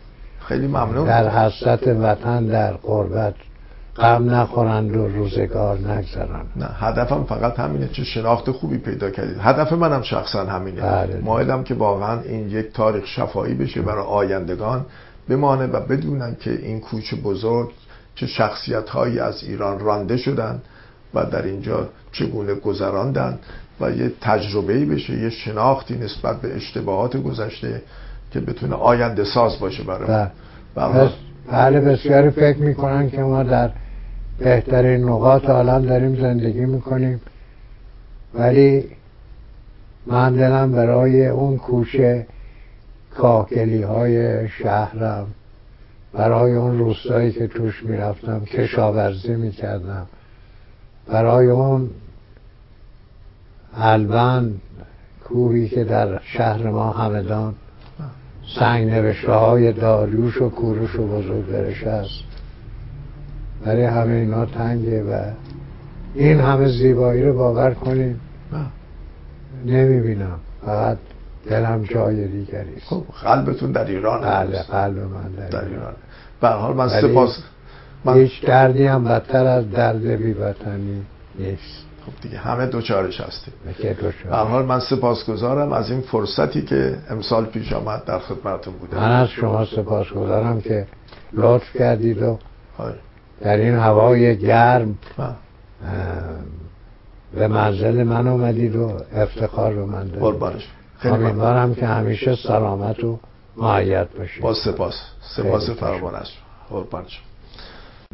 خیلی 0.41 0.66
ممنون. 0.66 1.07
در 1.07 1.29
حسرت 1.29 1.89
وطن 1.89 2.47
در 2.47 2.72
قربت 2.72 3.35
غم 3.97 4.31
نخورند 4.31 4.97
و 4.97 5.09
روزگار 5.09 5.79
نگذرند. 5.79 6.47
نه 6.57 6.66
هدفم 6.66 7.24
فقط 7.24 7.59
همینه 7.59 7.89
چه 7.89 8.05
شناخت 8.05 8.51
خوبی 8.51 8.79
پیدا 8.79 9.11
کردید. 9.11 9.37
هدف 9.41 9.72
منم 9.72 10.03
شخصا 10.03 10.45
همینه. 10.45 10.81
بله. 10.81 11.20
مایلم 11.24 11.64
که 11.64 11.74
واقعا 11.74 12.20
این 12.20 12.49
یک 12.49 12.72
تاریخ 12.72 13.07
شفایی 13.07 13.55
بشه 13.55 13.83
برای 13.83 14.05
آیندگان 14.05 14.87
بمانه 15.29 15.66
و 15.66 15.81
بدونن 15.81 16.37
که 16.41 16.51
این 16.51 16.81
کوچه 16.81 17.16
بزرگ 17.16 17.70
چه 18.14 18.27
شخصیت 18.27 18.89
هایی 18.89 19.18
از 19.18 19.43
ایران 19.43 19.79
رانده 19.79 20.16
شدن 20.16 20.62
و 21.14 21.24
در 21.24 21.43
اینجا 21.43 21.89
چگونه 22.12 22.55
گذراندن. 22.55 23.39
و 23.81 23.91
یه 23.91 24.12
تجربه‌ای 24.20 24.85
بشه 24.85 25.12
یه 25.12 25.31
شناختی 25.31 25.99
نسبت 25.99 26.41
به 26.41 26.57
اشتباهات 26.57 27.16
گذشته 27.16 27.83
که 28.31 28.41
بتونه 28.41 28.74
آینده 28.74 29.24
ساز 29.24 29.61
باشه 29.61 29.83
برای 29.83 30.27
بله. 30.74 31.11
بله 31.53 31.81
بسیاری 31.81 32.31
فکر 32.31 32.59
می‌کنن 32.59 33.11
که 33.11 33.20
ما 33.20 33.43
در 33.43 33.70
بهترین 34.39 35.05
نقاط 35.05 35.45
عالم 35.45 35.87
داریم 35.87 36.16
زندگی 36.20 36.64
می‌کنیم. 36.64 37.20
ولی 38.35 38.85
من 40.07 40.37
دلم 40.37 40.72
برای 40.72 41.27
اون 41.27 41.57
کوچه 41.57 42.27
کاکلی 43.16 43.83
های 43.83 44.49
شهرم 44.49 45.27
برای 46.12 46.53
اون 46.53 46.79
روستایی 46.79 47.33
که 47.33 47.47
توش 47.47 47.83
می‌رفتم 47.83 48.45
کشاورزی 48.45 49.35
می‌کردم 49.35 50.07
برای 51.07 51.47
اون 51.47 51.91
البن 53.77 54.55
کوهی 55.24 55.68
که 55.68 55.85
در 55.85 56.20
شهر 56.22 56.70
ما 56.70 56.91
همدان 56.91 57.55
سنگ 58.59 58.91
نوشته 58.91 59.33
های 59.33 59.72
داریوش 59.72 60.43
و 60.43 60.49
کوروش 60.49 60.95
و 60.95 61.07
بزرگ 61.07 61.53
درشه 61.53 61.89
است. 61.89 62.24
برای 63.64 63.85
همه 63.85 64.12
اینا 64.12 64.47
تنگه 64.47 65.03
و 65.03 65.31
این 66.14 66.41
همه 66.41 66.68
زیبایی 66.68 67.22
رو 67.22 67.35
باور 67.35 67.74
کنیم 67.74 68.20
نمی‌بینم. 69.66 70.39
فقط 70.66 70.99
دلم 71.47 71.83
جای 71.83 72.29
دیگری 72.29 72.81
خب 72.85 73.05
قلبتون 73.24 73.72
در 73.72 73.85
ایران 73.85 74.20
بله 74.20 74.62
قلب 74.62 74.99
من 74.99 75.31
در, 75.37 75.49
در 75.49 75.64
ایران. 75.64 75.95
به 76.41 76.49
حال 76.49 76.77
من 76.77 76.89
سپاس 76.89 77.39
من... 78.05 78.14
هیچ 78.14 78.45
دردی 78.47 78.87
هم 78.87 79.05
بدتر 79.05 79.47
از 79.47 79.70
درد 79.70 80.07
بیوطنی 80.07 81.03
نیست. 81.39 81.87
خب 82.07 82.23
دیگه 82.23 82.39
همه 82.39 82.67
دوچارش 82.67 83.21
هستیم. 83.21 83.55
به 84.31 84.37
حال 84.37 84.65
من 84.65 84.81
سپاسگزارم 84.81 85.73
از 85.73 85.91
این 85.91 86.01
فرصتی 86.01 86.63
که 86.63 86.99
امسال 87.11 87.45
پیش 87.45 87.73
آمد 87.73 88.05
در 88.05 88.19
خدمتتون 88.19 88.75
بودم. 88.75 88.99
من 88.99 89.11
از 89.11 89.29
شما 89.29 89.65
سپاسگزارم 89.65 90.61
که 90.61 90.87
لطف 91.33 91.77
کردید 91.77 92.23
و 92.23 92.39
در 93.41 93.57
این 93.57 93.75
هوای 93.75 94.37
گرم 94.37 94.99
به 97.35 97.49
منزل 97.49 98.03
من 98.03 98.29
آمدید 98.29 98.77
و 98.77 98.93
افتخار 99.15 99.73
رو 99.73 99.87
من 99.87 100.05
دارید 100.05 100.21
قربانش. 100.21 100.69
امیدوارم 101.05 101.75
که 101.75 101.87
همیشه 101.87 102.37
سلامت 102.37 103.05
و 103.05 103.19
معید 103.57 104.19
باشید. 104.19 104.43
با 104.43 104.55
سپاس. 104.55 104.95
سپاس 105.37 105.71
فراوان 105.71 106.15
است. 106.15 106.33
قربانش 106.71 107.21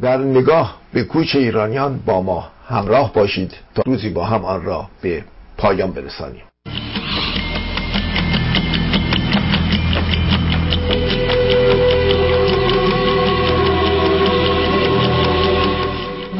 در 0.01 0.17
نگاه 0.17 0.77
به 0.93 1.03
کوچ 1.03 1.35
ایرانیان 1.35 1.99
با 2.05 2.21
ما. 2.21 2.52
همراه 2.67 3.13
باشید 3.13 3.53
تا 3.75 3.83
روزی 3.85 4.09
با 4.09 4.25
هم 4.25 4.45
آن 4.45 4.63
را 4.63 4.87
به 5.01 5.23
پایان 5.57 5.91
برسانیم. 5.91 6.43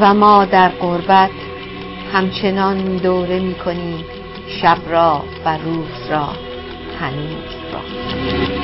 و 0.00 0.14
ما 0.14 0.44
در 0.44 0.68
قربت 0.68 1.30
همچنان 2.12 2.96
دوره 2.96 3.40
می 3.40 3.54
شب 4.62 4.78
را 4.88 5.22
و 5.44 5.58
روز 5.58 6.10
را 6.10 6.28
هنوز 7.00 7.54
را. 7.72 8.63